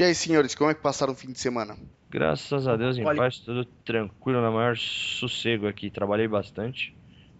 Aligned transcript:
E 0.00 0.02
aí, 0.02 0.14
senhores, 0.14 0.54
como 0.54 0.70
é 0.70 0.74
que 0.74 0.80
passaram 0.80 1.12
o 1.12 1.14
fim 1.14 1.30
de 1.30 1.38
semana? 1.38 1.76
Graças 2.08 2.66
a 2.66 2.74
Deus, 2.74 2.96
em 2.96 3.04
Olha- 3.04 3.18
paz, 3.18 3.38
tudo 3.40 3.66
tranquilo, 3.84 4.40
na 4.40 4.50
maior 4.50 4.74
sossego 4.74 5.68
aqui. 5.68 5.90
Trabalhei 5.90 6.26
bastante. 6.26 6.96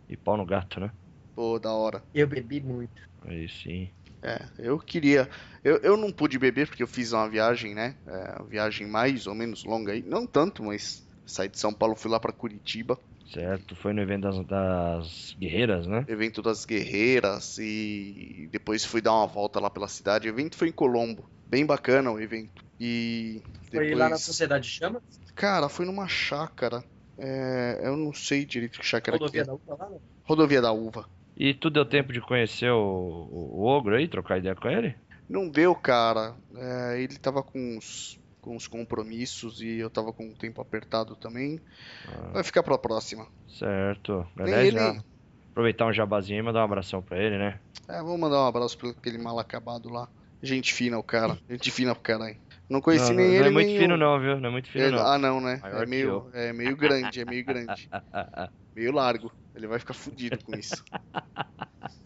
E 0.06 0.14
pau 0.14 0.36
no 0.36 0.44
gato, 0.44 0.78
né? 0.78 0.92
Pô, 1.34 1.58
da 1.58 1.72
hora. 1.72 2.04
Eu 2.12 2.26
bebi 2.26 2.60
muito. 2.60 3.00
Aí 3.22 3.48
sim. 3.48 3.90
É, 4.22 4.46
eu 4.58 4.78
queria. 4.78 5.26
Eu, 5.64 5.78
eu 5.78 5.96
não 5.96 6.12
pude 6.12 6.38
beber 6.38 6.68
porque 6.68 6.82
eu 6.82 6.86
fiz 6.86 7.12
uma 7.14 7.30
viagem, 7.30 7.74
né? 7.74 7.96
É, 8.06 8.40
uma 8.42 8.48
viagem 8.50 8.86
mais 8.86 9.26
ou 9.26 9.34
menos 9.34 9.64
longa 9.64 9.92
aí. 9.92 10.02
Não 10.02 10.26
tanto, 10.26 10.62
mas 10.62 11.02
saí 11.24 11.48
de 11.48 11.58
São 11.58 11.72
Paulo, 11.72 11.96
fui 11.96 12.10
lá 12.10 12.20
pra 12.20 12.30
Curitiba. 12.30 12.98
Certo, 13.32 13.74
foi 13.74 13.94
no 13.94 14.02
evento 14.02 14.22
das, 14.22 14.44
das 14.46 15.34
guerreiras, 15.38 15.86
né? 15.86 16.04
Evento 16.06 16.42
das 16.42 16.66
Guerreiras 16.66 17.56
e 17.56 18.50
depois 18.52 18.84
fui 18.84 19.00
dar 19.00 19.14
uma 19.14 19.26
volta 19.26 19.58
lá 19.58 19.70
pela 19.70 19.88
cidade. 19.88 20.28
O 20.28 20.30
evento 20.30 20.56
foi 20.56 20.68
em 20.68 20.72
Colombo. 20.72 21.26
Bem 21.50 21.66
bacana 21.66 22.12
o 22.12 22.20
evento. 22.20 22.64
E 22.78 23.42
Foi 23.68 23.80
depois. 23.80 23.98
lá 23.98 24.08
na 24.08 24.16
Sociedade 24.16 24.68
Chama, 24.68 25.02
Cara, 25.34 25.68
foi 25.68 25.84
numa 25.84 26.06
chácara. 26.06 26.84
É, 27.18 27.80
eu 27.82 27.96
não 27.96 28.12
sei 28.12 28.44
direito 28.44 28.78
que 28.78 28.86
chácara 28.86 29.18
que 29.18 29.24
rodovia 29.24 29.44
da 29.44 29.54
Uva 29.54 29.74
lá, 29.74 29.90
né? 29.90 29.98
Rodovia 30.22 30.62
da 30.62 30.70
Uva. 30.70 31.08
E 31.36 31.52
tu 31.52 31.68
deu 31.68 31.84
tempo 31.84 32.12
de 32.12 32.20
conhecer 32.20 32.70
o, 32.70 33.28
o, 33.32 33.64
ogro 33.64 33.96
aí, 33.96 34.06
trocar 34.06 34.38
ideia 34.38 34.54
com 34.54 34.68
ele? 34.68 34.94
Não 35.28 35.48
deu, 35.48 35.74
cara. 35.74 36.36
É, 36.54 37.02
ele 37.02 37.18
tava 37.18 37.42
com 37.42 37.58
uns, 37.76 38.20
com 38.40 38.54
uns 38.54 38.68
compromissos 38.68 39.60
e 39.60 39.78
eu 39.78 39.90
tava 39.90 40.12
com 40.12 40.30
o 40.30 40.34
tempo 40.34 40.60
apertado 40.60 41.16
também. 41.16 41.60
Ah, 42.06 42.30
Vai 42.34 42.44
ficar 42.44 42.62
pra 42.62 42.78
próxima. 42.78 43.26
certo. 43.48 44.24
Aliás, 44.38 44.68
ele. 44.68 44.78
já 44.78 45.02
aproveitar 45.50 45.86
um 45.86 45.92
jabazinho 45.92 46.38
e 46.38 46.42
mandar 46.42 46.60
um 46.60 46.64
abração 46.64 47.02
pra 47.02 47.18
ele, 47.18 47.36
né? 47.36 47.60
É, 47.88 48.00
vou 48.02 48.16
mandar 48.16 48.44
um 48.44 48.46
abraço 48.46 48.78
pra 48.78 48.90
aquele 48.90 49.18
mal 49.18 49.38
acabado 49.38 49.88
lá. 49.88 50.08
Gente 50.42 50.72
fina, 50.72 50.98
o 50.98 51.02
cara. 51.02 51.38
Gente 51.48 51.70
fina 51.70 51.94
pro 51.94 52.02
caralho. 52.02 52.36
Não 52.68 52.80
conheci 52.80 53.10
não, 53.10 53.16
nem 53.16 53.26
não, 53.26 53.32
ele, 53.34 53.40
não 53.40 53.46
é 53.46 53.50
muito 53.50 53.78
fino 53.78 53.96
não, 53.96 54.20
viu? 54.20 54.40
Não 54.40 54.48
é 54.48 54.52
muito 54.52 54.70
fino 54.70 54.84
Ele- 54.84 54.96
não. 54.96 55.06
Ah, 55.06 55.18
não, 55.18 55.40
né? 55.40 55.58
Maior 55.60 55.82
É 55.82 55.86
meio, 55.86 56.30
é 56.32 56.52
meio 56.52 56.76
grande, 56.76 57.20
é 57.20 57.24
meio 57.24 57.44
grande. 57.44 57.88
Meio 58.76 58.92
largo. 58.92 59.32
Ele 59.52 59.66
vai 59.66 59.80
ficar 59.80 59.94
fudido 59.94 60.38
com 60.44 60.56
isso. 60.56 60.84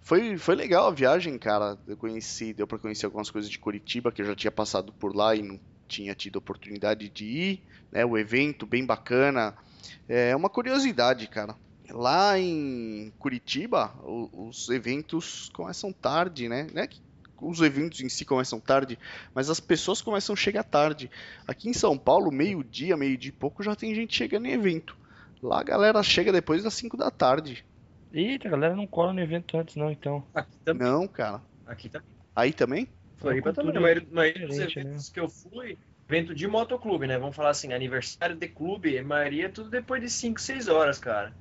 Foi, 0.00 0.38
foi 0.38 0.54
legal 0.54 0.88
a 0.88 0.90
viagem, 0.90 1.36
cara. 1.38 1.78
Eu 1.86 1.96
conheci, 1.96 2.54
deu 2.54 2.66
pra 2.66 2.78
conhecer 2.78 3.04
algumas 3.04 3.30
coisas 3.30 3.50
de 3.50 3.58
Curitiba, 3.58 4.10
que 4.10 4.22
eu 4.22 4.26
já 4.26 4.34
tinha 4.34 4.50
passado 4.50 4.90
por 4.92 5.14
lá 5.14 5.34
e 5.34 5.42
não 5.42 5.60
tinha 5.86 6.14
tido 6.14 6.36
oportunidade 6.36 7.10
de 7.10 7.24
ir, 7.26 7.62
né? 7.92 8.06
O 8.06 8.16
evento 8.16 8.66
bem 8.66 8.86
bacana. 8.86 9.54
É 10.08 10.34
uma 10.34 10.48
curiosidade, 10.48 11.26
cara. 11.26 11.54
Lá 11.90 12.38
em 12.38 13.12
Curitiba, 13.18 13.94
o- 14.02 14.48
os 14.48 14.68
eventos 14.70 15.50
começam 15.54 15.92
tarde, 15.92 16.48
né? 16.48 16.66
Não 16.72 16.82
é 16.82 16.86
que 16.86 17.00
os 17.40 17.60
eventos 17.60 18.00
em 18.00 18.08
si 18.08 18.24
começam 18.24 18.60
tarde, 18.60 18.98
mas 19.34 19.50
as 19.50 19.60
pessoas 19.60 20.00
começam 20.02 20.32
a 20.32 20.36
chegar 20.36 20.64
tarde. 20.64 21.10
Aqui 21.46 21.68
em 21.68 21.72
São 21.72 21.96
Paulo, 21.96 22.30
meio-dia, 22.30 22.96
meio-dia 22.96 23.30
e 23.30 23.32
pouco, 23.32 23.62
já 23.62 23.74
tem 23.74 23.94
gente 23.94 24.16
chegando 24.16 24.46
em 24.46 24.52
evento. 24.52 24.96
Lá 25.42 25.60
a 25.60 25.64
galera 25.64 26.02
chega 26.02 26.32
depois 26.32 26.62
das 26.62 26.74
5 26.74 26.96
da 26.96 27.10
tarde. 27.10 27.64
Eita, 28.12 28.48
a 28.48 28.50
galera 28.50 28.74
não 28.74 28.86
cola 28.86 29.12
no 29.12 29.20
evento 29.20 29.56
antes 29.56 29.76
não, 29.76 29.90
então. 29.90 30.24
Aqui 30.34 30.56
também. 30.64 30.86
Não, 30.86 31.06
cara. 31.06 31.42
Aqui 31.66 31.88
também. 31.88 32.08
Aí 32.34 32.52
também? 32.52 32.88
Floripa 33.18 33.52
também. 33.52 33.76
A 33.76 33.80
maioria, 33.80 34.06
a 34.10 34.14
maioria 34.14 34.46
dos 34.46 34.58
eventos 34.58 35.08
que 35.10 35.20
eu 35.20 35.28
fui, 35.28 35.76
evento 36.08 36.34
de 36.34 36.46
motoclube, 36.46 37.06
né? 37.06 37.18
Vamos 37.18 37.36
falar 37.36 37.50
assim, 37.50 37.72
aniversário 37.72 38.36
de 38.36 38.48
clube, 38.48 38.98
a 38.98 39.04
maioria 39.04 39.46
é 39.46 39.48
tudo 39.48 39.68
depois 39.68 40.00
de 40.00 40.08
5, 40.08 40.40
6 40.40 40.68
horas, 40.68 40.98
cara. 40.98 41.34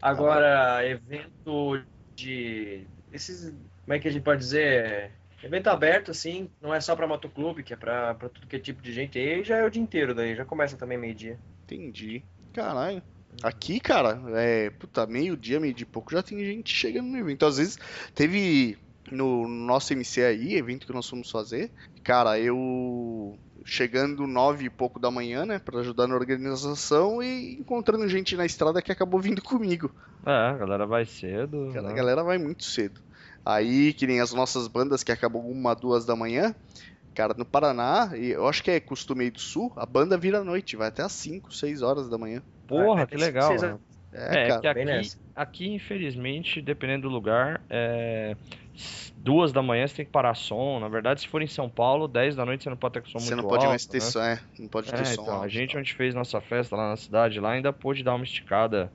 Agora, 0.00 0.84
evento 0.86 1.82
de. 2.14 2.86
Esses. 3.12 3.54
Como 3.84 3.94
é 3.94 3.98
que 3.98 4.08
a 4.08 4.10
gente 4.10 4.22
pode 4.22 4.40
dizer? 4.40 5.12
Evento 5.42 5.68
aberto, 5.68 6.10
assim, 6.10 6.50
não 6.60 6.74
é 6.74 6.80
só 6.80 6.96
pra 6.96 7.06
motoclube, 7.06 7.62
que 7.62 7.72
é 7.72 7.76
pra, 7.76 8.14
pra 8.14 8.28
tudo 8.28 8.46
que 8.46 8.56
é 8.56 8.58
tipo 8.58 8.82
de 8.82 8.92
gente. 8.92 9.18
Aí 9.18 9.44
já 9.44 9.56
é 9.58 9.64
o 9.64 9.70
dia 9.70 9.82
inteiro, 9.82 10.14
daí 10.14 10.34
já 10.34 10.44
começa 10.44 10.76
também 10.76 10.98
meio-dia. 10.98 11.38
Entendi. 11.64 12.22
Caralho. 12.52 13.02
Aqui, 13.42 13.78
cara, 13.78 14.20
é. 14.34 14.70
Puta, 14.70 15.06
meio-dia, 15.06 15.60
meio-dia 15.60 15.84
e 15.84 15.92
pouco 15.92 16.12
já 16.12 16.22
tem 16.22 16.38
gente 16.44 16.74
chegando 16.74 17.06
no 17.08 17.18
evento. 17.18 17.46
Às 17.46 17.58
vezes 17.58 17.78
teve 18.14 18.76
no 19.12 19.46
nosso 19.46 19.92
MC 19.92 20.22
aí, 20.22 20.54
evento 20.54 20.86
que 20.86 20.92
nós 20.92 21.08
fomos 21.08 21.30
fazer. 21.30 21.70
Cara, 22.02 22.38
eu 22.38 23.38
chegando 23.64 24.26
nove 24.26 24.64
e 24.64 24.70
pouco 24.70 24.98
da 24.98 25.10
manhã, 25.10 25.44
né, 25.44 25.58
pra 25.58 25.80
ajudar 25.80 26.06
na 26.06 26.14
organização 26.14 27.22
e 27.22 27.58
encontrando 27.60 28.08
gente 28.08 28.34
na 28.34 28.46
estrada 28.46 28.80
que 28.80 28.90
acabou 28.90 29.20
vindo 29.20 29.42
comigo. 29.44 29.90
É, 30.26 30.30
a 30.30 30.56
galera 30.56 30.86
vai 30.86 31.04
cedo. 31.04 31.70
Cara, 31.72 31.86
a 31.86 31.90
né? 31.90 31.94
galera 31.94 32.24
vai 32.24 32.38
muito 32.38 32.64
cedo. 32.64 33.00
Aí, 33.50 33.94
que 33.94 34.06
nem 34.06 34.20
as 34.20 34.32
nossas 34.34 34.68
bandas 34.68 35.02
que 35.02 35.10
acabam 35.10 35.42
uma, 35.42 35.74
duas 35.74 36.04
da 36.04 36.14
manhã. 36.14 36.54
Cara, 37.14 37.34
no 37.36 37.46
Paraná, 37.46 38.10
e 38.14 38.28
eu 38.28 38.46
acho 38.46 38.62
que 38.62 38.70
é 38.70 38.78
costume 38.78 39.24
aí 39.24 39.30
do 39.30 39.40
sul, 39.40 39.72
a 39.76 39.86
banda 39.86 40.18
vira 40.18 40.40
à 40.40 40.44
noite, 40.44 40.76
vai 40.76 40.88
até 40.88 41.02
às 41.02 41.12
5, 41.12 41.52
6 41.52 41.80
horas 41.82 42.08
da 42.10 42.18
manhã. 42.18 42.42
Porra, 42.66 43.06
que 43.06 43.16
esse- 43.16 43.24
legal. 43.24 43.56
né? 43.58 43.78
É, 44.12 44.36
É, 44.36 44.48
cara. 44.48 44.60
que 44.60 44.66
aqui, 44.68 45.12
aqui, 45.34 45.68
infelizmente, 45.68 46.60
dependendo 46.60 47.08
do 47.08 47.14
lugar, 47.14 47.60
é, 47.70 48.36
duas 49.16 49.50
da 49.52 49.62
manhã 49.62 49.86
você 49.88 49.96
tem 49.96 50.04
que 50.04 50.12
parar 50.12 50.34
som. 50.34 50.78
Na 50.78 50.88
verdade, 50.88 51.20
se 51.22 51.28
for 51.28 51.42
em 51.42 51.46
São 51.46 51.68
Paulo, 51.68 52.06
10 52.06 52.36
da 52.36 52.44
noite 52.44 52.64
você 52.64 52.70
não 52.70 52.76
pode 52.76 53.00
com 53.00 53.08
som 53.08 53.18
Você 53.18 53.34
muito 53.34 53.42
não 53.42 53.48
pode 53.48 53.64
alto, 53.64 53.68
mais 53.70 53.86
ter 53.86 54.00
né? 54.00 54.10
som, 54.10 54.20
é, 54.20 54.40
não 54.58 54.68
pode 54.68 54.92
ter 54.92 55.04
É, 55.06 55.14
som 55.14 55.22
então, 55.22 55.34
a 55.34 55.42
alto, 55.42 55.48
gente 55.48 55.72
tá. 55.72 55.78
onde 55.80 55.94
fez 55.94 56.14
nossa 56.14 56.40
festa 56.40 56.76
lá 56.76 56.90
na 56.90 56.96
cidade, 56.96 57.40
lá 57.40 57.52
ainda 57.52 57.72
pôde 57.72 58.02
dar 58.04 58.14
uma 58.14 58.24
esticada. 58.24 58.92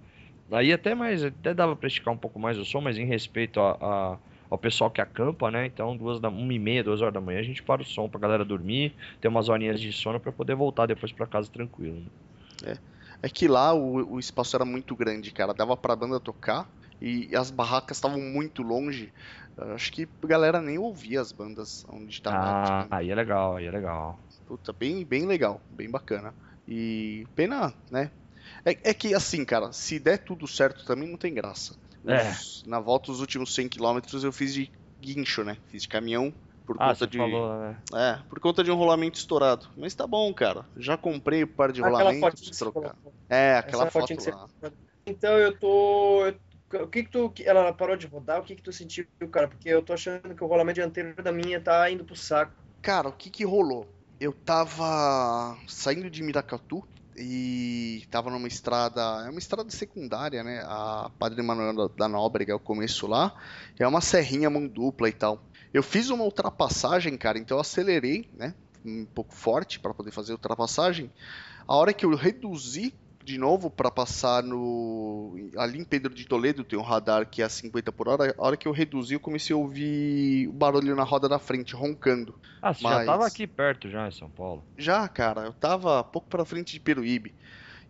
Aí 0.51 0.71
até 0.71 0.93
mais, 0.95 1.23
até 1.23 1.53
dava 1.53 1.75
pra 1.75 1.87
esticar 1.87 2.13
um 2.13 2.17
pouco 2.17 2.39
mais 2.39 2.57
o 2.57 2.65
som, 2.65 2.81
mas 2.81 2.97
em 2.97 3.05
respeito 3.05 3.59
a, 3.59 3.77
a- 3.81 4.19
ao 4.53 4.57
pessoal 4.59 4.91
que 4.91 5.01
acampa, 5.01 5.49
né? 5.51 5.65
Então, 5.65 5.97
duas 5.97 6.19
da, 6.19 6.29
uma 6.29 6.53
e 6.53 6.59
meia, 6.59 6.83
duas 6.83 7.01
horas 7.01 7.13
da 7.13 7.21
manhã, 7.21 7.39
a 7.39 7.43
gente 7.43 7.63
para 7.63 7.81
o 7.81 7.85
som 7.85 8.09
pra 8.09 8.19
galera 8.19 8.45
dormir, 8.45 8.95
ter 9.19 9.27
umas 9.27 9.49
horinhas 9.49 9.79
de 9.79 9.91
sono 9.91 10.19
pra 10.19 10.31
poder 10.31 10.55
voltar 10.55 10.85
depois 10.85 11.11
pra 11.11 11.27
casa 11.27 11.49
tranquilo. 11.49 12.05
né? 12.61 12.77
É 13.21 13.29
que 13.29 13.47
lá 13.47 13.73
o, 13.73 14.13
o 14.15 14.19
espaço 14.19 14.55
era 14.55 14.65
muito 14.65 14.95
grande, 14.95 15.31
cara, 15.31 15.53
dava 15.53 15.77
pra 15.77 15.95
banda 15.95 16.19
tocar 16.19 16.69
e 17.01 17.35
as 17.35 17.49
barracas 17.51 17.97
estavam 17.97 18.19
muito 18.19 18.61
longe. 18.61 19.11
Acho 19.57 19.91
que 19.91 20.07
a 20.23 20.27
galera 20.27 20.61
nem 20.61 20.77
ouvia 20.77 21.21
as 21.21 21.31
bandas 21.31 21.83
onde 21.89 22.21
tava. 22.21 22.37
Ah, 22.37 22.63
tipo, 22.63 22.95
aí 22.95 23.09
é 23.09 23.15
legal, 23.15 23.55
aí 23.55 23.65
é 23.65 23.71
legal. 23.71 24.19
Puta, 24.45 24.73
bem, 24.73 25.05
bem 25.05 25.25
legal, 25.25 25.61
bem 25.69 25.89
bacana. 25.89 26.35
E 26.67 27.25
pena, 27.35 27.73
né? 27.89 28.11
É, 28.65 28.91
é 28.91 28.93
que 28.93 29.13
assim, 29.13 29.45
cara, 29.45 29.71
se 29.71 29.99
der 29.99 30.17
tudo 30.23 30.47
certo 30.47 30.85
também 30.85 31.09
não 31.09 31.17
tem 31.17 31.33
graça. 31.33 31.75
É. 32.07 32.33
Na 32.65 32.79
volta, 32.79 33.11
os 33.11 33.19
últimos 33.19 33.53
100 33.53 33.69
km 33.69 33.99
eu 34.23 34.31
fiz 34.31 34.53
de 34.53 34.71
guincho, 34.99 35.43
né? 35.43 35.57
Fiz 35.67 35.83
de 35.83 35.87
caminhão 35.87 36.33
por 36.65 36.77
Ah, 36.79 36.89
conta 36.89 37.07
de. 37.07 37.17
falou, 37.17 37.59
né? 37.59 37.77
É, 37.93 38.19
por 38.29 38.39
conta 38.39 38.63
de 38.63 38.71
um 38.71 38.75
rolamento 38.75 39.17
estourado. 39.17 39.67
Mas 39.75 39.93
tá 39.95 40.07
bom, 40.07 40.33
cara. 40.33 40.65
Já 40.77 40.97
comprei 40.97 41.43
o 41.43 41.47
par 41.47 41.71
de 41.71 41.81
Aquela 41.81 41.97
rolamento, 41.99 42.57
trocar. 42.57 42.95
É, 43.29 43.55
aquela 43.55 43.83
Essa 43.83 43.91
foto 43.91 44.07
que 44.07 44.21
você- 44.21 44.31
lá. 44.31 44.47
Então 45.05 45.37
eu 45.37 45.57
tô. 45.57 46.29
O 46.73 46.87
que 46.87 47.03
que 47.03 47.09
tu. 47.11 47.31
Ela 47.43 47.71
parou 47.73 47.95
de 47.95 48.07
rodar, 48.07 48.39
o 48.39 48.43
que 48.43 48.55
que 48.55 48.61
tu 48.63 48.71
sentiu, 48.71 49.05
cara? 49.31 49.47
Porque 49.47 49.69
eu 49.69 49.81
tô 49.81 49.93
achando 49.93 50.33
que 50.33 50.43
o 50.43 50.47
rolamento 50.47 50.75
dianteiro 50.75 51.21
da 51.21 51.31
minha 51.31 51.59
tá 51.61 51.89
indo 51.91 52.03
pro 52.05 52.15
saco. 52.15 52.53
Cara, 52.81 53.09
o 53.09 53.13
que 53.13 53.29
que 53.29 53.43
rolou? 53.45 53.87
Eu 54.19 54.31
tava 54.31 55.57
saindo 55.67 56.09
de 56.09 56.23
Miracatu 56.23 56.83
e 57.17 58.05
tava 58.09 58.29
numa 58.29 58.47
estrada, 58.47 59.01
é 59.25 59.29
uma 59.29 59.39
estrada 59.39 59.69
secundária, 59.69 60.43
né? 60.43 60.63
A 60.65 61.09
Padre 61.19 61.41
Manuel 61.41 61.73
da- 61.89 61.95
da 61.95 62.07
Nóbrega, 62.07 62.51
é 62.53 62.55
o 62.55 62.59
começo 62.59 63.07
lá, 63.07 63.33
é 63.77 63.87
uma 63.87 64.01
serrinha 64.01 64.49
mão 64.49 64.67
dupla 64.67 65.09
e 65.09 65.13
tal. 65.13 65.43
Eu 65.73 65.81
fiz 65.83 66.09
uma 66.09 66.23
ultrapassagem, 66.23 67.17
cara, 67.17 67.37
então 67.37 67.57
eu 67.57 67.61
acelerei, 67.61 68.29
né? 68.33 68.53
Um 68.85 69.05
pouco 69.05 69.33
forte 69.33 69.79
para 69.79 69.93
poder 69.93 70.11
fazer 70.11 70.31
a 70.33 70.35
ultrapassagem. 70.35 71.11
A 71.67 71.75
hora 71.75 71.93
que 71.93 72.05
eu 72.05 72.13
reduzi 72.15 72.93
de 73.23 73.37
novo 73.37 73.69
para 73.69 73.89
passar 73.89 74.43
no 74.43 75.35
ali 75.57 75.79
em 75.79 75.83
Pedro 75.85 76.13
de 76.13 76.25
Toledo 76.25 76.63
tem 76.63 76.77
um 76.77 76.83
radar 76.83 77.25
que 77.29 77.41
é 77.41 77.45
a 77.45 77.49
50 77.49 77.91
por 77.91 78.07
hora. 78.07 78.33
A 78.37 78.45
hora 78.45 78.57
que 78.57 78.67
eu 78.67 78.71
reduzi, 78.71 79.13
eu 79.13 79.19
comecei 79.19 79.53
a 79.53 79.57
ouvir 79.57 80.47
o 80.47 80.53
barulho 80.53 80.95
na 80.95 81.03
roda 81.03 81.29
da 81.29 81.39
frente 81.39 81.75
roncando. 81.75 82.35
Ah, 82.61 82.73
você 82.73 82.83
Mas- 82.83 82.99
já 82.99 83.05
tava 83.05 83.25
aqui 83.25 83.47
perto 83.47 83.89
já 83.89 84.07
em 84.07 84.11
São 84.11 84.29
Paulo. 84.29 84.63
Já, 84.77 85.07
cara, 85.07 85.41
eu 85.41 85.53
tava 85.53 86.03
pouco 86.03 86.27
pra 86.29 86.45
frente 86.45 86.73
de 86.73 86.79
Peruíbe. 86.79 87.33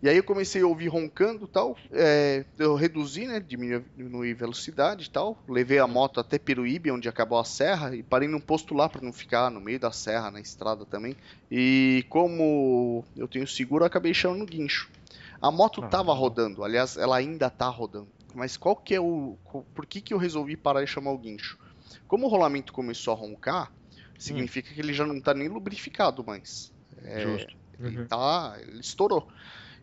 E 0.01 0.09
aí 0.09 0.17
eu 0.17 0.23
comecei 0.23 0.61
a 0.61 0.67
ouvir 0.67 0.89
roncando 0.89 1.45
e 1.45 1.47
tal. 1.47 1.77
é, 1.89 2.43
eu 2.59 2.75
reduzi, 2.75 3.25
né? 3.25 3.39
Diminuí 3.39 3.81
diminuí 3.95 4.33
velocidade 4.33 5.05
e 5.05 5.09
tal. 5.09 5.41
Levei 5.47 5.79
a 5.79 5.87
moto 5.87 6.19
até 6.19 6.37
Peruíbe, 6.37 6.91
onde 6.91 7.07
acabou 7.07 7.39
a 7.39 7.45
serra, 7.45 7.95
e 7.95 8.03
parei 8.03 8.27
num 8.27 8.39
posto 8.41 8.73
lá 8.73 8.89
pra 8.89 9.01
não 9.01 9.13
ficar 9.13 9.49
no 9.49 9.61
meio 9.61 9.79
da 9.79 9.93
serra, 9.93 10.29
na 10.29 10.41
estrada 10.41 10.85
também. 10.85 11.15
E 11.49 12.05
como 12.09 13.05
eu 13.15 13.29
tenho 13.29 13.47
seguro, 13.47 13.85
acabei 13.85 14.13
chamando 14.13 14.39
no 14.39 14.45
guincho. 14.45 14.89
A 15.43 15.51
moto 15.51 15.83
Ah. 15.83 15.87
tava 15.89 16.13
rodando, 16.13 16.63
aliás, 16.63 16.95
ela 16.95 17.17
ainda 17.17 17.49
tá 17.49 17.67
rodando. 17.67 18.07
Mas 18.33 18.55
qual 18.55 18.77
que 18.77 18.95
é 18.95 19.01
o. 19.01 19.37
Por 19.75 19.85
que, 19.85 19.99
que 19.99 20.13
eu 20.13 20.17
resolvi 20.17 20.55
parar 20.55 20.81
e 20.81 20.87
chamar 20.87 21.11
o 21.11 21.17
guincho? 21.17 21.59
Como 22.07 22.25
o 22.25 22.29
rolamento 22.29 22.71
começou 22.71 23.13
a 23.13 23.17
roncar, 23.17 23.71
significa 24.17 24.73
que 24.73 24.79
ele 24.79 24.93
já 24.93 25.05
não 25.05 25.19
tá 25.19 25.33
nem 25.33 25.49
lubrificado 25.49 26.23
mais. 26.23 26.71
É, 27.03 27.21
Justo. 27.23 27.55
ele 27.77 28.05
tá, 28.05 28.55
ele 28.61 28.79
estourou. 28.79 29.27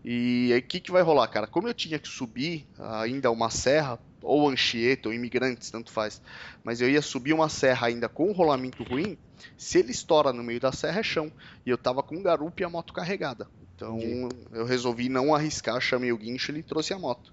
E 0.03 0.51
aí 0.55 0.61
o 0.61 0.63
que, 0.63 0.81
que 0.81 0.91
vai 0.91 1.03
rolar, 1.03 1.29
cara? 1.29 1.47
Como 1.47 1.69
eu 1.69 1.75
tinha 1.75 1.99
que 1.99 2.09
subir 2.09 2.67
ainda 2.79 3.31
uma 3.31 3.51
serra 3.51 3.99
ou 4.23 4.49
Anchieta, 4.49 5.09
ou 5.09 5.15
Imigrantes, 5.15 5.71
tanto 5.71 5.93
faz. 5.93 6.23
Mas 6.65 6.81
eu 6.81 6.89
ia 6.89 7.03
subir 7.03 7.35
uma 7.35 7.51
serra 7.51 7.87
ainda 7.89 8.09
com 8.09 8.31
um 8.31 8.33
rolamento 8.33 8.83
ruim, 8.83 9.17
se 9.57 9.79
ele 9.79 9.93
estoura 9.93 10.33
no 10.33 10.43
meio 10.43 10.59
da 10.59 10.73
serra 10.73 11.01
é 11.01 11.03
chão. 11.03 11.31
E 11.65 11.71
eu 11.71 11.77
tava 11.79 12.03
com 12.03 12.17
um 12.17 12.23
garupa 12.23 12.63
e 12.63 12.65
a 12.65 12.71
moto 12.71 12.93
carregada. 12.93 13.47
Então 13.81 13.97
Entendi. 13.97 14.45
eu 14.53 14.65
resolvi 14.67 15.09
não 15.09 15.35
arriscar, 15.35 15.81
chamei 15.81 16.13
o 16.13 16.19
guincho 16.19 16.51
e 16.51 16.57
ele 16.57 16.63
trouxe 16.63 16.93
a 16.93 16.99
moto. 16.99 17.33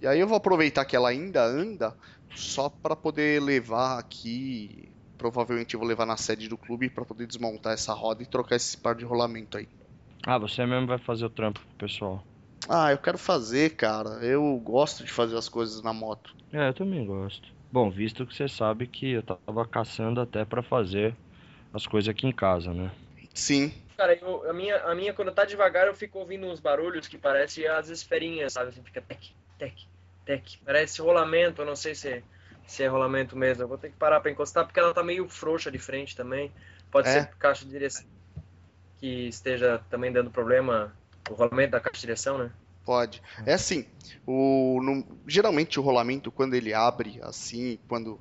E 0.00 0.06
aí 0.06 0.18
eu 0.18 0.26
vou 0.26 0.36
aproveitar 0.36 0.84
que 0.84 0.96
ela 0.96 1.08
ainda 1.08 1.44
anda 1.44 1.94
só 2.34 2.68
para 2.68 2.96
poder 2.96 3.40
levar 3.40 3.98
aqui. 3.98 4.92
Provavelmente 5.16 5.74
eu 5.74 5.80
vou 5.80 5.88
levar 5.88 6.06
na 6.06 6.16
sede 6.16 6.48
do 6.48 6.58
clube 6.58 6.90
para 6.90 7.04
poder 7.04 7.26
desmontar 7.26 7.72
essa 7.72 7.92
roda 7.92 8.22
e 8.22 8.26
trocar 8.26 8.56
esse 8.56 8.76
par 8.76 8.94
de 8.94 9.04
rolamento 9.04 9.56
aí. 9.56 9.68
Ah, 10.26 10.38
você 10.38 10.66
mesmo 10.66 10.86
vai 10.86 10.98
fazer 10.98 11.24
o 11.24 11.30
trampo 11.30 11.60
pessoal. 11.78 12.24
Ah, 12.68 12.90
eu 12.90 12.98
quero 12.98 13.18
fazer, 13.18 13.76
cara. 13.76 14.24
Eu 14.24 14.58
gosto 14.58 15.04
de 15.04 15.12
fazer 15.12 15.36
as 15.36 15.48
coisas 15.48 15.82
na 15.82 15.92
moto. 15.92 16.30
É, 16.52 16.68
eu 16.68 16.74
também 16.74 17.04
gosto. 17.06 17.48
Bom, 17.70 17.90
visto 17.90 18.26
que 18.26 18.34
você 18.34 18.48
sabe 18.48 18.86
que 18.86 19.10
eu 19.10 19.22
tava 19.22 19.66
caçando 19.66 20.20
até 20.20 20.44
para 20.44 20.62
fazer 20.62 21.14
as 21.72 21.86
coisas 21.86 22.08
aqui 22.08 22.26
em 22.26 22.32
casa, 22.32 22.72
né? 22.72 22.90
Sim. 23.34 23.72
Cara, 23.98 24.14
eu, 24.14 24.48
a, 24.48 24.52
minha, 24.52 24.76
a 24.84 24.94
minha, 24.94 25.12
quando 25.12 25.32
tá 25.32 25.44
devagar, 25.44 25.88
eu 25.88 25.94
fico 25.94 26.20
ouvindo 26.20 26.46
uns 26.46 26.60
barulhos 26.60 27.08
que 27.08 27.18
parecem 27.18 27.66
as 27.66 27.88
esferinhas, 27.88 28.52
sabe? 28.52 28.68
Assim, 28.68 28.80
fica 28.84 29.02
tec, 29.02 29.20
tec, 29.58 29.74
tec. 30.24 30.56
Parece 30.64 31.02
rolamento, 31.02 31.62
eu 31.62 31.66
não 31.66 31.74
sei 31.74 31.96
se, 31.96 32.22
se 32.64 32.84
é 32.84 32.86
rolamento 32.86 33.36
mesmo. 33.36 33.64
Eu 33.64 33.68
vou 33.68 33.76
ter 33.76 33.90
que 33.90 33.96
parar 33.96 34.20
pra 34.20 34.30
encostar, 34.30 34.64
porque 34.64 34.78
ela 34.78 34.94
tá 34.94 35.02
meio 35.02 35.28
frouxa 35.28 35.68
de 35.68 35.80
frente 35.80 36.14
também. 36.14 36.52
Pode 36.92 37.08
é. 37.08 37.12
ser 37.12 37.26
caixa 37.40 37.64
de 37.64 37.72
direção 37.72 38.06
que 39.00 39.26
esteja 39.26 39.82
também 39.90 40.12
dando 40.12 40.30
problema 40.30 40.94
o 41.28 41.34
rolamento 41.34 41.72
da 41.72 41.80
caixa 41.80 41.96
de 41.96 42.00
direção, 42.02 42.38
né? 42.38 42.52
Pode. 42.84 43.20
É 43.44 43.54
assim, 43.54 43.84
o, 44.24 44.80
no, 44.80 45.04
geralmente 45.26 45.80
o 45.80 45.82
rolamento, 45.82 46.30
quando 46.30 46.54
ele 46.54 46.72
abre 46.72 47.18
assim, 47.22 47.80
quando 47.88 48.20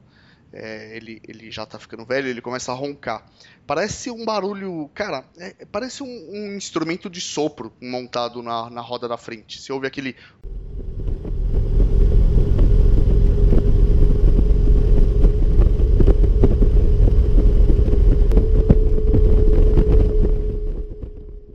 é, 0.54 0.96
ele, 0.96 1.22
ele 1.28 1.52
já 1.52 1.66
tá 1.66 1.78
ficando 1.78 2.06
velho, 2.06 2.28
ele 2.28 2.42
começa 2.42 2.72
a 2.72 2.76
roncar. 2.76 3.26
Parece 3.66 4.10
um 4.10 4.24
barulho, 4.24 4.90
cara, 4.94 5.26
é, 5.38 5.66
parece 5.72 6.04
um, 6.04 6.08
um, 6.08 6.56
instrumento 6.56 7.10
de 7.10 7.20
sopro 7.20 7.72
montado 7.82 8.42
na, 8.42 8.70
na 8.70 8.82
roda 8.82 9.08
da 9.08 9.18
frente. 9.18 9.62
Você 9.62 9.72
ouve 9.72 9.88
aquele. 9.88 10.16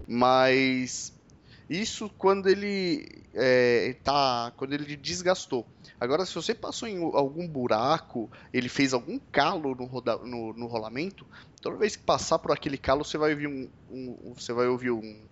Mas 0.07 1.13
isso 1.73 2.11
quando 2.19 2.49
ele 2.49 3.09
é, 3.35 3.97
tá, 4.05 4.53
quando 4.57 4.75
ele 4.75 4.95
desgastou. 4.95 5.67
Agora, 5.99 6.27
se 6.27 6.35
você 6.35 6.55
passou 6.55 6.87
em 6.87 7.03
algum 7.03 7.49
buraco, 7.49 8.31
ele 8.53 8.69
fez 8.69 8.93
algum 8.93 9.19
calo 9.19 9.75
no, 9.75 9.87
roda, 9.87 10.17
no, 10.19 10.53
no 10.53 10.67
rolamento, 10.67 11.27
toda 11.63 11.77
vez 11.77 11.97
que 11.97 12.03
passar 12.03 12.39
por 12.39 12.53
aquele 12.53 12.77
calo, 12.77 13.05
você 13.05 13.17
vai 13.17 13.31
ouvir 13.31 13.47
um, 13.47 13.69
um 13.91 14.35
você 14.35 14.53
vai 14.53 14.67
ouvir 14.67 14.91
um 14.91 15.23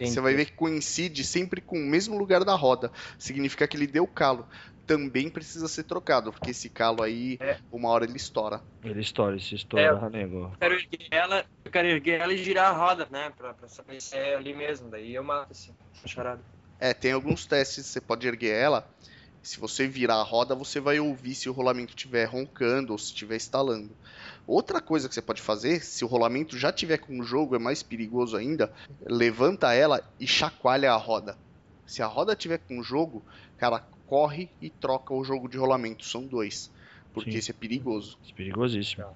Você 0.00 0.20
vai 0.20 0.34
ver 0.34 0.46
que 0.46 0.52
coincide 0.52 1.22
sempre 1.22 1.60
com 1.60 1.76
o 1.76 1.86
mesmo 1.86 2.18
lugar 2.18 2.44
da 2.44 2.54
roda. 2.54 2.90
Significa 3.18 3.68
que 3.68 3.76
ele 3.76 3.86
deu 3.86 4.04
calo 4.04 4.48
também 4.92 5.30
precisa 5.30 5.66
ser 5.68 5.84
trocado, 5.84 6.30
porque 6.30 6.50
esse 6.50 6.68
calo 6.68 7.02
aí, 7.02 7.38
é. 7.40 7.56
uma 7.70 7.88
hora 7.88 8.04
ele 8.04 8.16
estoura. 8.16 8.62
Ele 8.84 9.00
estoura, 9.00 9.38
se 9.38 9.54
estoura, 9.54 10.00
é, 10.06 10.10
nego. 10.10 10.44
Eu 10.44 10.58
quero 10.58 10.74
erguer 10.74 11.08
ela, 11.10 11.44
eu 11.64 11.70
quero 11.70 11.88
erguer 11.88 12.20
ela 12.20 12.32
e 12.32 12.38
girar 12.38 12.70
a 12.70 12.76
roda, 12.76 13.08
né? 13.10 13.32
Pra, 13.36 13.54
pra 13.54 13.68
saber 13.68 14.00
se 14.02 14.14
é 14.16 14.34
ali 14.34 14.54
mesmo. 14.54 14.90
Daí 14.90 15.14
eu 15.14 15.24
mato 15.24 15.52
assim, 15.52 15.72
charada. 16.04 16.42
É, 16.78 16.92
tem 16.92 17.12
alguns 17.12 17.46
testes, 17.46 17.86
você 17.86 18.00
pode 18.00 18.26
erguer 18.26 18.54
ela. 18.54 18.86
Se 19.42 19.58
você 19.58 19.88
virar 19.88 20.16
a 20.16 20.22
roda, 20.22 20.54
você 20.54 20.78
vai 20.78 21.00
ouvir 21.00 21.34
se 21.34 21.48
o 21.48 21.52
rolamento 21.52 21.90
estiver 21.90 22.26
roncando 22.26 22.92
ou 22.92 22.98
se 22.98 23.06
estiver 23.06 23.36
estalando. 23.36 23.90
Outra 24.46 24.80
coisa 24.80 25.08
que 25.08 25.14
você 25.14 25.22
pode 25.22 25.40
fazer, 25.40 25.82
se 25.82 26.04
o 26.04 26.08
rolamento 26.08 26.56
já 26.56 26.70
tiver 26.70 26.98
com 26.98 27.18
o 27.18 27.24
jogo, 27.24 27.56
é 27.56 27.58
mais 27.58 27.82
perigoso 27.82 28.36
ainda, 28.36 28.72
levanta 29.00 29.72
ela 29.72 30.02
e 30.20 30.26
chacoalha 30.26 30.92
a 30.92 30.96
roda. 30.96 31.36
Se 31.86 32.02
a 32.02 32.06
roda 32.06 32.36
tiver 32.36 32.58
com 32.58 32.78
o 32.78 32.82
jogo, 32.82 33.24
cara, 33.58 33.84
corre 34.12 34.50
e 34.60 34.68
troca 34.68 35.14
o 35.14 35.24
jogo 35.24 35.48
de 35.48 35.56
rolamento. 35.56 36.04
São 36.04 36.26
dois. 36.26 36.70
Porque 37.14 37.32
Sim. 37.32 37.38
isso 37.38 37.50
é 37.50 37.54
perigoso. 37.54 38.18
Isso 38.22 38.32
é 38.32 38.36
perigosíssimo. 38.36 39.06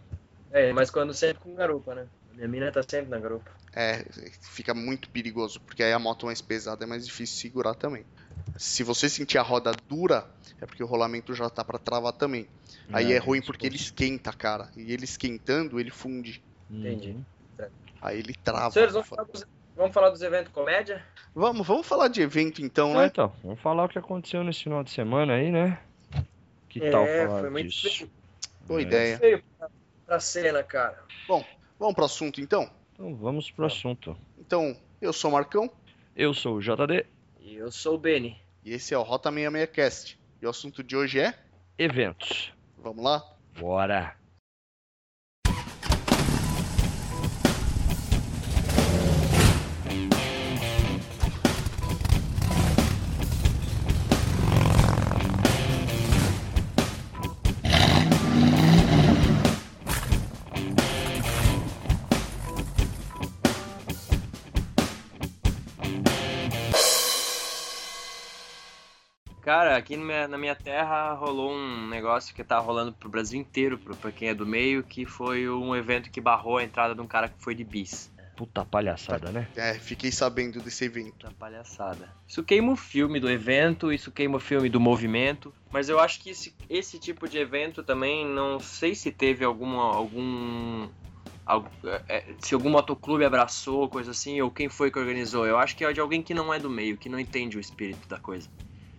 É, 0.51 0.73
mas 0.73 0.91
quando 0.91 1.13
sempre 1.13 1.43
com 1.43 1.55
garupa, 1.55 1.95
né? 1.95 2.07
Minha 2.33 2.49
mina 2.49 2.73
tá 2.73 2.83
sempre 2.83 3.11
na 3.11 3.19
garupa. 3.19 3.51
É, 3.75 4.07
fica 4.41 4.73
muito 4.73 5.11
perigoso, 5.11 5.61
porque 5.61 5.83
aí 5.83 5.93
a 5.93 5.99
moto 5.99 6.25
mais 6.25 6.41
pesada 6.41 6.85
é 6.85 6.87
mais 6.87 7.05
difícil 7.05 7.37
segurar 7.37 7.75
também. 7.75 8.07
Se 8.57 8.83
você 8.83 9.07
sentir 9.07 9.37
a 9.37 9.43
roda 9.43 9.71
dura, 9.87 10.27
é 10.63 10.65
porque 10.65 10.83
o 10.83 10.87
rolamento 10.87 11.35
já 11.35 11.51
tá 11.51 11.63
para 11.63 11.79
travar 11.79 12.15
também. 12.15 12.49
Aí 12.91 13.13
é, 13.13 13.17
é 13.17 13.19
ruim 13.19 13.43
porque 13.43 13.67
ele 13.67 13.77
esquenta, 13.77 14.33
cara. 14.33 14.71
E 14.75 14.95
ele 14.95 15.05
esquentando, 15.05 15.79
ele 15.79 15.91
funde. 15.91 16.43
Entendi. 16.71 17.11
Uhum. 17.59 17.67
Aí 18.01 18.19
ele 18.19 18.35
trava. 18.35 18.71
Senhores, 18.71 18.95
vamos 18.95 19.09
falar 19.09 19.25
dos, 19.25 19.45
vamos 19.77 19.95
falar 19.95 20.11
dos 20.11 20.23
eventos 20.23 20.53
comédia? 20.53 21.05
Vamos, 21.35 21.67
vamos 21.67 21.87
falar 21.87 22.09
de 22.09 22.23
evento 22.23 22.63
então, 22.63 22.95
né? 22.95 23.07
Então, 23.07 23.33
vamos 23.43 23.61
falar 23.61 23.85
o 23.85 23.89
que 23.89 23.99
aconteceu 23.99 24.43
nesse 24.43 24.65
final 24.65 24.83
de 24.83 24.91
semana 24.91 25.35
aí, 25.35 25.53
né? 25.53 25.79
Que 26.69 26.83
é, 26.83 26.91
tal 26.91 27.07
falar 27.07 27.41
foi 27.41 27.51
muito 27.51 27.69
disso? 27.69 27.99
Feio. 27.99 28.11
Boa 28.67 28.81
é. 28.81 28.83
ideia. 28.83 29.19
Feio 29.19 29.45
pra, 29.59 29.69
pra 30.07 30.21
cena, 30.21 30.63
cara. 30.63 30.99
Bom, 31.29 31.45
vamos 31.79 31.95
pro 31.95 32.05
assunto 32.05 32.41
então? 32.41 32.69
Então 32.95 33.15
vamos 33.15 33.51
pro 33.51 33.67
assunto. 33.67 34.17
Então, 34.39 34.77
eu 35.01 35.13
sou 35.13 35.31
o 35.31 35.35
Marcão. 35.35 35.71
Eu 36.17 36.33
sou 36.33 36.57
o 36.57 36.61
JD. 36.61 37.07
E 37.41 37.57
eu 37.57 37.71
sou 37.71 37.95
o 37.95 37.99
Beni. 37.99 38.41
E 38.65 38.73
esse 38.73 38.95
é 38.95 38.99
o 38.99 39.03
Rota 39.03 39.31
66 39.31 39.71
Cast. 39.71 40.19
E 40.41 40.47
o 40.47 40.51
assunto 40.51 40.83
de 40.83 40.97
hoje 40.97 41.21
é? 41.21 41.35
Eventos. 41.79 42.53
Vamos 42.79 43.05
lá? 43.05 43.23
Bora! 43.59 44.17
Cara, 69.47 69.77
aqui 69.77 69.97
na 69.97 70.05
minha, 70.05 70.27
na 70.27 70.37
minha, 70.37 70.57
terra 70.57 71.13
rolou 71.13 71.53
um 71.53 71.87
negócio 71.87 72.35
que 72.35 72.43
tá 72.43 72.59
rolando 72.59 72.93
pro 72.93 73.09
Brasil 73.09 73.41
inteiro, 73.41 73.79
pro, 73.79 73.95
pra 73.95 74.11
quem 74.11 74.31
é 74.31 74.35
do 74.35 74.45
meio, 74.45 74.83
que 74.83 75.07
foi 75.07 75.49
um 75.49 75.73
evento 75.77 76.11
que 76.11 76.21
barrou 76.21 76.59
a 76.59 76.65
entrada 76.65 76.97
de 76.97 77.01
um 77.01 77.07
cara 77.07 77.29
que 77.29 77.37
foi 77.39 77.55
de 77.55 77.63
bis. 77.63 78.11
Puta 78.37 78.65
palhaçada, 78.65 79.31
né? 79.31 79.47
É, 79.55 79.75
fiquei 79.75 80.11
sabendo 80.11 80.61
desse 80.61 80.87
evento. 80.87 81.13
Puta 81.13 81.31
palhaçada. 81.39 82.13
Isso 82.27 82.43
queima 82.43 82.73
o 82.73 82.77
filme 82.77 83.21
do 83.21 83.31
evento, 83.31 83.93
isso 83.93 84.11
queima 84.11 84.39
o 84.39 84.41
filme 84.41 84.69
do 84.69 84.81
movimento. 84.81 85.55
Mas 85.71 85.89
eu 85.89 86.01
acho 86.01 86.21
que 86.21 86.31
esse, 86.31 86.53
esse 86.69 86.99
tipo 86.99 87.29
de 87.29 87.39
evento 87.39 87.85
também, 87.85 88.27
não 88.27 88.59
sei 88.59 88.97
se 88.97 89.13
teve 89.13 89.45
alguma, 89.45 89.95
algum. 89.95 90.89
algum 91.47 91.69
é, 92.09 92.25
se 92.41 92.53
algum 92.53 92.71
motoclube 92.71 93.25
abraçou, 93.25 93.89
coisa 93.89 94.11
assim, 94.11 94.41
ou 94.41 94.51
quem 94.51 94.69
foi 94.69 94.91
que 94.91 94.99
organizou. 94.99 95.47
Eu 95.47 95.57
acho 95.57 95.77
que 95.77 95.85
é 95.85 95.93
de 95.93 96.01
alguém 96.01 96.21
que 96.21 96.35
não 96.35 96.53
é 96.53 96.59
do 96.59 96.69
meio, 96.69 96.99
que 96.99 97.09
não 97.09 97.21
entende 97.21 97.57
o 97.57 97.61
espírito 97.61 98.09
da 98.09 98.19
coisa. 98.19 98.49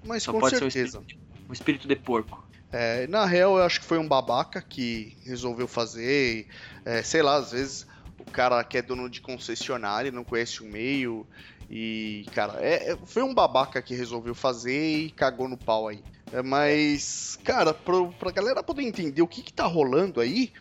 Mas 0.08 0.24
Só 0.24 0.32
com 0.32 0.50
certeza. 0.50 1.00
Um 1.00 1.02
espírito, 1.02 1.20
um 1.50 1.54
espírito 1.54 1.88
de 1.88 1.96
porco. 1.96 2.48
É, 2.72 3.08
na 3.08 3.26
real, 3.26 3.58
eu 3.58 3.64
acho 3.64 3.80
que 3.80 3.86
foi 3.86 3.98
um 3.98 4.08
babaca 4.08 4.62
que 4.62 5.18
resolveu 5.26 5.68
fazer. 5.68 6.48
É, 6.84 7.02
sei 7.02 7.22
lá, 7.22 7.36
às 7.36 7.52
vezes 7.52 7.88
o 8.20 8.32
cara 8.32 8.64
que 8.64 8.78
é 8.78 8.82
dono 8.82 9.10
de 9.10 9.22
concessionária 9.22 10.12
não 10.12 10.24
conhece 10.24 10.62
o 10.62 10.66
meio. 10.66 11.26
E, 11.70 12.26
cara, 12.34 12.60
é, 12.60 12.92
é, 12.92 12.98
foi 13.06 13.24
um 13.24 13.34
babaca 13.34 13.82
que 13.82 13.94
resolveu 13.94 14.34
fazer 14.34 14.98
e 14.98 15.12
cagou 15.12 15.48
no 15.48 15.58
pau 15.58 15.88
aí. 15.88 16.04
É, 16.32 16.42
mas, 16.42 17.38
cara, 17.44 17.74
pro, 17.74 18.12
pra 18.14 18.32
galera 18.32 18.64
poder 18.64 18.84
entender 18.84 19.22
o 19.22 19.28
que, 19.28 19.42
que 19.42 19.54
tá 19.54 19.66
rolando 19.66 20.20
aí, 20.20 20.52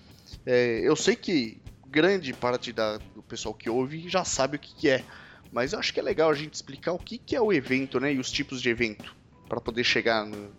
é, 0.45 0.81
eu 0.83 0.95
sei 0.95 1.17
que 1.17 1.61
grande 1.89 2.33
parte 2.33 2.73
da, 2.73 2.99
do 2.99 3.23
pessoal 3.23 3.55
que 3.55 3.71
ouve 3.71 4.09
já 4.09 4.25
sabe 4.25 4.57
o 4.57 4.61
que, 4.61 4.75
que 4.75 4.89
é. 4.89 5.05
Mas 5.53 5.73
eu 5.73 5.79
acho 5.79 5.93
que 5.93 6.01
é 6.01 6.03
legal 6.03 6.31
a 6.31 6.35
gente 6.35 6.55
explicar 6.55 6.93
o 6.93 6.99
que, 6.99 7.19
que 7.19 7.35
é 7.35 7.41
o 7.41 7.53
evento, 7.53 7.99
né? 7.99 8.13
E 8.13 8.19
os 8.19 8.31
tipos 8.31 8.61
de 8.61 8.69
evento 8.69 9.15
para 9.49 9.61
poder 9.61 9.85
chegar 9.85 10.25
no, 10.25 10.51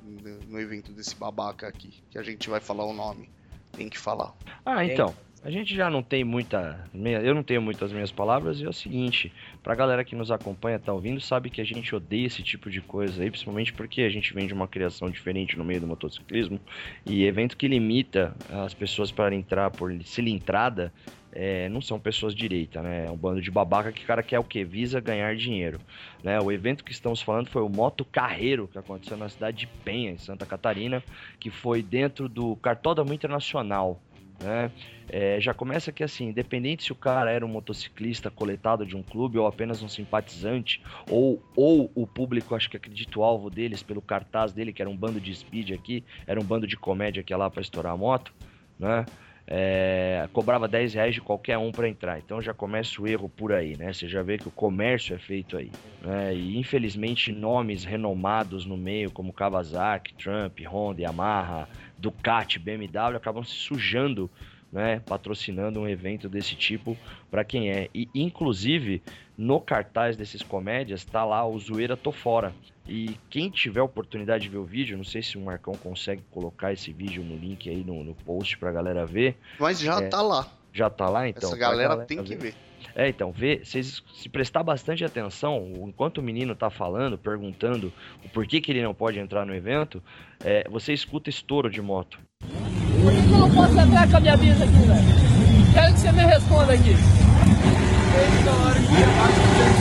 no, 0.48 0.60
evento 0.60 0.92
desse 0.92 1.16
babaca 1.16 1.68
aqui, 1.68 1.94
que 2.10 2.18
a 2.18 2.24
gente 2.24 2.50
vai 2.50 2.60
falar 2.60 2.86
o 2.86 2.94
nome. 2.94 3.30
Tem 3.72 3.90
que 3.90 3.98
falar. 3.98 4.34
Ah, 4.66 4.84
então. 4.84 5.14
A 5.44 5.52
gente 5.52 5.76
já 5.76 5.90
não 5.90 6.02
tem 6.02 6.24
muita. 6.24 6.90
Eu 7.24 7.34
não 7.34 7.44
tenho 7.44 7.62
muitas 7.62 7.92
minhas 7.92 8.12
palavras, 8.12 8.60
e 8.60 8.66
é 8.66 8.68
o 8.68 8.74
seguinte: 8.74 9.32
pra 9.62 9.76
galera 9.76 10.04
que 10.04 10.16
nos 10.16 10.32
acompanha, 10.32 10.80
tá 10.80 10.92
ouvindo, 10.92 11.22
sabe 11.22 11.50
que 11.50 11.62
a 11.62 11.64
gente 11.64 11.96
odeia 11.96 12.26
esse 12.26 12.42
tipo 12.42 12.70
de 12.70 12.82
coisa 12.82 13.22
aí, 13.22 13.30
principalmente 13.30 13.72
porque 13.72 14.02
a 14.02 14.10
gente 14.10 14.34
vem 14.34 14.48
de 14.48 14.54
uma 14.54 14.68
criação 14.68 15.10
diferente 15.10 15.58
no 15.58 15.64
meio 15.64 15.80
do 15.80 15.88
motociclismo. 15.88 16.60
E 17.06 17.24
evento 17.24 17.56
que 17.56 17.68
limita 17.68 18.36
as 18.50 18.74
pessoas 18.74 19.12
para 19.12 19.34
entrar 19.34 19.70
por 19.70 19.94
cilindrada 20.04 20.92
é, 21.32 21.70
não 21.70 21.82
são 21.82 22.00
pessoas 22.00 22.34
direita, 22.34 22.82
né? 22.82 23.06
É 23.06 23.12
um 23.12 23.18
bando 23.18 23.42
de 23.42 23.52
babaca 23.52 23.92
que 23.92 24.06
cara 24.06 24.24
quer 24.24 24.40
o 24.40 24.44
quê? 24.44 24.64
Visa 24.64 25.00
ganhar 25.00 25.36
dinheiro. 25.36 25.80
Né? 26.24 26.40
O 26.40 26.52
evento 26.52 26.84
que 26.84 26.92
estamos 26.92 27.22
falando 27.22 27.50
foi 27.50 27.62
o 27.62 27.70
Moto 27.70 28.06
Carreiro, 28.06 28.68
que 28.68 28.78
aconteceu 28.78 29.18
na 29.18 29.30
cidade 29.30 29.58
de 29.58 29.68
Penha, 29.68 30.12
em 30.12 30.18
Santa 30.18 30.46
Catarina, 30.46 31.04
que 31.40 31.50
foi 31.50 31.82
dentro 31.82 32.28
do 32.28 32.56
Cartódromo 32.58 33.14
Internacional. 33.14 34.02
Né? 34.40 34.72
É, 35.10 35.40
já 35.40 35.54
começa 35.54 35.92
que 35.92 36.04
assim, 36.04 36.30
independente 36.30 36.84
se 36.84 36.92
o 36.92 36.96
cara 36.96 37.32
era 37.32 37.46
um 37.46 37.50
motociclista 37.50 38.30
coletado 38.30 38.86
de 38.86 38.96
um 38.96 39.02
clube 39.02 39.38
ou 39.38 39.48
apenas 39.48 39.82
um 39.82 39.88
simpatizante, 39.88 40.82
ou, 41.10 41.42
ou 41.56 41.90
o 41.96 42.06
público, 42.06 42.56
acho 42.56 42.70
que 42.70 42.78
acredito 42.78 43.20
o 43.20 43.24
alvo 43.24 43.50
deles 43.50 43.82
pelo 43.82 44.02
cartaz 44.02 44.52
dele, 44.54 44.74
que 44.74 44.82
era 44.82 44.90
um 44.90 44.98
bando 44.98 45.20
de 45.20 45.34
speed 45.34 45.72
aqui, 45.72 46.04
era 46.26 46.40
um 46.40 46.44
bando 46.44 46.68
de 46.68 46.76
comédia 46.76 47.24
que 47.24 47.34
ia 47.34 47.38
lá 47.38 47.50
para 47.50 47.62
estourar 47.62 47.94
a 47.94 47.98
moto, 47.98 48.34
né? 48.78 49.06
É, 49.50 50.28
cobrava 50.34 50.68
10 50.68 50.94
reais 50.94 51.16
de 51.16 51.22
qualquer 51.22 51.58
um 51.58 51.72
para 51.72 51.88
entrar. 51.88 52.20
Então 52.20 52.42
já 52.42 52.54
começa 52.54 53.02
o 53.02 53.08
erro 53.08 53.30
por 53.30 53.54
aí, 53.54 53.78
né? 53.78 53.94
Você 53.94 54.08
já 54.08 54.22
vê 54.22 54.38
que 54.38 54.48
o 54.48 54.52
comércio 54.52 55.16
é 55.16 55.18
feito 55.18 55.58
aí. 55.58 55.72
Né? 56.02 56.36
E 56.36 56.58
infelizmente 56.58 57.32
nomes 57.32 57.86
renomados 57.86 58.66
no 58.66 58.76
meio, 58.76 59.10
como 59.10 59.32
Kawasaki, 59.32 60.14
Trump, 60.16 60.60
Honda, 60.68 61.02
Yamaha, 61.02 61.68
Ducati, 61.98 62.60
BMW, 62.60 63.16
acabam 63.16 63.44
se 63.44 63.56
sujando 63.56 64.30
né, 64.72 65.02
patrocinando 65.08 65.80
um 65.80 65.88
evento 65.88 66.28
desse 66.28 66.56
tipo 66.56 66.98
para 67.32 67.44
quem 67.44 67.72
é. 67.72 67.90
E 67.94 68.10
inclusive 68.14 69.02
no 69.38 69.62
cartaz 69.62 70.18
desses 70.18 70.42
comédias 70.42 71.06
tá 71.06 71.24
lá 71.24 71.46
o 71.48 71.58
Zoeira 71.58 71.96
Tô 71.96 72.12
Fora. 72.12 72.54
E 72.88 73.18
quem 73.30 73.50
tiver 73.50 73.82
oportunidade 73.82 74.44
de 74.44 74.50
ver 74.50 74.58
o 74.58 74.64
vídeo, 74.64 74.98
não 74.98 75.04
sei 75.04 75.22
se 75.22 75.38
o 75.38 75.42
Marcão 75.42 75.74
consegue 75.76 76.24
colocar 76.32 76.72
esse 76.72 76.94
vídeo 76.94 77.24
no 77.24 77.36
link 77.36 77.70
aí 77.70 77.84
no, 77.84 78.04
no 78.04 78.16
post 78.16 78.58
pra 78.58 78.72
galera 78.72 79.06
ver. 79.06 79.36
Mas 79.60 79.80
já 79.80 80.00
é, 80.00 80.08
tá 80.08 80.22
lá. 80.22 80.48
Já 80.72 80.90
tá 80.90 81.10
lá 81.10 81.28
então? 81.28 81.50
Essa 81.50 81.58
galera, 81.58 81.90
galera 81.90 82.08
tem 82.08 82.24
que 82.24 82.36
ver. 82.36 82.56
É, 82.96 83.10
então, 83.10 83.32
vê, 83.32 83.62
vocês 83.64 84.02
se 84.16 84.30
prestar 84.30 84.64
bastante 84.64 85.04
atenção, 85.04 85.72
enquanto 85.86 86.20
o 86.20 86.22
menino 86.22 86.56
tá 86.56 86.70
falando, 86.70 87.18
perguntando 87.18 87.94
o 88.24 88.30
porquê 88.30 88.62
que 88.62 88.72
ele 88.72 88.82
não 88.82 88.94
pode 88.94 89.20
entrar 89.20 89.46
no 89.46 89.54
evento, 89.54 90.02
é, 90.44 90.68
você 90.70 90.94
escuta 90.94 91.30
estouro 91.30 91.70
de 91.70 91.82
moto. 91.82 92.20
Por 92.40 93.12
que, 93.12 93.22
que 93.22 93.32
eu 93.32 93.38
não 93.38 93.54
posso 93.54 93.80
entrar 93.80 94.10
com 94.10 94.18
a 94.18 94.20
minha 94.20 94.38
bisa 94.38 94.64
aqui, 94.64 94.74
velho? 94.74 95.74
Quero 95.74 95.94
que 95.94 96.00
você 96.00 96.12
me 96.12 96.26
responda 96.26 96.74
aqui. 96.74 96.96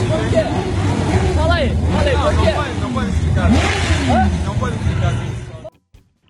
Por 0.07 0.29
quê? 0.29 0.43
Fala 0.43 0.96
aí, 1.57 1.69
fala 1.75 2.09
aí, 2.09 2.17
por 2.17 2.33
quê? 2.33 2.37
Não 2.37 2.53
pode, 2.53 2.81
não 2.81 2.93
pode 2.93 3.09
explicar. 3.09 3.51
Hã? 3.51 4.45
Não 4.45 4.55
pode 4.55 4.75
explicar. 4.75 5.13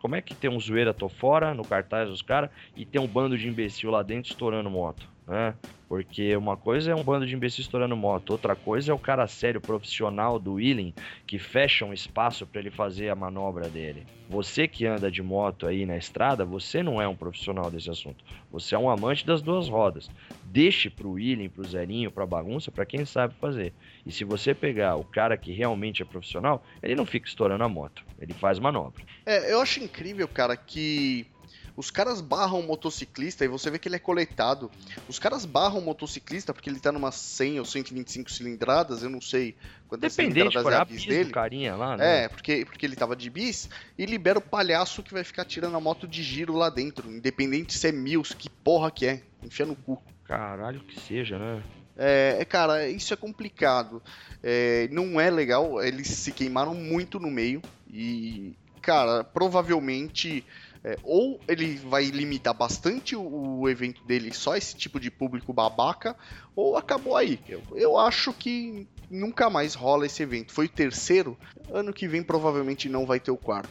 Como 0.02 0.16
é 0.16 0.22
que 0.22 0.34
tem 0.36 0.50
um 0.50 0.60
zoeira 0.60 0.94
tô 0.94 1.10
fora 1.10 1.54
no 1.54 1.66
cartaz 1.66 2.10
dos 2.10 2.22
caras 2.22 2.50
e 2.76 2.86
tem 2.86 3.02
um 3.02 3.08
bando 3.08 3.38
de 3.38 3.48
imbecil 3.48 3.92
lá 3.92 4.04
dentro 4.04 4.32
estourando 4.32 4.70
moto? 4.70 5.08
Né? 5.28 5.54
Porque 5.90 6.36
uma 6.36 6.58
coisa 6.58 6.92
é 6.92 6.96
um 6.96 7.04
bando 7.04 7.26
de 7.26 7.34
imbecis 7.34 7.60
estourando 7.60 7.96
moto, 7.96 8.32
outra 8.32 8.56
coisa 8.56 8.92
é 8.92 8.96
o 8.96 9.00
cara 9.00 9.26
sério 9.26 9.62
profissional 9.62 10.38
do 10.38 10.54
Willing 10.54 10.94
que 11.26 11.40
fecha 11.40 11.86
um 11.86 11.94
espaço 11.94 12.46
para 12.46 12.60
ele 12.60 12.70
fazer 12.70 13.10
a 13.10 13.16
manobra 13.16 13.70
dele. 13.70 14.06
Você 14.30 14.68
que 14.68 14.86
anda 14.86 15.10
de 15.10 15.24
moto 15.24 15.66
aí 15.66 15.86
na 15.86 15.98
estrada, 15.98 16.44
você 16.44 16.84
não 16.84 17.02
é 17.02 17.08
um 17.08 17.16
profissional 17.16 17.72
desse 17.72 17.90
assunto. 17.90 18.24
Você 18.52 18.76
é 18.76 18.78
um 18.78 18.90
amante 18.90 19.26
das 19.26 19.42
duas 19.42 19.70
rodas. 19.70 20.10
Deixe 20.44 20.90
pro 20.90 21.12
Willing, 21.12 21.48
pro 21.48 21.64
Zerinho, 21.64 22.12
pra 22.12 22.26
bagunça, 22.26 22.70
para 22.70 22.86
quem 22.86 23.06
sabe 23.06 23.34
fazer. 23.36 23.74
E 24.08 24.12
se 24.12 24.24
você 24.24 24.56
pegar 24.56 24.96
o 24.96 25.04
cara 25.04 25.36
que 25.36 25.52
realmente 25.52 26.02
é 26.02 26.06
profissional, 26.06 26.64
ele 26.82 26.96
não 26.96 27.06
fica 27.06 27.28
estourando 27.28 27.64
a 27.64 27.70
moto, 27.70 28.06
ele 28.20 28.34
faz 28.34 28.58
manobra. 28.58 29.04
É, 29.26 29.52
eu 29.52 29.60
acho 29.62 29.84
incrível, 29.84 30.28
cara, 30.28 30.56
que 30.56 31.28
os 31.76 31.92
caras 31.92 32.22
barram 32.22 32.62
o 32.62 32.64
motociclista 32.66 33.44
e 33.44 33.48
você 33.48 33.70
vê 33.70 33.78
que 33.78 33.88
ele 33.88 33.98
é 33.98 34.00
coletado. 34.00 34.72
Os 35.10 35.20
caras 35.20 35.46
barram 35.46 35.80
o 35.80 35.82
motociclista 35.82 36.54
porque 36.54 36.70
ele 36.70 36.80
tá 36.80 36.92
numa 36.92 37.12
100 37.12 37.60
ou 37.60 37.66
125 37.66 38.32
cilindradas, 38.32 39.04
eu 39.04 39.10
não 39.10 39.20
sei 39.20 39.56
quantas 39.90 40.16
Dependente, 40.16 40.54
cilindradas 40.54 40.74
é 40.74 40.82
a 40.82 40.86
bis 40.86 41.06
dele. 41.06 41.32
carinha 41.32 41.76
lá, 41.76 41.98
né? 41.98 42.24
É, 42.24 42.30
porque, 42.30 42.66
porque 42.66 42.86
ele 42.86 42.96
tava 42.96 43.16
de 43.16 43.30
bis 43.30 43.70
e 43.98 44.06
libera 44.06 44.40
o 44.40 44.42
palhaço 44.42 45.04
que 45.04 45.14
vai 45.14 45.24
ficar 45.24 45.44
tirando 45.46 45.76
a 45.76 45.80
moto 45.80 46.08
de 46.08 46.24
giro 46.24 46.54
lá 46.54 46.70
dentro, 46.70 47.12
independente 47.12 47.78
se 47.78 47.90
é 47.90 47.92
mil, 47.92 48.24
que 48.24 48.50
porra 48.50 48.90
que 48.90 49.06
é, 49.06 49.22
enfia 49.44 49.66
no 49.66 49.76
cu. 49.76 50.02
Caralho 50.24 50.80
que 50.80 51.00
seja, 51.00 51.38
né? 51.38 51.62
É, 51.98 52.38
é 52.40 52.46
cara, 52.46 52.88
isso 52.88 53.14
é 53.14 53.18
complicado. 53.18 54.02
É, 54.44 54.88
não 54.92 55.20
é 55.20 55.30
legal, 55.30 55.84
eles 55.84 56.08
se 56.08 56.32
queimaram 56.32 56.76
muito 56.76 57.20
no 57.20 57.30
meio 57.30 57.62
e, 57.92 58.54
cara, 58.82 59.24
provavelmente 59.24 60.46
é, 60.84 60.98
ou 61.04 61.40
ele 61.48 61.76
vai 61.76 62.06
limitar 62.06 62.54
bastante 62.54 63.16
o, 63.16 63.60
o, 63.60 63.70
evento 63.70 64.04
dele 64.06 64.34
só 64.34 64.56
esse 64.56 64.76
tipo 64.76 65.00
de 65.00 65.10
público 65.10 65.52
babaca, 65.52 66.16
ou 66.56 66.78
acabou 66.78 67.16
aí. 67.18 67.40
Eu, 67.48 67.62
eu 67.76 67.98
acho 67.98 68.32
que 68.32 68.88
nunca 69.10 69.50
mais 69.50 69.74
rola 69.74 70.06
esse 70.06 70.24
evento. 70.24 70.54
Foi 70.54 70.66
o 70.66 70.70
terceiro, 70.70 71.38
ano 71.72 71.92
que 71.92 72.08
vem 72.08 72.24
provavelmente 72.24 72.88
não 72.88 73.06
vai 73.06 73.20
ter 73.20 73.32
o 73.32 73.38
quarto. 73.38 73.70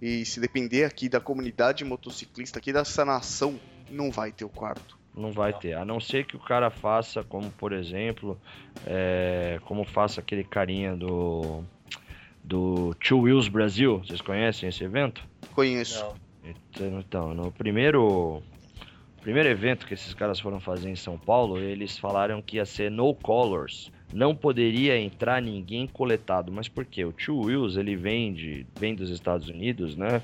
E 0.00 0.24
se 0.24 0.40
depender 0.40 0.84
aqui 0.84 1.08
da 1.08 1.20
comunidade 1.20 1.84
motociclista, 1.84 2.58
aqui 2.58 2.72
dessa 2.72 3.04
nação, 3.04 3.60
não 3.90 4.10
vai 4.10 4.32
ter 4.32 4.44
o 4.44 4.48
quarto. 4.48 4.95
Não 5.16 5.32
vai 5.32 5.52
ter, 5.52 5.72
a 5.72 5.84
não 5.84 5.98
ser 5.98 6.26
que 6.26 6.36
o 6.36 6.38
cara 6.38 6.68
faça, 6.68 7.24
como 7.24 7.50
por 7.50 7.72
exemplo, 7.72 8.38
é, 8.86 9.58
como 9.64 9.82
faça 9.82 10.20
aquele 10.20 10.44
carinha 10.44 10.94
do 10.94 11.64
do 12.44 12.94
Two 12.96 13.22
Wheels 13.22 13.48
Brasil. 13.48 13.98
Vocês 13.98 14.20
conhecem 14.20 14.68
esse 14.68 14.84
evento? 14.84 15.26
Conheço. 15.54 16.04
Não. 16.04 16.14
Então, 16.44 17.00
então, 17.00 17.34
no 17.34 17.50
primeiro 17.50 18.42
primeiro 19.20 19.48
evento 19.48 19.86
que 19.86 19.94
esses 19.94 20.14
caras 20.14 20.38
foram 20.38 20.60
fazer 20.60 20.88
em 20.88 20.94
São 20.94 21.18
Paulo, 21.18 21.58
eles 21.58 21.98
falaram 21.98 22.40
que 22.40 22.56
ia 22.56 22.64
ser 22.64 22.90
no 22.90 23.12
colors. 23.14 23.90
Não 24.16 24.34
poderia 24.34 24.98
entrar 24.98 25.42
ninguém 25.42 25.86
coletado, 25.86 26.50
mas 26.50 26.70
por 26.70 26.86
quê? 26.86 27.04
O 27.04 27.12
Two 27.12 27.44
Wheels 27.44 27.76
ele 27.76 27.94
vem, 27.94 28.32
de, 28.32 28.66
vem 28.80 28.94
dos 28.94 29.10
Estados 29.10 29.50
Unidos, 29.50 29.94
né? 29.94 30.22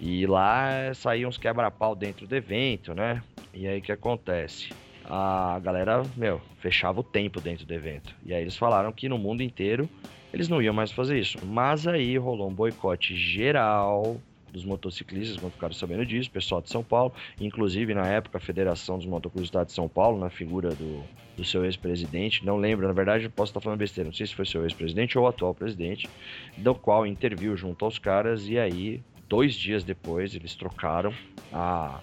E 0.00 0.26
lá 0.26 0.94
saíam 0.94 1.28
uns 1.28 1.36
quebra-pau 1.36 1.94
dentro 1.94 2.26
do 2.26 2.34
evento, 2.34 2.94
né? 2.94 3.22
E 3.52 3.66
aí 3.66 3.80
o 3.80 3.82
que 3.82 3.92
acontece? 3.92 4.72
A 5.04 5.60
galera, 5.62 6.02
meu, 6.16 6.40
fechava 6.58 7.00
o 7.00 7.02
tempo 7.02 7.38
dentro 7.38 7.66
do 7.66 7.74
evento. 7.74 8.14
E 8.24 8.32
aí 8.32 8.40
eles 8.40 8.56
falaram 8.56 8.90
que 8.90 9.10
no 9.10 9.18
mundo 9.18 9.42
inteiro 9.42 9.86
eles 10.32 10.48
não 10.48 10.62
iam 10.62 10.72
mais 10.72 10.90
fazer 10.90 11.18
isso. 11.18 11.36
Mas 11.44 11.86
aí 11.86 12.16
rolou 12.16 12.48
um 12.48 12.54
boicote 12.54 13.14
geral 13.14 14.18
dos 14.54 14.64
motociclistas, 14.64 15.36
quando 15.36 15.52
ficaram 15.52 15.74
sabendo 15.74 16.06
disso, 16.06 16.30
pessoal 16.30 16.62
de 16.62 16.70
São 16.70 16.82
Paulo, 16.82 17.12
inclusive 17.40 17.92
na 17.92 18.06
época 18.06 18.38
a 18.38 18.40
Federação 18.40 18.98
dos 18.98 19.42
Estado 19.42 19.66
de 19.66 19.72
São 19.72 19.88
Paulo, 19.88 20.18
na 20.18 20.30
figura 20.30 20.70
do, 20.70 21.02
do 21.36 21.44
seu 21.44 21.64
ex-presidente, 21.64 22.46
não 22.46 22.56
lembro, 22.56 22.86
na 22.86 22.92
verdade 22.92 23.28
posso 23.28 23.50
estar 23.50 23.60
falando 23.60 23.80
besteira, 23.80 24.08
não 24.08 24.14
sei 24.14 24.26
se 24.26 24.34
foi 24.34 24.46
seu 24.46 24.62
ex-presidente 24.62 25.18
ou 25.18 25.26
atual 25.26 25.52
presidente, 25.54 26.08
do 26.56 26.74
qual 26.74 27.04
interviu 27.04 27.56
junto 27.56 27.84
aos 27.84 27.98
caras 27.98 28.46
e 28.46 28.56
aí, 28.56 29.02
dois 29.28 29.54
dias 29.54 29.82
depois, 29.82 30.34
eles 30.34 30.54
trocaram 30.54 31.12
a 31.52 32.00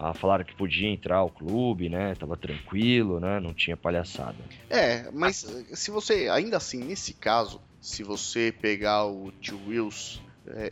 a 0.00 0.14
falaram 0.14 0.44
que 0.44 0.54
podia 0.54 0.88
entrar 0.88 1.16
ao 1.16 1.28
clube, 1.28 1.88
né? 1.88 2.14
Tava 2.14 2.36
tranquilo, 2.36 3.18
né? 3.18 3.40
Não 3.40 3.52
tinha 3.52 3.76
palhaçada. 3.76 4.36
É, 4.70 5.10
mas 5.10 5.44
se 5.72 5.90
você, 5.90 6.28
ainda 6.28 6.56
assim, 6.56 6.84
nesse 6.84 7.14
caso, 7.14 7.60
se 7.80 8.04
você 8.04 8.52
pegar 8.52 9.06
o 9.06 9.32
Tio 9.40 9.58
Wills 9.66 10.20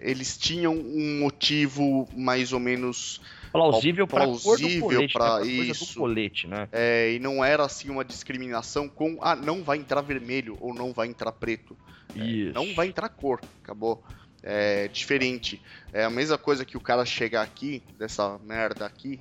eles 0.00 0.36
tinham 0.36 0.74
um 0.74 1.20
motivo 1.20 2.08
mais 2.16 2.52
ou 2.52 2.60
menos 2.60 3.20
plausível 3.52 4.06
para 4.06 4.24
plausível 4.24 5.08
para 5.12 5.40
né? 5.40 5.46
isso. 5.46 5.98
colete, 5.98 6.46
né? 6.46 6.68
É, 6.72 7.12
e 7.12 7.18
não 7.18 7.44
era 7.44 7.64
assim 7.64 7.90
uma 7.90 8.04
discriminação 8.04 8.88
com 8.88 9.18
ah 9.20 9.36
não 9.36 9.62
vai 9.62 9.78
entrar 9.78 10.00
vermelho 10.00 10.56
ou 10.60 10.74
não 10.74 10.92
vai 10.92 11.08
entrar 11.08 11.32
preto. 11.32 11.76
É, 12.14 12.52
não 12.52 12.74
vai 12.74 12.88
entrar 12.88 13.08
cor 13.08 13.40
acabou. 13.62 14.02
É 14.42 14.88
diferente. 14.88 15.60
É 15.92 16.04
a 16.04 16.10
mesma 16.10 16.38
coisa 16.38 16.64
que 16.64 16.76
o 16.76 16.80
cara 16.80 17.04
chegar 17.04 17.42
aqui 17.42 17.82
dessa 17.98 18.38
merda 18.38 18.86
aqui 18.86 19.18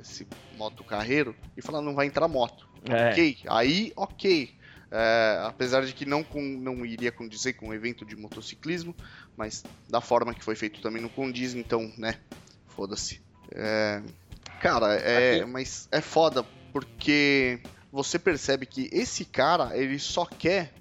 esse 0.00 0.26
moto 0.56 0.84
carreiro 0.84 1.34
e 1.56 1.62
falar 1.62 1.80
não 1.80 1.94
vai 1.94 2.06
entrar 2.06 2.28
moto. 2.28 2.68
É. 2.88 3.10
ok. 3.10 3.38
Aí 3.48 3.92
ok. 3.96 4.50
É, 4.90 5.42
apesar 5.44 5.84
de 5.84 5.92
que 5.92 6.06
não, 6.06 6.24
com, 6.24 6.40
não 6.40 6.84
iria 6.84 7.12
condizer 7.12 7.52
com 7.54 7.68
o 7.68 7.74
evento 7.74 8.06
de 8.06 8.16
motociclismo, 8.16 8.94
mas 9.38 9.64
da 9.88 10.00
forma 10.00 10.34
que 10.34 10.42
foi 10.42 10.56
feito 10.56 10.82
também 10.82 11.00
não 11.00 11.08
condiz, 11.08 11.54
então, 11.54 11.92
né, 11.96 12.18
foda-se. 12.66 13.22
É, 13.52 14.02
cara, 14.60 14.94
é, 14.96 15.44
mas 15.46 15.88
é 15.92 16.00
foda 16.00 16.44
porque 16.72 17.60
você 17.90 18.18
percebe 18.18 18.66
que 18.66 18.90
esse 18.92 19.24
cara, 19.24 19.76
ele 19.78 19.98
só 19.98 20.26
quer 20.26 20.74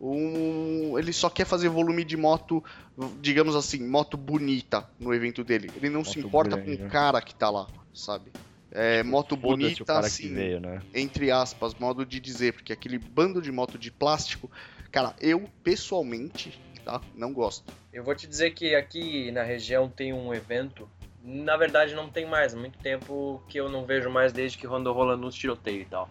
um, 0.00 0.98
ele 0.98 1.12
só 1.12 1.28
quer 1.28 1.44
fazer 1.44 1.68
volume 1.68 2.04
de 2.04 2.16
moto, 2.16 2.64
digamos 3.20 3.54
assim, 3.54 3.86
moto 3.86 4.16
bonita 4.16 4.88
no 4.98 5.12
evento 5.12 5.44
dele. 5.44 5.70
Ele 5.76 5.90
não 5.90 6.00
moto 6.00 6.12
se 6.12 6.18
importa 6.18 6.56
grande, 6.56 6.78
com 6.78 6.86
o 6.86 6.88
cara 6.88 7.20
que 7.20 7.34
tá 7.34 7.50
lá, 7.50 7.66
sabe? 7.92 8.30
É, 8.70 8.98
tipo, 8.98 9.10
moto 9.10 9.36
bonita, 9.36 9.98
assim, 9.98 10.34
veio, 10.34 10.60
né? 10.60 10.80
entre 10.94 11.30
aspas, 11.30 11.74
modo 11.74 12.04
de 12.04 12.20
dizer, 12.20 12.52
porque 12.52 12.72
aquele 12.72 12.98
bando 12.98 13.40
de 13.42 13.50
moto 13.50 13.78
de 13.78 13.90
plástico, 13.90 14.50
cara, 14.92 15.16
eu 15.20 15.48
pessoalmente, 15.64 16.60
tá, 16.88 17.02
não 17.14 17.34
gosto. 17.34 17.70
Eu 17.92 18.02
vou 18.02 18.14
te 18.14 18.26
dizer 18.26 18.52
que 18.52 18.74
aqui 18.74 19.30
na 19.30 19.42
região 19.42 19.90
tem 19.90 20.14
um 20.14 20.32
evento 20.32 20.88
Na 21.22 21.58
verdade, 21.58 21.94
não 21.94 22.08
tem 22.08 22.24
mais. 22.24 22.54
Há 22.54 22.56
muito 22.56 22.78
tempo 22.78 23.42
que 23.48 23.60
eu 23.60 23.68
não 23.68 23.84
vejo 23.84 24.08
mais 24.08 24.32
desde 24.32 24.56
que 24.56 24.66
andou 24.66 24.94
rolando 24.94 25.26
uns 25.26 25.34
tiroteios 25.34 25.82
e 25.82 25.90
tal. 25.90 26.08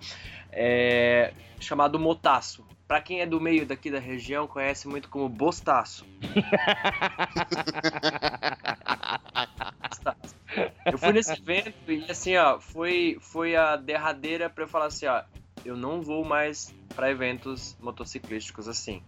É... 0.51 1.33
Chamado 1.59 1.97
Motaço. 1.97 2.63
Pra 2.87 3.01
quem 3.01 3.21
é 3.21 3.25
do 3.25 3.41
meio 3.41 3.65
daqui 3.65 3.89
da 3.89 3.97
região, 3.99 4.45
conhece 4.47 4.87
muito 4.87 5.09
como 5.09 5.27
Bostaço. 5.27 6.05
eu 10.85 10.97
fui 10.97 11.11
nesse 11.11 11.33
evento 11.33 11.91
e 11.91 12.09
assim, 12.09 12.37
ó, 12.37 12.61
foi, 12.61 13.17
foi 13.19 13.57
a 13.57 13.75
derradeira 13.75 14.49
pra 14.49 14.63
eu 14.63 14.69
falar 14.69 14.85
assim, 14.85 15.05
ó, 15.05 15.21
eu 15.65 15.75
não 15.75 16.01
vou 16.01 16.23
mais 16.23 16.73
para 16.95 17.11
eventos 17.11 17.75
motociclísticos 17.81 18.69
assim. 18.69 19.03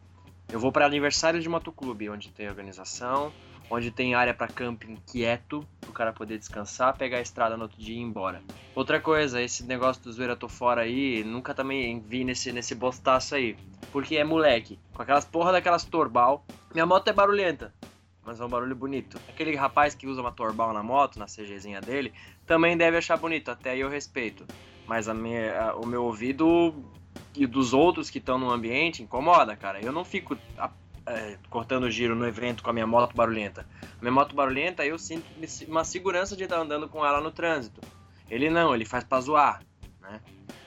Eu 0.51 0.59
vou 0.59 0.71
para 0.71 0.85
aniversário 0.85 1.39
de 1.39 1.47
motoclube, 1.47 2.09
onde 2.09 2.31
tem 2.31 2.49
organização, 2.49 3.31
onde 3.69 3.91
tem 3.91 4.15
área 4.15 4.33
para 4.33 4.47
camping 4.47 4.97
quieto, 5.05 5.63
o 5.87 5.91
cara 5.91 6.11
poder 6.11 6.39
descansar, 6.39 6.97
pegar 6.97 7.19
a 7.19 7.21
estrada 7.21 7.55
no 7.55 7.63
outro 7.63 7.79
dia 7.79 7.95
e 7.95 7.99
ir 7.99 8.01
embora. 8.01 8.41
Outra 8.73 8.99
coisa, 8.99 9.39
esse 9.39 9.63
negócio 9.63 10.01
do 10.01 10.11
zoeira 10.11 10.35
tô 10.35 10.49
fora 10.49 10.81
aí, 10.81 11.23
nunca 11.23 11.53
também 11.53 11.99
vi 11.99 12.23
nesse, 12.23 12.51
nesse 12.51 12.73
bostaço 12.73 13.35
aí. 13.35 13.55
Porque 13.91 14.17
é 14.17 14.23
moleque, 14.23 14.79
com 14.91 15.03
aquelas 15.03 15.25
porra 15.25 15.51
daquelas 15.51 15.83
torbal. 15.83 16.43
Minha 16.73 16.85
moto 16.85 17.07
é 17.07 17.13
barulhenta, 17.13 17.71
mas 18.25 18.39
é 18.39 18.45
um 18.45 18.49
barulho 18.49 18.75
bonito. 18.75 19.19
Aquele 19.27 19.55
rapaz 19.55 19.93
que 19.93 20.07
usa 20.07 20.21
uma 20.21 20.31
torbal 20.31 20.73
na 20.73 20.81
moto, 20.81 21.19
na 21.19 21.25
CGzinha 21.25 21.79
dele, 21.79 22.11
também 22.47 22.75
deve 22.75 22.97
achar 22.97 23.17
bonito, 23.17 23.51
até 23.51 23.71
aí 23.71 23.81
eu 23.81 23.89
respeito. 23.89 24.45
Mas 24.87 25.07
a 25.07 25.13
minha, 25.13 25.61
a, 25.61 25.75
o 25.75 25.85
meu 25.85 26.05
ouvido 26.05 26.73
e 27.35 27.45
dos 27.45 27.73
outros 27.73 28.09
que 28.09 28.17
estão 28.17 28.37
no 28.37 28.49
ambiente 28.49 29.03
incomoda, 29.03 29.55
cara. 29.55 29.83
Eu 29.83 29.91
não 29.91 30.03
fico 30.03 30.37
a, 30.57 30.71
é, 31.05 31.37
cortando 31.49 31.89
giro 31.89 32.15
no 32.15 32.27
evento 32.27 32.63
com 32.63 32.69
a 32.69 32.73
minha 32.73 32.87
moto 32.87 33.15
barulhenta. 33.15 33.65
A 33.81 34.01
minha 34.01 34.11
moto 34.11 34.35
barulhenta, 34.35 34.85
eu 34.85 34.97
sinto 34.97 35.25
uma 35.67 35.83
segurança 35.83 36.35
de 36.35 36.43
estar 36.43 36.59
andando 36.59 36.87
com 36.87 37.05
ela 37.05 37.21
no 37.21 37.31
trânsito. 37.31 37.81
Ele 38.29 38.49
não, 38.49 38.75
ele 38.75 38.85
faz 38.85 39.03
pra 39.03 39.21
zoar, 39.21 39.63
né? 40.01 40.21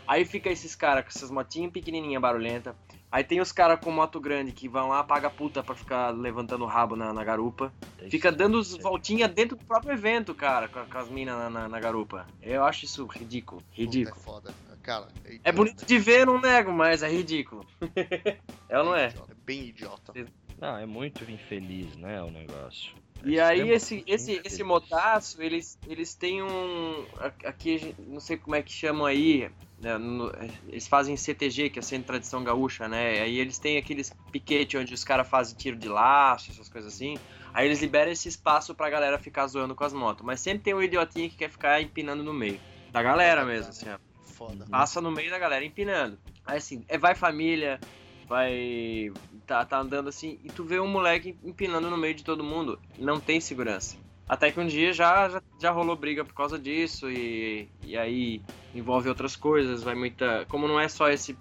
Aí 0.06 0.24
fica 0.24 0.50
esses 0.50 0.74
caras 0.74 1.04
com 1.04 1.10
essas 1.10 1.30
motinhas 1.30 1.72
pequenininha 1.72 2.18
barulhenta. 2.18 2.76
Aí 3.10 3.22
tem 3.22 3.40
os 3.40 3.52
caras 3.52 3.78
com 3.78 3.90
moto 3.90 4.18
grande 4.18 4.52
que 4.52 4.66
vão 4.66 4.88
lá, 4.88 5.04
paga 5.04 5.28
puta 5.28 5.62
pra 5.62 5.74
ficar 5.74 6.10
levantando 6.10 6.64
o 6.64 6.66
rabo 6.66 6.96
na, 6.96 7.12
na 7.12 7.22
garupa. 7.22 7.72
Fica 8.10 8.32
dando 8.32 8.62
voltinha 8.80 9.28
dentro 9.28 9.54
do 9.54 9.64
próprio 9.64 9.92
evento, 9.92 10.34
cara, 10.34 10.66
com, 10.66 10.84
com 10.84 10.98
as 10.98 11.10
minas 11.10 11.36
na, 11.36 11.50
na, 11.50 11.68
na, 11.68 11.78
garupa. 11.78 12.26
Eu 12.40 12.64
acho 12.64 12.86
isso 12.86 13.04
ridículo. 13.06 13.62
Ridículo. 13.70 14.16
É 14.18 14.24
foda. 14.24 14.54
Cara, 14.82 15.08
é, 15.24 15.38
é 15.44 15.52
bonito 15.52 15.86
de 15.86 15.98
ver, 15.98 16.26
não 16.26 16.40
nego, 16.40 16.72
mas 16.72 17.02
é 17.02 17.08
ridículo. 17.08 17.64
é 18.68 18.78
ou 18.78 18.84
não 18.84 18.96
é? 18.96 19.06
É 19.06 19.34
bem 19.44 19.68
idiota. 19.68 20.12
Não, 20.60 20.76
é 20.76 20.86
muito 20.86 21.28
infeliz, 21.30 21.96
né, 21.96 22.20
o 22.22 22.30
negócio. 22.30 22.92
E 23.24 23.38
é 23.38 23.42
aí 23.42 23.70
esse, 23.70 24.02
esse, 24.06 24.40
esse 24.44 24.64
motaço, 24.64 25.40
eles, 25.40 25.78
eles 25.86 26.14
têm 26.14 26.42
um. 26.42 27.04
Aqui, 27.44 27.94
não 28.08 28.18
sei 28.18 28.36
como 28.36 28.56
é 28.56 28.62
que 28.62 28.72
chamam 28.72 29.06
aí. 29.06 29.48
Né, 29.80 29.98
no, 29.98 30.32
eles 30.68 30.86
fazem 30.86 31.16
CTG, 31.16 31.70
que 31.70 31.78
é 31.78 31.82
Centro 31.82 32.02
de 32.02 32.06
Tradição 32.06 32.42
Gaúcha, 32.42 32.88
né? 32.88 33.20
Aí 33.20 33.38
eles 33.38 33.58
têm 33.58 33.78
aqueles 33.78 34.12
piquete 34.30 34.76
onde 34.76 34.94
os 34.94 35.04
caras 35.04 35.28
fazem 35.28 35.56
tiro 35.56 35.76
de 35.76 35.88
laço, 35.88 36.50
essas 36.50 36.68
coisas 36.68 36.92
assim. 36.94 37.16
Aí 37.54 37.66
eles 37.66 37.80
liberam 37.80 38.10
esse 38.10 38.28
espaço 38.28 38.74
pra 38.74 38.90
galera 38.90 39.18
ficar 39.18 39.46
zoando 39.46 39.74
com 39.74 39.84
as 39.84 39.92
motos. 39.92 40.24
Mas 40.24 40.40
sempre 40.40 40.64
tem 40.64 40.74
um 40.74 40.82
idiotinho 40.82 41.30
que 41.30 41.36
quer 41.36 41.50
ficar 41.50 41.80
empinando 41.80 42.22
no 42.22 42.32
meio. 42.32 42.60
Da 42.90 43.02
galera 43.02 43.44
mesmo, 43.44 43.70
assim, 43.70 43.88
ó 43.88 44.11
foda. 44.46 44.66
Passa 44.70 45.00
no 45.00 45.10
meio 45.10 45.30
da 45.30 45.38
galera 45.38 45.64
empinando. 45.64 46.18
Aí 46.44 46.58
assim, 46.58 46.84
é, 46.88 46.98
vai 46.98 47.14
família, 47.14 47.80
vai. 48.28 49.12
Tá, 49.46 49.64
tá 49.64 49.80
andando 49.80 50.08
assim, 50.08 50.38
e 50.44 50.48
tu 50.48 50.64
vê 50.64 50.80
um 50.80 50.88
moleque 50.88 51.36
empinando 51.42 51.90
no 51.90 51.96
meio 51.96 52.14
de 52.14 52.24
todo 52.24 52.44
mundo. 52.44 52.78
Não 52.98 53.20
tem 53.20 53.40
segurança. 53.40 53.96
Até 54.28 54.50
que 54.50 54.60
um 54.60 54.66
dia 54.66 54.92
já, 54.92 55.28
já, 55.28 55.42
já 55.60 55.70
rolou 55.70 55.96
briga 55.96 56.24
por 56.24 56.32
causa 56.32 56.58
disso, 56.58 57.10
e, 57.10 57.68
e 57.84 57.96
aí 57.98 58.40
envolve 58.74 59.08
outras 59.08 59.36
coisas, 59.36 59.82
vai 59.82 59.94
muita. 59.94 60.46
Como 60.46 60.66
não 60.68 60.80
é 60.80 60.88
só 60.88 61.08
esse, 61.08 61.36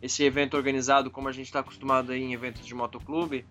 esse 0.00 0.22
evento 0.22 0.56
organizado 0.56 1.10
como 1.10 1.28
a 1.28 1.32
gente 1.32 1.46
está 1.46 1.60
acostumado 1.60 2.12
aí 2.12 2.22
em 2.22 2.34
eventos 2.34 2.64
de 2.64 2.74
motoclube, 2.74 3.44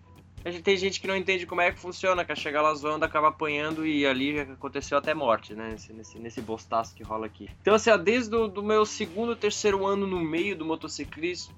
a 0.46 0.52
gente, 0.52 0.64
tem 0.64 0.78
gente 0.78 1.02
que 1.02 1.08
não 1.08 1.16
entende 1.16 1.46
como 1.46 1.62
é 1.62 1.72
que 1.72 1.80
funciona, 1.80 2.24
que 2.24 2.36
chega 2.36 2.62
lá 2.62 2.74
zoando, 2.74 3.04
acaba 3.04 3.30
apanhando 3.30 3.86
e 3.86 4.06
ali 4.06 4.40
aconteceu 4.40 4.98
até 4.98 5.14
morte, 5.14 5.54
né? 5.54 5.70
Nesse, 5.72 5.94
nesse, 5.94 6.20
nesse 6.20 6.42
bostaço 6.42 6.96
que 6.96 7.04
rola 7.04 7.26
aqui. 7.26 7.50
Então, 7.62 7.74
assim, 7.74 7.90
ó, 7.90 7.98
desde 7.98 8.36
o 8.36 8.48
do 8.48 8.64
meu 8.64 8.86
segundo, 8.86 9.36
terceiro 9.36 9.86
ano 9.86 10.08
no 10.08 10.20
meio 10.20 10.56
do 10.56 10.66
motociclismo, 10.66 11.54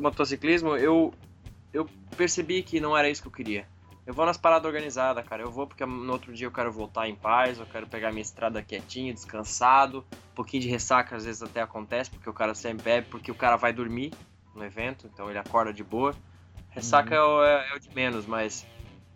motociclismo 0.00 0.76
eu, 0.76 1.12
eu 1.72 1.88
percebi 2.16 2.62
que 2.62 2.80
não 2.80 2.96
era 2.96 3.08
isso 3.08 3.22
que 3.22 3.28
eu 3.28 3.32
queria. 3.32 3.66
Eu 4.04 4.12
vou 4.12 4.26
nas 4.26 4.36
paradas 4.36 4.66
organizadas, 4.66 5.24
cara. 5.26 5.42
Eu 5.42 5.50
vou 5.50 5.66
porque 5.66 5.84
no 5.86 6.12
outro 6.12 6.32
dia 6.32 6.46
eu 6.46 6.50
quero 6.50 6.72
voltar 6.72 7.08
em 7.08 7.14
paz, 7.14 7.58
eu 7.58 7.66
quero 7.66 7.86
pegar 7.86 8.10
minha 8.10 8.22
estrada 8.22 8.62
quietinho, 8.62 9.14
descansado. 9.14 10.04
Um 10.32 10.34
pouquinho 10.34 10.62
de 10.62 10.68
ressaca 10.68 11.14
às 11.14 11.24
vezes 11.24 11.42
até 11.42 11.62
acontece, 11.62 12.10
porque 12.10 12.28
o 12.28 12.32
cara 12.32 12.54
sempre 12.54 12.82
bebe, 12.82 13.06
porque 13.08 13.30
o 13.30 13.34
cara 13.34 13.56
vai 13.56 13.72
dormir 13.72 14.12
no 14.54 14.64
evento, 14.64 15.08
então 15.12 15.30
ele 15.30 15.38
acorda 15.38 15.72
de 15.72 15.84
boa. 15.84 16.14
Ressaca 16.74 17.24
uhum. 17.24 17.44
é, 17.44 17.68
é, 17.70 17.76
o 17.76 17.80
de 17.80 17.94
menos, 17.94 18.26
mas 18.26 18.66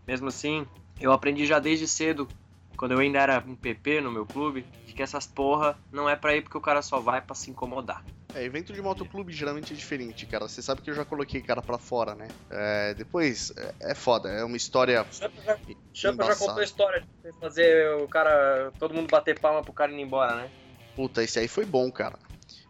mesmo 0.07 0.29
assim, 0.29 0.67
eu 1.01 1.13
aprendi 1.13 1.47
já 1.47 1.59
desde 1.59 1.89
cedo, 1.89 2.29
quando 2.77 2.93
eu 2.93 2.99
ainda 2.99 3.19
era 3.19 3.43
um 3.47 3.57
PP 3.57 4.01
no 4.03 4.13
meu 4.13 4.27
clube, 4.27 4.67
de 4.85 4.93
que 4.93 5.03
essas 5.03 5.27
porra 5.27 5.77
não 5.91 6.09
é 6.09 6.15
pra 6.15 6.37
ir 6.37 6.43
porque 6.43 6.59
o 6.59 6.61
cara 6.61 6.83
só 6.83 7.01
vai 7.01 7.21
para 7.21 7.35
se 7.35 7.51
incomodar. 7.51 8.05
É, 8.35 8.45
evento 8.45 8.75
de 8.75 8.83
motoclube 8.83 9.33
geralmente 9.33 9.73
é 9.73 9.77
diferente, 9.77 10.27
cara. 10.27 10.47
Você 10.47 10.61
sabe 10.61 10.83
que 10.83 10.91
eu 10.91 10.95
já 10.95 11.07
coloquei 11.07 11.41
cara 11.41 11.63
para 11.63 11.79
fora, 11.79 12.15
né? 12.15 12.29
É, 12.51 12.93
depois, 12.93 13.51
é, 13.57 13.93
é, 13.93 13.95
foda, 13.95 14.29
é 14.29 14.45
uma 14.45 14.59
história. 14.59 15.07
Champa 15.11 16.25
já, 16.25 16.35
já 16.35 16.37
contou 16.37 16.59
a 16.59 16.65
história 16.65 17.03
de 17.25 17.33
fazer 17.41 17.95
o 18.03 18.07
cara, 18.07 18.71
todo 18.79 18.93
mundo 18.93 19.09
bater 19.09 19.41
palma 19.41 19.63
pro 19.63 19.73
cara 19.73 19.91
ir 19.91 20.03
embora, 20.03 20.37
né? 20.37 20.51
Puta, 20.95 21.23
esse 21.23 21.39
aí 21.39 21.49
foi 21.49 21.65
bom, 21.65 21.91
cara. 21.91 22.19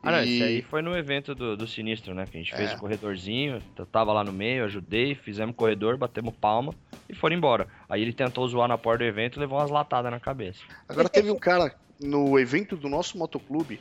Ah, 0.07 0.12
não, 0.12 0.25
e... 0.25 0.35
esse 0.35 0.42
aí 0.42 0.62
foi 0.62 0.83
no 0.83 0.97
evento 0.97 1.35
do, 1.35 1.57
do 1.57 1.66
Sinistro, 1.66 2.14
né? 2.14 2.25
Que 2.31 2.37
a 2.37 2.40
gente 2.40 2.55
é. 2.55 2.57
fez 2.57 2.73
o 2.73 2.79
corredorzinho, 2.79 3.61
eu 3.77 3.87
tava 3.87 4.12
lá 4.12 4.23
no 4.23 4.33
meio, 4.33 4.64
ajudei, 4.64 5.14
fizemos 5.16 5.57
corredor, 5.57 5.97
batemos 5.97 6.35
palma 6.40 6.73
e 7.09 7.14
foram 7.14 7.35
embora. 7.35 7.66
Aí 7.88 8.03
ele 8.03 8.12
tentou 8.12 8.47
zoar 8.47 8.69
na 8.69 8.79
porta 8.79 8.99
do 8.99 9.09
evento 9.09 9.37
e 9.37 9.40
levou 9.40 9.59
umas 9.59 9.71
latadas 9.71 10.11
na 10.11 10.21
cabeça. 10.21 10.61
Agora 10.88 11.09
teve 11.09 11.31
um 11.31 11.38
cara 11.38 11.75
no 12.01 12.38
evento 12.38 12.77
do 12.77 12.88
nosso 12.88 13.19
motoclube, 13.19 13.81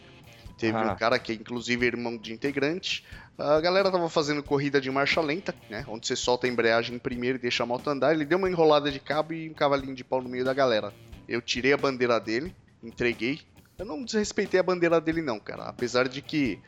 teve 0.58 0.78
ah. 0.78 0.94
um 0.94 0.96
cara 0.96 1.20
que 1.20 1.32
é 1.32 1.36
inclusive 1.36 1.86
irmão 1.86 2.18
de 2.18 2.34
integrante. 2.34 3.06
A 3.38 3.60
galera 3.60 3.92
tava 3.92 4.10
fazendo 4.10 4.42
corrida 4.42 4.82
de 4.82 4.90
marcha 4.90 5.22
lenta, 5.22 5.54
né? 5.70 5.86
Onde 5.88 6.08
você 6.08 6.16
solta 6.16 6.48
a 6.48 6.50
embreagem 6.50 6.98
primeiro 6.98 7.38
e 7.38 7.42
deixa 7.42 7.64
a 7.64 7.66
moto 7.66 7.88
andar. 7.90 8.14
Ele 8.14 8.26
deu 8.26 8.38
uma 8.38 8.50
enrolada 8.50 8.90
de 8.90 9.00
cabo 9.00 9.34
e 9.34 9.50
um 9.50 9.54
cavalinho 9.54 9.94
de 9.94 10.04
pau 10.04 10.22
no 10.22 10.30
meio 10.30 10.46
da 10.46 10.54
galera. 10.54 10.94
Eu 11.28 11.42
tirei 11.42 11.74
a 11.74 11.78
bandeira 11.78 12.20
dele, 12.20 12.56
entreguei, 12.82 13.42
eu 13.78 13.86
não 13.86 14.04
desrespeitei 14.04 14.60
a 14.60 14.64
bandeira 14.64 15.00
dele, 15.02 15.22
não, 15.22 15.40
cara. 15.40 15.64
Apesar 15.64 16.08
de 16.08 16.22
que 16.22 16.60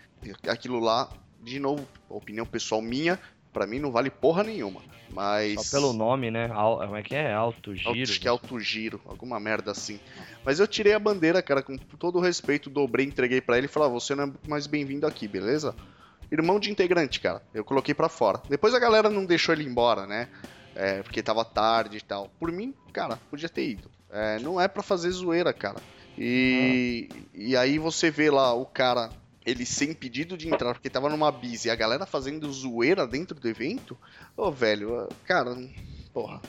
aquilo 0.47 0.79
lá, 0.79 1.09
de 1.41 1.59
novo, 1.59 1.87
opinião 2.09 2.45
pessoal 2.45 2.81
minha, 2.81 3.19
para 3.53 3.65
mim 3.65 3.79
não 3.79 3.91
vale 3.91 4.09
porra 4.09 4.43
nenhuma. 4.43 4.81
Mas. 5.09 5.65
Só 5.65 5.77
pelo 5.77 5.93
nome, 5.93 6.29
né? 6.29 6.49
Al... 6.51 6.79
Como 6.79 6.95
é 6.95 7.03
que 7.03 7.15
é? 7.15 7.33
Alto 7.33 7.73
giro. 7.75 8.03
Acho 8.03 8.19
que 8.19 8.27
é 8.27 8.29
alto 8.29 8.59
giro, 8.59 9.01
alguma 9.05 9.39
merda 9.39 9.71
assim. 9.71 9.99
Mas 10.43 10.59
eu 10.59 10.67
tirei 10.67 10.93
a 10.93 10.99
bandeira, 10.99 11.41
cara, 11.41 11.63
com 11.63 11.77
todo 11.77 12.17
o 12.17 12.21
respeito, 12.21 12.69
dobrei, 12.69 13.05
entreguei 13.05 13.41
para 13.41 13.57
ele 13.57 13.65
e 13.65 13.69
falei: 13.69 13.89
ah, 13.89 13.91
você 13.91 14.13
não 14.13 14.25
é 14.25 14.31
mais 14.47 14.67
bem-vindo 14.67 15.07
aqui, 15.07 15.27
beleza? 15.27 15.73
Irmão 16.31 16.59
de 16.59 16.69
integrante, 16.69 17.21
cara. 17.21 17.41
Eu 17.53 17.63
coloquei 17.63 17.93
para 17.93 18.09
fora. 18.09 18.41
Depois 18.49 18.73
a 18.73 18.79
galera 18.79 19.09
não 19.09 19.25
deixou 19.25 19.55
ele 19.55 19.63
embora, 19.63 20.05
né? 20.05 20.27
É, 20.75 21.01
porque 21.01 21.23
tava 21.23 21.43
tarde 21.45 21.97
e 21.97 22.01
tal. 22.01 22.29
Por 22.39 22.51
mim, 22.51 22.73
cara, 22.91 23.17
podia 23.29 23.49
ter 23.49 23.69
ido. 23.69 23.89
É, 24.11 24.37
não 24.39 24.59
é 24.59 24.67
para 24.67 24.83
fazer 24.83 25.09
zoeira, 25.09 25.53
cara. 25.53 25.77
E, 26.17 27.07
e 27.33 27.55
aí 27.55 27.77
você 27.77 28.09
vê 28.09 28.31
lá 28.31 28.53
o 28.53 28.65
cara, 28.65 29.09
ele 29.45 29.65
sem 29.65 29.93
pedido 29.93 30.37
de 30.37 30.49
entrar, 30.49 30.73
porque 30.73 30.89
tava 30.89 31.09
numa 31.09 31.31
bis 31.31 31.65
e 31.65 31.69
a 31.69 31.75
galera 31.75 32.05
fazendo 32.05 32.51
zoeira 32.51 33.05
dentro 33.05 33.39
do 33.39 33.47
evento. 33.47 33.97
Ô, 34.35 34.47
oh, 34.47 34.51
velho, 34.51 35.07
cara, 35.25 35.55
porra. 36.13 36.41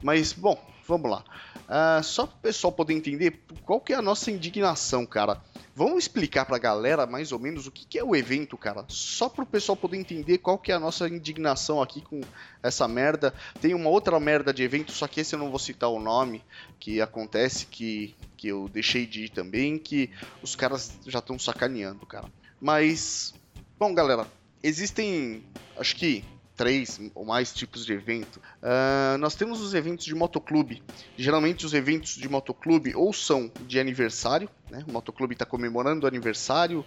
Mas, 0.00 0.32
bom, 0.32 0.58
vamos 0.86 1.10
lá. 1.10 1.24
Uh, 1.72 2.04
só 2.04 2.26
para 2.26 2.36
o 2.36 2.40
pessoal 2.40 2.70
poder 2.70 2.92
entender 2.92 3.40
qual 3.64 3.80
que 3.80 3.94
é 3.94 3.96
a 3.96 4.02
nossa 4.02 4.30
indignação, 4.30 5.06
cara. 5.06 5.40
Vamos 5.74 6.04
explicar 6.04 6.44
pra 6.44 6.58
galera 6.58 7.06
mais 7.06 7.32
ou 7.32 7.38
menos 7.38 7.66
o 7.66 7.70
que, 7.70 7.86
que 7.86 7.98
é 7.98 8.04
o 8.04 8.14
evento, 8.14 8.58
cara. 8.58 8.84
Só 8.88 9.26
para 9.26 9.42
o 9.42 9.46
pessoal 9.46 9.74
poder 9.74 9.96
entender 9.96 10.36
qual 10.36 10.58
que 10.58 10.70
é 10.70 10.74
a 10.74 10.78
nossa 10.78 11.08
indignação 11.08 11.80
aqui 11.80 12.02
com 12.02 12.20
essa 12.62 12.86
merda. 12.86 13.32
Tem 13.58 13.72
uma 13.72 13.88
outra 13.88 14.20
merda 14.20 14.52
de 14.52 14.62
evento, 14.62 14.92
só 14.92 15.08
que 15.08 15.20
esse 15.20 15.34
eu 15.34 15.38
não 15.38 15.48
vou 15.48 15.58
citar 15.58 15.88
o 15.88 15.98
nome, 15.98 16.44
que 16.78 17.00
acontece 17.00 17.64
que, 17.64 18.14
que 18.36 18.48
eu 18.48 18.68
deixei 18.68 19.06
de 19.06 19.24
ir 19.24 19.28
também, 19.30 19.78
que 19.78 20.10
os 20.42 20.54
caras 20.54 20.92
já 21.06 21.20
estão 21.20 21.38
sacaneando, 21.38 22.04
cara. 22.04 22.30
Mas, 22.60 23.32
bom, 23.78 23.94
galera, 23.94 24.26
existem, 24.62 25.42
acho 25.78 25.96
que 25.96 26.22
três 26.62 27.00
ou 27.12 27.24
mais 27.24 27.52
tipos 27.52 27.84
de 27.84 27.92
evento. 27.92 28.40
Uh, 28.62 29.18
nós 29.18 29.34
temos 29.34 29.60
os 29.60 29.74
eventos 29.74 30.04
de 30.04 30.14
motoclube. 30.14 30.80
Geralmente 31.16 31.66
os 31.66 31.74
eventos 31.74 32.14
de 32.14 32.28
motoclube 32.28 32.94
ou 32.94 33.12
são 33.12 33.50
de 33.66 33.80
aniversário, 33.80 34.48
né? 34.70 34.84
O 34.86 34.92
motoclube 34.92 35.32
está 35.32 35.44
comemorando 35.44 36.04
o 36.04 36.08
aniversário, 36.08 36.86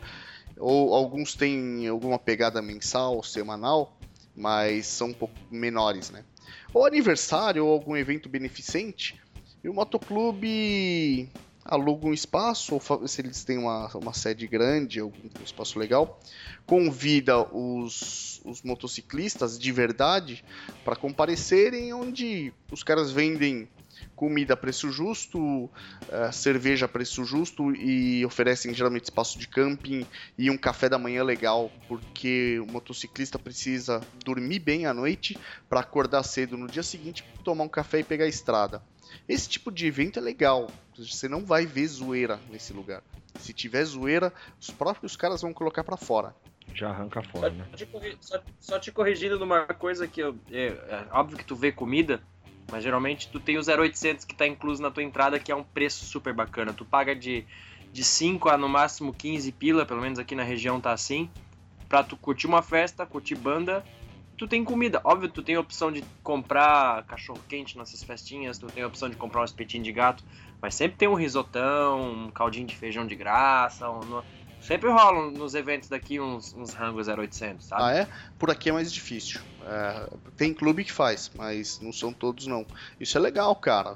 ou 0.57 0.95
alguns 0.95 1.35
têm 1.35 1.89
alguma 1.89 2.17
pegada 2.17 2.61
mensal, 2.61 3.21
semanal, 3.21 3.97
mas 4.33 4.85
são 4.85 5.09
um 5.09 5.13
pouco 5.13 5.35
menores, 5.51 6.09
né? 6.09 6.23
Ou 6.73 6.85
aniversário 6.85 7.65
ou 7.65 7.73
algum 7.73 7.97
evento 7.97 8.29
beneficente, 8.29 9.21
E 9.61 9.67
o 9.67 9.73
motoclube 9.73 11.27
aluga 11.65 12.05
um 12.05 12.13
espaço, 12.13 12.75
ou 12.75 13.07
se 13.07 13.21
eles 13.21 13.43
têm 13.43 13.57
uma, 13.57 13.87
uma 13.95 14.13
sede 14.13 14.45
grande, 14.45 15.01
ou 15.01 15.11
um 15.39 15.43
espaço 15.43 15.79
legal, 15.79 16.19
convida 16.65 17.39
os, 17.39 18.39
os 18.45 18.61
motociclistas 18.61 19.57
de 19.57 19.71
verdade 19.71 20.45
para 20.83 20.95
comparecerem, 20.95 21.91
onde 21.91 22.53
os 22.71 22.83
caras 22.83 23.11
vendem 23.11 23.67
comida 24.15 24.53
a 24.53 24.57
preço 24.57 24.91
justo, 24.91 25.69
eh, 26.09 26.31
cerveja 26.31 26.85
a 26.85 26.89
preço 26.89 27.23
justo 27.23 27.73
e 27.75 28.25
oferecem 28.25 28.73
geralmente 28.73 29.05
espaço 29.05 29.39
de 29.39 29.47
camping 29.47 30.05
e 30.37 30.49
um 30.49 30.57
café 30.57 30.89
da 30.89 30.97
manhã 30.97 31.23
legal, 31.23 31.71
porque 31.87 32.59
o 32.59 32.65
motociclista 32.65 33.39
precisa 33.39 34.01
dormir 34.23 34.59
bem 34.59 34.85
à 34.85 34.93
noite 34.93 35.37
para 35.69 35.79
acordar 35.79 36.23
cedo 36.23 36.57
no 36.57 36.67
dia 36.67 36.83
seguinte, 36.83 37.23
tomar 37.43 37.63
um 37.63 37.69
café 37.69 37.99
e 37.99 38.03
pegar 38.03 38.25
a 38.25 38.29
estrada. 38.29 38.81
Esse 39.27 39.47
tipo 39.47 39.71
de 39.71 39.85
evento 39.85 40.19
é 40.19 40.21
legal, 40.21 40.69
você 40.97 41.27
não 41.27 41.45
vai 41.45 41.65
ver 41.65 41.87
zoeira 41.87 42.39
nesse 42.49 42.73
lugar. 42.73 43.01
Se 43.37 43.53
tiver 43.53 43.83
zoeira, 43.83 44.33
os 44.59 44.71
próprios 44.71 45.15
caras 45.15 45.41
vão 45.41 45.53
colocar 45.53 45.83
para 45.83 45.97
fora. 45.97 46.35
Já 46.73 46.89
arranca 46.89 47.21
Só 47.23 47.29
fora, 47.29 47.49
né? 47.51 47.65
te, 47.75 47.85
corri- 47.85 48.17
só- 48.19 48.41
só 48.59 48.79
te 48.79 48.91
corrigindo 48.91 49.39
numa 49.39 49.65
coisa 49.67 50.07
que 50.07 50.21
eu, 50.21 50.35
é, 50.51 50.67
é 50.67 51.07
óbvio 51.11 51.37
que 51.37 51.45
tu 51.45 51.55
vê 51.55 51.71
comida, 51.71 52.21
mas 52.71 52.83
geralmente 52.83 53.29
tu 53.29 53.39
tem 53.39 53.57
o 53.57 53.61
0800 53.61 54.25
que 54.25 54.35
tá 54.35 54.47
incluso 54.47 54.81
na 54.81 54.89
tua 54.91 55.03
entrada, 55.03 55.39
que 55.39 55.51
é 55.51 55.55
um 55.55 55.63
preço 55.63 56.03
super 56.05 56.33
bacana. 56.33 56.73
Tu 56.73 56.83
paga 56.85 57.15
de, 57.15 57.45
de 57.93 58.03
5 58.03 58.49
a 58.49 58.57
no 58.57 58.67
máximo 58.67 59.13
15 59.13 59.51
pila, 59.51 59.85
pelo 59.85 60.01
menos 60.01 60.19
aqui 60.19 60.33
na 60.35 60.43
região 60.43 60.81
tá 60.81 60.91
assim, 60.91 61.29
pra 61.87 62.03
tu 62.03 62.17
curtir 62.17 62.47
uma 62.47 62.61
festa, 62.61 63.05
curtir 63.05 63.35
banda. 63.35 63.83
Tu 64.37 64.47
tem 64.49 64.65
comida. 64.65 64.99
Óbvio, 65.05 65.29
tu 65.29 65.41
tem 65.41 65.55
a 65.55 65.61
opção 65.61 65.89
de 65.89 66.03
comprar 66.21 67.03
cachorro 67.03 67.41
quente 67.47 67.77
nessas 67.77 68.03
festinhas, 68.03 68.57
tu 68.57 68.67
tem 68.67 68.83
a 68.83 68.87
opção 68.87 69.09
de 69.09 69.15
comprar 69.15 69.41
um 69.41 69.45
espetinho 69.45 69.81
de 69.83 69.93
gato, 69.93 70.23
mas 70.65 70.73
sempre 70.73 70.97
tem 70.97 71.07
um 71.07 71.13
risotão, 71.13 72.25
um 72.25 72.31
caldinho 72.31 72.65
de 72.65 72.75
feijão 72.75 73.05
de 73.05 73.15
graça, 73.15 73.87
um- 73.87 74.23
sempre 74.59 74.89
rolam 74.89 75.29
nos 75.29 75.53
eventos 75.53 75.87
daqui 75.89 76.19
uns, 76.19 76.55
uns 76.55 76.73
rangos 76.73 77.07
0800, 77.07 77.67
sabe? 77.67 77.83
Ah, 77.83 77.93
é? 77.93 78.07
Por 78.39 78.49
aqui 78.49 78.69
é 78.69 78.71
mais 78.73 78.91
difícil. 78.91 79.39
É, 79.61 80.09
tem 80.35 80.55
clube 80.55 80.83
que 80.83 80.91
faz, 80.91 81.29
mas 81.35 81.79
não 81.81 81.93
são 81.93 82.11
todos, 82.11 82.47
não. 82.47 82.65
Isso 82.99 83.15
é 83.15 83.21
legal, 83.21 83.55
cara. 83.57 83.95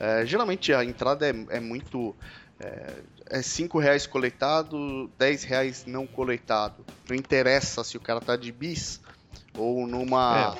É, 0.00 0.26
geralmente 0.26 0.74
a 0.74 0.84
entrada 0.84 1.24
é, 1.24 1.30
é 1.50 1.60
muito. 1.60 2.16
É, 2.58 3.38
é 3.38 3.40
5 3.40 3.78
reais 3.78 4.04
coletado, 4.04 5.08
10 5.16 5.44
reais 5.44 5.84
não 5.86 6.04
coletado. 6.04 6.84
Não 7.08 7.14
interessa 7.14 7.84
se 7.84 7.96
o 7.96 8.00
cara 8.00 8.20
tá 8.20 8.34
de 8.34 8.50
bis 8.50 9.00
ou 9.54 9.86
numa 9.86 10.52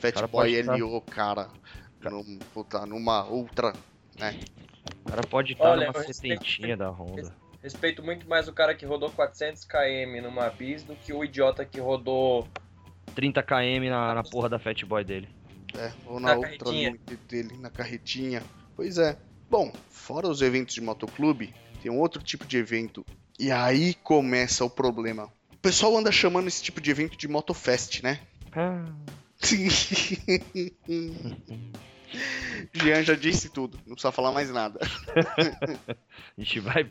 Fat 0.00 0.14
cara 0.14 0.26
Boy 0.26 0.62
LO, 0.62 1.02
cara. 1.02 1.50
Num, 2.00 2.40
puta, 2.54 2.86
numa 2.86 3.26
Ultra, 3.26 3.76
né? 4.18 4.40
O 5.04 5.10
cara 5.10 5.22
pode 5.22 5.52
estar 5.52 5.70
Olha, 5.70 5.86
numa 5.86 6.02
setentinha 6.02 6.76
da 6.76 6.90
Honda. 6.90 7.34
Respeito 7.62 8.02
muito 8.02 8.28
mais 8.28 8.46
o 8.46 8.52
cara 8.52 8.74
que 8.74 8.84
rodou 8.84 9.10
400 9.10 9.64
km 9.64 10.22
numa 10.22 10.50
bis 10.50 10.82
do 10.82 10.94
que 10.94 11.12
o 11.12 11.24
idiota 11.24 11.64
que 11.64 11.80
rodou 11.80 12.46
30 13.14 13.42
km 13.42 13.88
na, 13.88 14.14
na 14.14 14.22
porra 14.22 14.48
da 14.48 14.58
Fat 14.58 14.84
Boy 14.84 15.04
dele. 15.04 15.28
É, 15.76 15.92
ou 16.06 16.20
na, 16.20 16.34
Na 16.34 16.36
outra 16.36 16.70
dele, 17.28 17.56
na 17.58 17.70
carretinha. 17.70 18.42
Pois 18.76 18.98
é. 18.98 19.16
Bom, 19.50 19.72
fora 19.88 20.28
os 20.28 20.42
eventos 20.42 20.74
de 20.74 20.80
motoclube, 20.80 21.54
tem 21.82 21.90
um 21.90 22.00
outro 22.00 22.22
tipo 22.22 22.46
de 22.46 22.58
evento. 22.58 23.04
E 23.38 23.50
aí 23.50 23.94
começa 23.94 24.64
o 24.64 24.70
problema. 24.70 25.24
O 25.52 25.56
pessoal 25.56 25.96
anda 25.96 26.12
chamando 26.12 26.48
esse 26.48 26.62
tipo 26.62 26.80
de 26.80 26.90
evento 26.90 27.16
de 27.16 27.26
Motofest, 27.26 28.02
né? 28.02 28.20
Ah, 28.52 28.84
Jean 32.72 33.02
já 33.02 33.14
disse 33.14 33.48
tudo, 33.48 33.78
não 33.86 33.94
precisa 33.94 34.12
falar 34.12 34.32
mais 34.32 34.50
nada. 34.50 34.80
a 36.36 36.40
gente 36.40 36.60
vai. 36.60 36.88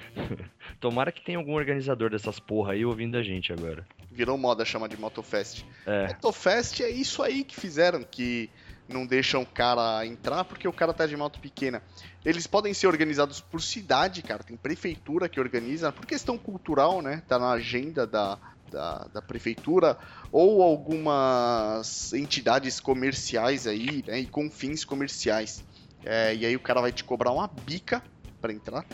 Tomara 0.80 1.12
que 1.12 1.24
tenha 1.24 1.38
algum 1.38 1.54
organizador 1.54 2.10
dessas 2.10 2.38
porra 2.38 2.72
aí 2.72 2.84
ouvindo 2.84 3.16
a 3.16 3.22
gente 3.22 3.52
agora. 3.52 3.86
Virou 4.10 4.36
moda 4.36 4.64
chamar 4.64 4.88
de 4.88 4.96
Motofest. 4.96 5.64
É, 5.86 6.08
Motofest 6.08 6.82
é 6.82 6.90
isso 6.90 7.22
aí 7.22 7.44
que 7.44 7.54
fizeram, 7.58 8.02
que 8.02 8.50
não 8.88 9.06
deixam 9.06 9.42
o 9.42 9.46
cara 9.46 10.04
entrar 10.06 10.44
porque 10.44 10.68
o 10.68 10.72
cara 10.72 10.92
tá 10.92 11.06
de 11.06 11.16
moto 11.16 11.40
pequena. 11.40 11.82
Eles 12.24 12.46
podem 12.46 12.74
ser 12.74 12.86
organizados 12.86 13.40
por 13.40 13.62
cidade, 13.62 14.22
cara. 14.22 14.42
Tem 14.42 14.56
prefeitura 14.56 15.28
que 15.28 15.40
organiza, 15.40 15.92
por 15.92 16.06
questão 16.06 16.36
cultural, 16.36 17.00
né? 17.00 17.22
Tá 17.26 17.38
na 17.38 17.50
agenda 17.52 18.06
da, 18.06 18.38
da, 18.74 19.06
da 19.14 19.22
prefeitura, 19.22 19.96
ou 20.32 20.62
algumas 20.62 22.12
entidades 22.12 22.80
comerciais 22.80 23.66
aí, 23.66 24.04
né? 24.06 24.18
E 24.18 24.26
com 24.26 24.50
fins 24.50 24.84
comerciais. 24.84 25.64
É, 26.04 26.34
e 26.34 26.44
aí 26.44 26.56
o 26.56 26.60
cara 26.60 26.80
vai 26.80 26.92
te 26.92 27.04
cobrar 27.04 27.30
uma 27.30 27.46
bica 27.46 28.02
pra 28.40 28.52
entrar. 28.52 28.84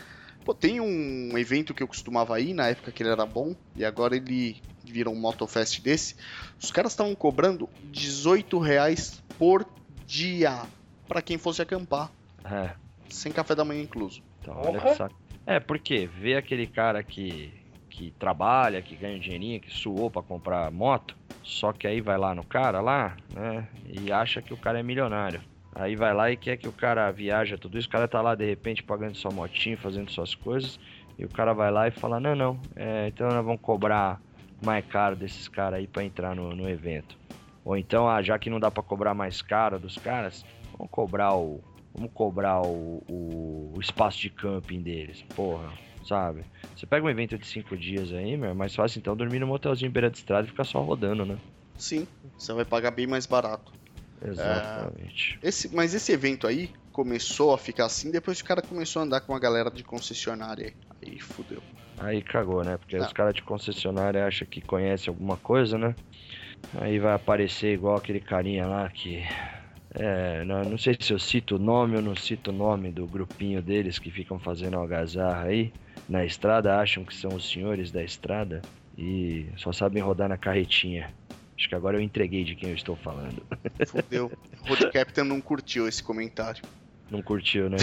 Pô, 0.45 0.55
tem 0.55 0.81
um 0.81 1.37
evento 1.37 1.75
que 1.75 1.83
eu 1.83 1.89
costumava 1.89 2.39
ir 2.41 2.55
na 2.55 2.69
época 2.69 2.93
que 2.93 3.03
ele 3.03 3.11
era 3.11 3.27
bom, 3.27 3.55
e 3.75 3.85
agora 3.85 4.17
ele 4.17 4.61
virou 4.85 5.15
um 5.15 5.19
Motofest 5.19 5.81
desse. 5.83 6.15
Os 6.63 6.71
caras 6.71 6.93
estavam 6.93 7.15
cobrando 7.15 7.69
18 7.85 8.59
reais 8.59 9.23
por 9.39 9.67
dia 10.07 10.63
para 11.09 11.21
quem 11.21 11.39
fosse 11.39 11.61
acampar, 11.61 12.11
é. 12.45 12.71
sem 13.09 13.33
café 13.33 13.55
da 13.55 13.65
manhã 13.65 13.83
incluso. 13.83 14.23
Então, 14.41 14.55
olha 14.57 14.95
saco. 14.95 15.19
É, 15.47 15.59
porque 15.59 16.07
vê 16.07 16.37
aquele 16.37 16.67
cara 16.67 17.03
que, 17.03 17.53
que 17.91 18.13
trabalha, 18.13 18.81
que 18.81 18.95
ganha 18.95 19.19
dinheirinho, 19.19 19.61
que 19.61 19.71
suou 19.71 20.11
pra 20.11 20.23
comprar 20.23 20.71
moto, 20.71 21.17
só 21.43 21.73
que 21.73 21.87
aí 21.87 22.01
vai 22.01 22.17
lá 22.17 22.35
no 22.35 22.45
cara 22.45 22.81
lá, 22.81 23.17
né, 23.35 23.69
e 23.85 24.13
acha 24.13 24.41
que 24.41 24.55
o 24.55 24.57
cara 24.57 24.79
é 24.79 24.83
milionário. 24.83 25.43
Aí 25.75 25.95
vai 25.97 26.15
lá 26.15 26.31
e 26.31 26.37
quer 26.37 26.57
que 26.57 26.69
o 26.69 26.73
cara 26.73 27.11
viaja 27.11 27.59
tudo 27.59 27.79
isso, 27.79 27.89
o 27.89 27.91
cara 27.91 28.09
tá 28.09 28.21
lá 28.23 28.35
de 28.35 28.45
repente 28.45 28.83
pagando 28.83 29.17
sua 29.17 29.31
motinha, 29.31 29.77
fazendo 29.77 30.11
suas 30.11 30.35
coisas, 30.35 30.79
e 31.19 31.25
o 31.25 31.29
cara 31.29 31.53
vai 31.53 31.71
lá 31.71 31.89
e 31.89 31.91
fala, 31.91 32.19
não, 32.19 32.35
não, 32.35 32.61
é, 32.77 33.09
então 33.09 33.29
nós 33.29 33.45
vamos 33.45 33.61
cobrar 33.61 34.21
mais 34.63 34.85
caro 34.87 35.17
desses 35.17 35.49
caras 35.49 35.81
aí 35.81 35.87
pra 35.87 36.05
entrar 36.05 36.35
no, 36.35 36.55
no 36.55 36.69
evento. 36.69 37.19
Ou 37.65 37.77
então, 37.77 38.09
ah, 38.09 38.23
já 38.23 38.39
que 38.39 38.49
não 38.49 38.59
dá 38.59 38.71
pra 38.71 38.83
cobrar 38.83 39.15
mais 39.15 39.43
caro 39.43 39.79
dos 39.79 39.99
caras, 39.99 40.45
vamos 40.77 40.91
cobrar 40.91 41.35
o, 41.35 41.61
Vamos 41.95 42.13
cobrar 42.13 42.63
o, 42.63 43.03
o, 43.09 43.73
o 43.75 43.81
espaço 43.81 44.21
de 44.21 44.31
camping 44.31 44.81
deles, 44.81 45.23
porra, 45.35 45.73
sabe? 46.05 46.45
Você 46.75 46.87
pega 46.87 47.05
um 47.05 47.11
evento 47.11 47.39
de 47.39 47.47
cinco 47.47 47.77
dias 47.77 48.13
aí, 48.13 48.37
meu, 48.37 48.51
é 48.51 48.55
mais 48.55 48.75
fácil 48.75 48.99
então 48.99 49.17
dormir 49.17 49.39
num 49.39 49.47
motelzinho 49.47 49.91
beira 49.91 50.11
de 50.11 50.19
estrada 50.19 50.47
e 50.47 50.51
ficar 50.51 50.65
só 50.65 50.81
rodando, 50.81 51.25
né? 51.25 51.37
Sim, 51.77 52.07
você 52.39 52.53
vai 52.53 52.65
pagar 52.65 52.91
bem 52.91 53.07
mais 53.07 53.27
barato. 53.27 53.73
Exatamente. 54.23 55.39
Esse, 55.43 55.75
mas 55.75 55.95
esse 55.95 56.13
evento 56.13 56.47
aí 56.47 56.71
começou 56.93 57.55
a 57.55 57.59
ficar 57.59 57.87
assim 57.87 58.11
depois 58.11 58.39
que 58.39 58.45
o 58.45 58.49
cara 58.49 58.63
começou 58.63 59.01
a 59.01 59.05
andar 59.05 59.21
com 59.23 59.35
a 59.35 59.39
galera 59.39 59.71
de 59.71 59.83
concessionária 59.83 60.67
aí. 60.67 60.75
Aí 61.13 61.19
fudeu. 61.19 61.63
Aí 61.99 62.23
cagou, 62.23 62.63
né? 62.63 62.77
Porque 62.77 62.99
Tá. 62.99 63.07
os 63.07 63.13
caras 63.13 63.35
de 63.35 63.43
concessionária 63.43 64.27
acham 64.27 64.47
que 64.47 64.61
conhece 64.61 65.09
alguma 65.09 65.37
coisa, 65.37 65.79
né? 65.79 65.95
Aí 66.79 66.99
vai 66.99 67.15
aparecer 67.15 67.75
igual 67.75 67.97
aquele 67.97 68.21
carinha 68.21 68.67
lá 68.67 68.89
que. 68.91 69.23
É, 69.93 70.45
não, 70.45 70.65
não 70.65 70.79
sei 70.79 70.97
se 71.01 71.13
eu 71.13 71.19
cito 71.19 71.57
o 71.57 71.59
nome 71.59 71.97
ou 71.97 72.03
não 72.03 72.15
cito 72.15 72.51
o 72.51 72.55
nome 72.55 72.93
do 72.93 73.07
grupinho 73.09 73.61
deles 73.61 73.99
que 73.99 74.11
ficam 74.11 74.39
fazendo 74.39 74.77
algazarra 74.77 75.49
aí 75.49 75.73
na 76.11 76.25
estrada, 76.25 76.77
acham 76.77 77.05
que 77.05 77.15
são 77.15 77.37
os 77.37 77.49
senhores 77.49 77.93
da 77.93 78.03
estrada 78.03 78.61
e 78.99 79.47
só 79.57 79.73
sabem 79.73 80.03
rodar 80.03 80.29
na 80.29 80.37
carretinha. 80.37 81.15
Acho 81.57 81.69
que 81.69 81.75
agora 81.75 81.97
eu 81.97 82.01
entreguei 82.01 82.43
de 82.43 82.57
quem 82.57 82.71
eu 82.71 82.75
estou 82.75 82.97
falando. 82.97 83.47
Fudeu. 83.87 84.33
O 84.63 84.69
Road 84.69 84.91
Captain 84.91 85.25
não 85.25 85.41
curtiu 85.41 85.87
esse 85.87 86.03
comentário. 86.03 86.65
Não 87.09 87.23
curtiu, 87.23 87.71
né? 87.71 87.77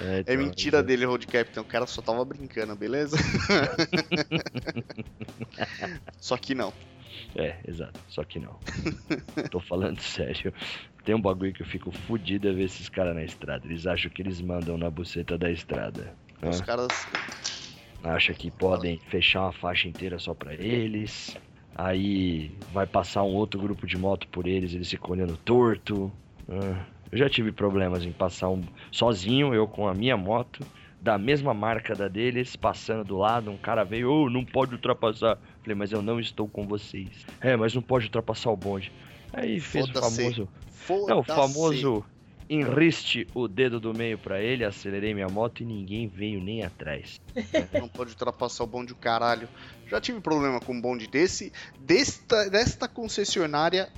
é, 0.00 0.16
É 0.16 0.20
então, 0.20 0.36
mentira 0.38 0.82
dele, 0.82 1.04
Road 1.04 1.26
Captain. 1.26 1.62
O 1.62 1.66
cara 1.66 1.86
só 1.86 2.00
tava 2.00 2.24
brincando, 2.24 2.74
beleza? 2.76 3.16
só 6.18 6.36
que 6.38 6.54
não. 6.54 6.72
É, 7.36 7.56
exato. 7.66 7.94
Só 8.08 8.24
que 8.24 8.38
não. 8.38 8.58
Tô 9.50 9.60
falando 9.60 10.00
sério. 10.00 10.52
Tem 11.04 11.14
um 11.14 11.20
bagulho 11.20 11.52
que 11.52 11.62
eu 11.62 11.66
fico 11.66 11.90
fudido 11.90 12.48
a 12.48 12.52
ver 12.52 12.64
esses 12.64 12.88
caras 12.88 13.14
na 13.14 13.24
estrada. 13.24 13.66
Eles 13.66 13.86
acham 13.86 14.10
que 14.10 14.22
eles 14.22 14.40
mandam 14.40 14.76
na 14.76 14.90
buceta 14.90 15.38
da 15.38 15.50
estrada. 15.50 16.14
Os 16.42 16.60
caras. 16.60 16.88
Acha 18.02 18.32
que 18.32 18.50
podem 18.50 18.98
fechar 19.08 19.42
uma 19.42 19.52
faixa 19.52 19.88
inteira 19.88 20.18
só 20.18 20.34
pra 20.34 20.54
eles. 20.54 21.36
Aí 21.74 22.50
vai 22.72 22.86
passar 22.86 23.22
um 23.22 23.34
outro 23.34 23.60
grupo 23.60 23.86
de 23.86 23.96
moto 23.96 24.26
por 24.28 24.46
eles, 24.46 24.74
eles 24.74 24.90
ficam 24.90 25.10
olhando 25.10 25.36
torto. 25.36 26.12
Eu 27.10 27.18
já 27.18 27.28
tive 27.28 27.52
problemas 27.52 28.04
em 28.04 28.12
passar 28.12 28.48
um 28.50 28.62
sozinho, 28.90 29.54
eu 29.54 29.66
com 29.66 29.88
a 29.88 29.94
minha 29.94 30.16
moto, 30.16 30.66
da 31.00 31.16
mesma 31.16 31.54
marca 31.54 31.94
da 31.94 32.08
deles, 32.08 32.56
passando 32.56 33.04
do 33.04 33.16
lado, 33.18 33.50
um 33.50 33.56
cara 33.56 33.84
veio, 33.84 34.10
ô, 34.10 34.30
não 34.30 34.44
pode 34.44 34.74
ultrapassar. 34.74 35.38
Falei, 35.68 35.76
mas 35.76 35.92
eu 35.92 36.00
não 36.00 36.18
estou 36.18 36.48
com 36.48 36.66
vocês. 36.66 37.10
É, 37.42 37.54
mas 37.54 37.74
não 37.74 37.82
pode 37.82 38.06
ultrapassar 38.06 38.50
o 38.50 38.56
bonde. 38.56 38.90
Aí 39.34 39.60
fez 39.60 39.86
o 39.86 39.92
famoso. 39.92 40.48
Não, 41.06 41.18
o 41.18 41.22
famoso 41.22 42.04
enriste 42.48 43.26
o 43.34 43.46
dedo 43.46 43.78
do 43.78 43.92
meio 43.92 44.16
pra 44.16 44.40
ele, 44.40 44.64
acelerei 44.64 45.12
minha 45.12 45.28
moto 45.28 45.60
e 45.60 45.66
ninguém 45.66 46.08
veio 46.08 46.40
nem 46.40 46.64
atrás. 46.64 47.20
Não 47.78 47.86
pode 47.86 48.12
ultrapassar 48.12 48.64
o 48.64 48.66
bonde 48.66 48.94
o 48.94 48.96
caralho. 48.96 49.46
Já 49.86 50.00
tive 50.00 50.18
problema 50.22 50.58
com 50.58 50.72
um 50.72 50.80
bonde 50.80 51.06
desse. 51.06 51.52
Desta, 51.78 52.48
desta 52.48 52.88
concessionária 52.88 53.90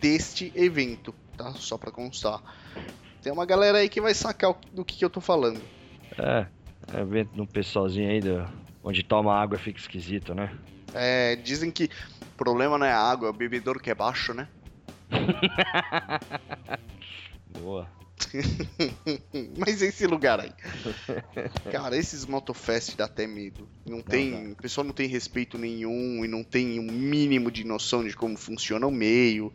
deste 0.00 0.50
evento, 0.56 1.14
tá? 1.36 1.52
Só 1.52 1.76
pra 1.76 1.90
constar. 1.90 2.42
Tem 3.22 3.30
uma 3.30 3.44
galera 3.44 3.76
aí 3.76 3.90
que 3.90 4.00
vai 4.00 4.14
sacar 4.14 4.54
do 4.72 4.82
que, 4.82 4.96
que 4.96 5.04
eu 5.04 5.10
tô 5.10 5.20
falando. 5.20 5.60
É, 6.16 6.46
é 6.94 7.00
evento 7.02 7.32
no 7.34 7.46
pessoalzinho 7.46 8.08
aí 8.08 8.20
do, 8.20 8.48
onde 8.82 9.02
toma 9.02 9.34
água 9.34 9.58
fica 9.58 9.78
esquisito, 9.78 10.34
né? 10.34 10.50
É, 10.92 11.36
dizem 11.36 11.70
que 11.70 11.84
o 11.84 12.36
problema 12.36 12.78
não 12.78 12.86
é 12.86 12.92
a 12.92 13.00
água, 13.00 13.28
é 13.28 13.30
o 13.30 13.34
bebedouro 13.34 13.80
que 13.80 13.90
é 13.90 13.94
baixo, 13.94 14.32
né? 14.34 14.48
Boa. 17.48 17.88
Mas 19.56 19.80
esse 19.80 20.06
lugar 20.06 20.40
aí. 20.40 20.52
Cara, 21.70 21.96
esses 21.96 22.26
motofest 22.26 22.96
dá 22.96 23.04
até 23.04 23.26
medo. 23.26 23.68
Não 23.86 24.02
tem. 24.02 24.52
O 24.52 24.56
pessoal 24.56 24.84
não 24.84 24.92
tem 24.92 25.06
respeito 25.06 25.56
nenhum 25.56 26.24
e 26.24 26.28
não 26.28 26.42
tem 26.42 26.78
um 26.78 26.90
mínimo 26.90 27.50
de 27.50 27.64
noção 27.64 28.04
de 28.04 28.14
como 28.14 28.36
funciona 28.36 28.86
o 28.86 28.92
meio. 28.92 29.52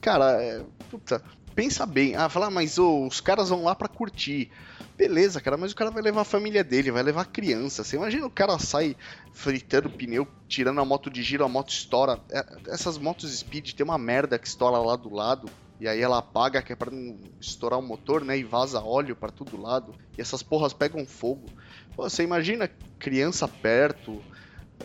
Cara, 0.00 0.42
é, 0.42 0.64
puta, 0.88 1.22
pensa 1.60 1.84
bem. 1.84 2.16
Ah, 2.16 2.26
falar, 2.30 2.50
mas 2.50 2.78
ô, 2.78 3.06
os 3.06 3.20
caras 3.20 3.50
vão 3.50 3.64
lá 3.64 3.74
pra 3.74 3.86
curtir. 3.86 4.50
Beleza, 4.96 5.42
cara, 5.42 5.58
mas 5.58 5.72
o 5.72 5.76
cara 5.76 5.90
vai 5.90 6.02
levar 6.02 6.22
a 6.22 6.24
família 6.24 6.64
dele, 6.64 6.90
vai 6.90 7.02
levar 7.02 7.20
a 7.20 7.26
criança. 7.26 7.84
Você 7.84 7.96
imagina 7.96 8.24
o 8.24 8.30
cara 8.30 8.58
sai 8.58 8.96
fritando 9.34 9.90
pneu, 9.90 10.26
tirando 10.48 10.80
a 10.80 10.84
moto 10.86 11.10
de 11.10 11.22
giro, 11.22 11.44
a 11.44 11.48
moto 11.50 11.68
estoura. 11.68 12.18
É, 12.30 12.42
Essas 12.68 12.96
motos 12.96 13.30
speed 13.38 13.74
tem 13.74 13.84
uma 13.84 13.98
merda 13.98 14.38
que 14.38 14.48
estoura 14.48 14.78
lá 14.78 14.96
do 14.96 15.12
lado. 15.12 15.50
E 15.78 15.86
aí 15.86 16.00
ela 16.00 16.16
apaga, 16.18 16.62
que 16.62 16.72
é 16.72 16.76
pra 16.76 16.90
não 16.90 17.18
estourar 17.38 17.78
o 17.78 17.82
motor, 17.82 18.24
né? 18.24 18.38
E 18.38 18.42
vaza 18.42 18.80
óleo 18.80 19.14
pra 19.14 19.28
todo 19.28 19.60
lado. 19.60 19.94
E 20.16 20.20
essas 20.22 20.42
porras 20.42 20.72
pegam 20.72 21.04
fogo. 21.04 21.46
Pô, 21.94 22.08
você 22.08 22.22
imagina 22.22 22.70
criança 22.98 23.46
perto. 23.46 24.24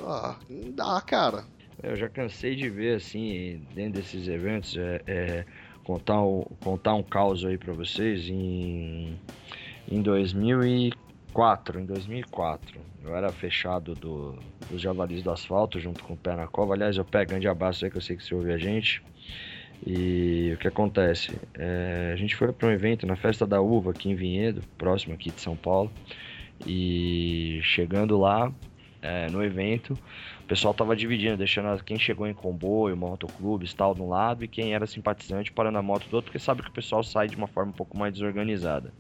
Ah, 0.02 0.38
não 0.50 0.72
dá, 0.72 1.00
cara. 1.00 1.46
Eu 1.82 1.96
já 1.96 2.10
cansei 2.10 2.56
de 2.56 2.70
ver, 2.70 2.98
assim, 2.98 3.66
dentro 3.74 4.02
desses 4.02 4.28
eventos, 4.28 4.76
é, 4.78 5.02
é, 5.06 5.46
contar, 5.86 6.22
o- 6.22 6.46
contar 6.62 6.96
um 6.96 7.04
caos 7.04 7.46
aí 7.46 7.58
pra 7.58 7.72
vocês. 7.74 8.28
Em, 8.30 9.18
em 9.90 10.02
2004, 10.02 11.80
em 11.80 11.86
2004, 11.86 12.82
eu 13.04 13.16
era 13.16 13.32
fechado 13.32 13.96
do, 13.96 14.36
dos 14.70 14.82
Javalis 14.82 15.24
do 15.24 15.32
Asfalto, 15.32 15.80
junto 15.80 16.04
com 16.04 16.14
o 16.14 16.18
Pé 16.18 16.36
na 16.36 16.48
Cova. 16.48 16.74
Aliás, 16.74 16.98
eu 16.98 17.06
pego 17.06 17.30
grande 17.30 17.48
abraço 17.48 17.86
aí, 17.86 17.92
que 17.92 17.98
eu 17.98 18.02
sei 18.02 18.18
que 18.18 18.24
você 18.24 18.36
ouve 18.36 18.52
a 18.52 18.58
gente. 18.58 19.02
E 19.86 20.52
o 20.56 20.58
que 20.58 20.68
acontece? 20.68 21.40
É, 21.54 22.12
a 22.14 22.16
gente 22.16 22.36
foi 22.36 22.52
para 22.52 22.68
um 22.68 22.72
evento 22.72 23.06
na 23.06 23.16
Festa 23.16 23.46
da 23.46 23.62
Uva, 23.62 23.92
aqui 23.92 24.10
em 24.10 24.16
Vinhedo, 24.16 24.64
próximo 24.78 25.14
aqui 25.14 25.32
de 25.32 25.42
São 25.42 25.56
Paulo. 25.56 25.92
E 26.66 27.60
chegando 27.64 28.18
lá, 28.18 28.52
é, 29.02 29.30
no 29.30 29.44
evento, 29.44 29.98
o 30.46 30.48
pessoal 30.48 30.76
tava 30.76 30.96
dividindo, 30.96 31.36
deixando 31.36 31.84
quem 31.84 31.98
chegou 31.98 32.28
em 32.28 32.34
comboio, 32.34 32.96
motoclubes 32.96 33.74
tal 33.74 33.96
de 33.96 34.02
um 34.04 34.08
lado 34.08 34.44
e 34.44 34.48
quem 34.48 34.76
era 34.76 34.86
simpatizante 34.86 35.52
parando 35.52 35.80
a 35.80 35.82
moto 35.82 36.08
do 36.08 36.16
outro, 36.16 36.30
porque 36.30 36.38
sabe 36.38 36.62
que 36.62 36.70
o 36.70 36.72
pessoal 36.72 37.04
sai 37.04 37.28
de 37.28 37.36
uma 37.36 37.48
forma 37.48 37.72
um 37.72 37.76
pouco 37.76 37.98
mais 37.98 38.14
desorganizada. 38.14 38.94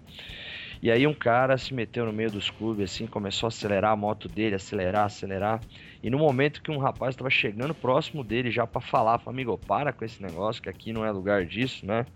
E 0.81 0.89
aí 0.89 1.05
um 1.05 1.13
cara 1.13 1.55
se 1.55 1.71
meteu 1.71 2.03
no 2.03 2.11
meio 2.11 2.31
dos 2.31 2.49
clubes 2.49 2.91
assim, 2.91 3.05
começou 3.05 3.45
a 3.45 3.49
acelerar 3.49 3.91
a 3.91 3.95
moto 3.95 4.27
dele, 4.27 4.55
acelerar, 4.55 5.05
acelerar. 5.05 5.61
E 6.01 6.09
no 6.09 6.17
momento 6.17 6.63
que 6.63 6.71
um 6.71 6.79
rapaz 6.79 7.13
estava 7.13 7.29
chegando 7.29 7.75
próximo 7.75 8.23
dele 8.23 8.49
já 8.49 8.65
para 8.65 8.81
falar, 8.81 9.19
falou, 9.19 9.35
amigo, 9.35 9.55
para 9.55 9.93
com 9.93 10.03
esse 10.03 10.23
negócio 10.23 10.63
que 10.63 10.69
aqui 10.69 10.91
não 10.91 11.05
é 11.05 11.11
lugar 11.11 11.45
disso, 11.45 11.85
né? 11.85 12.07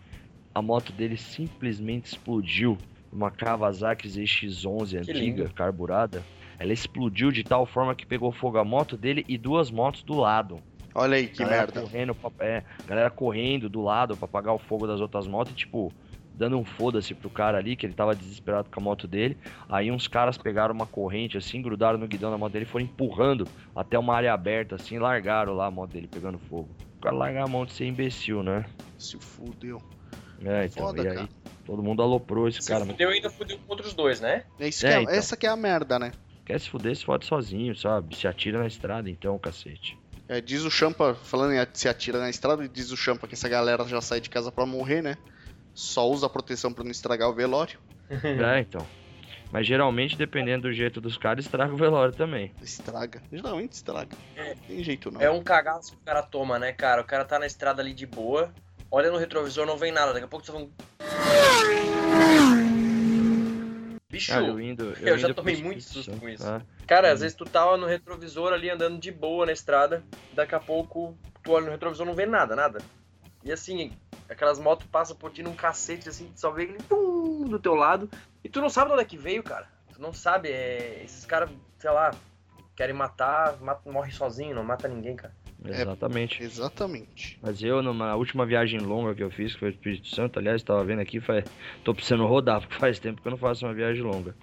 A 0.56 0.62
moto 0.62 0.92
dele 0.92 1.18
simplesmente 1.18 2.08
explodiu. 2.08 2.80
Uma 3.12 3.30
Kawasaki 3.30 4.08
ZX11 4.08 5.06
Que 5.06 5.12
antiga, 5.12 5.50
carburada. 5.50 6.24
Ela 6.60 6.74
explodiu 6.74 7.32
de 7.32 7.43
tal 7.43 7.65
forma 7.65 7.95
que 7.95 8.06
pegou 8.06 8.32
fogo 8.32 8.58
a 8.58 8.63
moto 8.65 8.98
dele 8.98 9.26
e 9.28 9.38
duas 9.38 9.72
motos 9.72 10.04
do 10.04 10.13
lado. 10.13 10.62
Olha 10.93 11.15
aí 11.15 11.28
que 11.28 11.39
galera 11.43 11.62
merda. 11.62 11.82
correndo, 11.82 12.17
é, 12.39 12.63
galera 12.86 13.10
correndo 13.10 13.69
do 13.69 13.82
lado 13.82 14.17
pra 14.17 14.26
apagar 14.26 14.54
o 14.54 14.60
fogo 14.60 14.86
das 14.86 15.00
outras 15.00 15.26
motos 15.28 15.54
e, 15.54 15.56
tipo, 15.56 15.93
dando 16.34 16.58
um 16.58 16.65
foda-se 16.65 17.13
pro 17.15 17.30
cara 17.30 17.58
ali, 17.58 17.76
que 17.76 17.86
ele 17.86 17.93
tava 17.93 18.15
desesperado 18.15 18.69
com 18.69 18.80
a 18.80 18.84
moto 18.84 19.08
dele. 19.08 19.38
Aí 19.69 19.89
uns 19.91 20.08
caras 20.08 20.38
pegaram 20.38 20.74
uma 20.74 20.86
corrente, 20.86 21.38
assim, 21.38 21.62
grudaram 21.62 21.98
no 21.98 22.08
guidão 22.08 22.30
da 22.32 22.38
moto 22.38 22.52
dele 22.52 22.65
e 22.65 22.67
foram 22.67 22.86
empurrando 22.86 23.48
até 23.76 23.98
uma 23.98 24.15
área 24.15 24.34
aberta, 24.34 24.76
assim, 24.76 24.95
e 24.95 25.00
largaram 25.00 25.54
lá 25.54 25.67
a 25.67 25.72
moto 25.72 25.91
dele 25.91 26.08
pegando 26.12 26.38
fogo. 26.39 26.69
O 26.98 27.02
cara 27.02 27.15
largar 27.15 27.45
a 27.45 27.48
mão 27.48 27.65
de 27.65 27.72
ser 27.72 27.86
imbecil, 27.86 28.43
né? 28.43 28.65
Se 28.98 29.17
fudeu. 29.17 29.82
É, 30.43 30.65
então, 30.65 30.88
Foda, 30.88 31.04
e 31.04 31.08
aí 31.08 31.15
cara. 31.15 31.30
todo 31.65 31.84
mundo 31.84 32.02
aloprou 32.02 32.48
esse 32.48 32.62
Se 32.62 32.67
cara. 32.67 32.82
Mas 32.82 32.91
fudeu 32.93 33.10
ainda 33.10 33.30
fudeu 33.30 33.58
com 33.60 33.72
outros 33.72 33.93
dois, 33.93 34.19
né? 34.19 34.43
É 34.60 34.67
isso 34.67 34.86
É, 34.86 34.89
que 34.89 34.95
é- 34.95 35.02
então. 35.04 35.13
Essa 35.13 35.38
que 35.38 35.45
é 35.45 35.50
a 35.50 35.56
merda, 35.56 36.00
né? 36.00 36.12
Quer 36.50 36.60
se 36.60 36.68
fuder, 36.68 36.96
se 36.96 37.06
fode 37.06 37.28
sozinho, 37.28 37.76
sabe? 37.76 38.16
Se 38.16 38.28
atira 38.28 38.58
na 38.58 38.66
estrada, 38.66 39.08
então, 39.08 39.38
cacete. 39.38 39.96
É, 40.28 40.42
diz 40.42 40.64
o 40.64 40.72
Champa, 40.72 41.14
falando 41.14 41.54
em 41.54 41.68
se 41.74 41.88
atira 41.88 42.18
na 42.18 42.28
estrada, 42.28 42.68
diz 42.68 42.92
o 42.92 42.98
Champa 42.98 43.28
que 43.28 43.36
essa 43.36 43.48
galera 43.48 43.88
já 43.88 44.02
sai 44.02 44.20
de 44.20 44.32
casa 44.32 44.52
pra 44.52 44.66
morrer, 44.66 45.04
né? 45.04 45.16
Só 45.76 46.10
usa 46.10 46.28
proteção 46.28 46.74
pra 46.74 46.84
não 46.84 46.90
estragar 46.90 47.30
o 47.30 47.36
velório. 47.36 47.80
é, 48.10 48.60
então. 48.62 48.86
Mas 49.52 49.68
geralmente, 49.68 50.18
dependendo 50.18 50.68
do 50.68 50.74
jeito 50.74 51.00
dos 51.00 51.18
caras, 51.18 51.46
estraga 51.46 51.72
o 51.72 51.78
velório 51.78 52.16
também. 52.16 52.52
Estraga. 52.64 53.22
Geralmente 53.32 53.74
estraga. 53.74 54.18
É. 54.36 54.56
Não 54.56 54.62
tem 54.64 54.84
jeito 54.84 55.12
não. 55.12 55.22
É 55.22 55.30
um 55.30 55.44
cagaço 55.44 55.92
que 55.92 55.98
o 55.98 56.06
cara 56.06 56.24
toma, 56.24 56.58
né, 56.58 56.72
cara? 56.74 57.02
O 57.02 57.06
cara 57.06 57.26
tá 57.26 57.38
na 57.38 57.46
estrada 57.46 57.80
ali 57.80 57.94
de 57.94 58.08
boa, 58.08 58.52
olha 58.90 59.12
no 59.12 59.20
retrovisor, 59.20 59.68
não 59.68 59.78
vem 59.78 59.92
nada. 59.92 60.14
Daqui 60.14 60.26
a 60.26 60.28
pouco 60.28 60.44
você 60.44 60.52
vai 60.52 60.64
um. 60.64 62.59
Bicho, 64.20 64.34
Cara, 64.34 64.48
eu 64.48 64.60
indo. 64.60 64.84
eu 65.00 65.18
já 65.18 65.28
indo 65.30 65.36
tomei 65.36 65.64
muito 65.64 65.82
susto 65.82 66.12
Santo, 66.12 66.20
com 66.20 66.28
isso. 66.30 66.44
tá? 66.44 66.62
cara, 66.86 67.12
às 67.12 67.22
vezes 67.22 67.36
tu 67.36 67.46
tava 67.46 67.78
no 67.78 67.86
retrovisor 67.88 68.52
ali 68.52 68.70
andando 68.70 69.00
de 69.00 69.12
boa 69.12 69.46
na 69.46 69.54
estrada, 69.54 70.04
daqui 70.34 70.54
a 70.54 70.60
pouco 70.60 71.18
tu 71.42 71.52
olha 71.52 71.66
no 71.66 71.72
retrovisor 71.72 72.06
não 72.06 72.14
vê 72.14 72.26
nada, 72.26 72.56
nada. 72.56 72.84
E 73.44 73.52
assim, 73.52 73.94
aquelas 74.28 74.60
motos 74.60 74.86
passam 74.92 75.16
por 75.16 75.32
ti 75.32 75.42
num 75.42 75.56
cacete 75.56 76.10
assim, 76.10 76.28
tu 76.34 76.40
só 76.40 76.52
vê 76.52 76.68
tum 76.90 77.46
do 77.48 77.60
teu 77.60 77.76
lado, 77.76 78.10
e 78.44 78.50
tu 78.50 78.60
não 78.60 78.70
sabe 78.70 78.88
de 78.88 78.94
onde 78.94 79.04
é 79.04 79.06
que 79.06 79.18
veio, 79.18 79.42
cara. 79.42 79.68
Tu 79.94 80.02
não 80.02 80.14
sabe, 80.14 80.50
é... 80.50 81.02
esses 81.04 81.26
caras, 81.26 81.50
sei 81.80 81.92
lá, 81.92 82.12
querem 82.76 82.96
matar, 82.96 83.58
mata, 83.62 83.90
morre 83.90 84.12
sozinho, 84.12 84.54
não 84.56 84.64
mata 84.64 84.88
ninguém, 84.88 85.16
cara. 85.16 85.34
É. 85.65 85.82
Exatamente. 85.82 86.43
Exatamente. 86.43 87.38
Mas 87.41 87.62
eu, 87.63 87.82
numa 87.82 88.15
última 88.15 88.45
viagem 88.45 88.80
longa 88.80 89.13
que 89.15 89.24
eu 89.24 89.32
fiz, 89.32 89.54
que 89.54 89.60
foi 89.60 89.69
o 89.69 89.72
Espírito 89.72 90.08
Santo, 90.08 90.39
aliás, 90.39 90.63
tava 90.63 90.84
vendo 90.84 91.02
aqui, 91.02 91.19
faz... 91.19 91.45
tô 91.84 91.93
precisando 91.93 92.26
rodar, 92.26 92.62
porque 92.62 92.76
faz 92.80 93.00
tempo 93.00 93.22
que 93.22 93.28
eu 93.28 93.32
não 93.32 93.38
faço 93.38 93.65
uma 93.65 93.74
viagem 93.74 94.02
longa. 94.02 94.36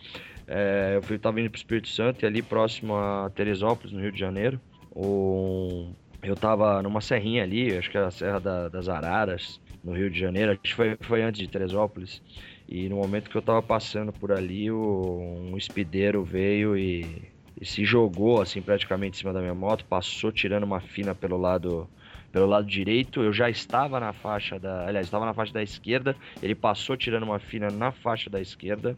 É, 0.47 0.93
eu 0.97 1.03
fui, 1.03 1.19
tava 1.19 1.41
indo 1.41 1.51
pro 1.51 1.59
Espírito 1.59 1.89
Santo 1.89 2.25
e 2.25 2.27
ali 2.27 2.43
próximo 2.43 2.95
a 2.97 3.31
Teresópolis, 3.35 3.93
no 3.93 4.01
Rio 4.01 4.13
de 4.13 4.19
Janeiro, 4.19 4.61
um- 4.95 5.95
eu 6.23 6.37
tava 6.37 6.83
numa 6.83 7.01
serrinha 7.01 7.43
ali, 7.43 7.77
acho 7.77 7.91
que 7.91 7.97
era 7.97 8.09
a 8.09 8.11
Serra 8.11 8.41
da- 8.41 8.69
das 8.69 8.89
Araras, 8.89 9.61
no 9.83 9.93
Rio 9.93 10.11
de 10.11 10.19
Janeiro, 10.19 10.53
acho 10.53 10.61
que 10.61 10.75
foi, 10.75 10.97
foi 11.03 11.23
antes 11.23 11.41
de 11.41 11.49
Teresópolis. 11.49 12.21
E 12.69 12.89
no 12.89 12.97
momento 12.97 13.31
que 13.31 13.37
eu 13.37 13.43
tava 13.43 13.63
passando 13.63 14.13
por 14.13 14.33
ali, 14.33 14.71
o- 14.71 15.21
um 15.53 15.57
espideiro 15.57 16.25
veio 16.25 16.77
e, 16.77 17.29
e 17.61 17.65
se 17.65 17.85
jogou 17.85 18.41
assim 18.41 18.63
praticamente 18.63 19.17
em 19.17 19.21
cima 19.21 19.33
da 19.33 19.41
minha 19.41 19.55
moto, 19.55 19.85
passou 19.87 20.33
tirando 20.33 20.65
uma 20.65 20.81
fina 20.81 21.15
pelo 21.15 21.37
lado 21.37 21.89
pelo 22.33 22.47
lado 22.47 22.67
direito, 22.67 23.23
eu 23.23 23.33
já 23.33 23.49
estava 23.49 23.99
na 23.99 24.13
faixa 24.13 24.59
da, 24.59 24.87
aliás, 24.87 25.07
estava 25.07 25.25
na 25.25 25.33
faixa 25.33 25.53
da 25.55 25.63
esquerda, 25.63 26.15
ele 26.43 26.55
passou 26.55 26.97
tirando 26.97 27.23
uma 27.23 27.39
fina 27.39 27.71
na 27.71 27.93
faixa 27.93 28.29
da 28.29 28.41
esquerda, 28.41 28.95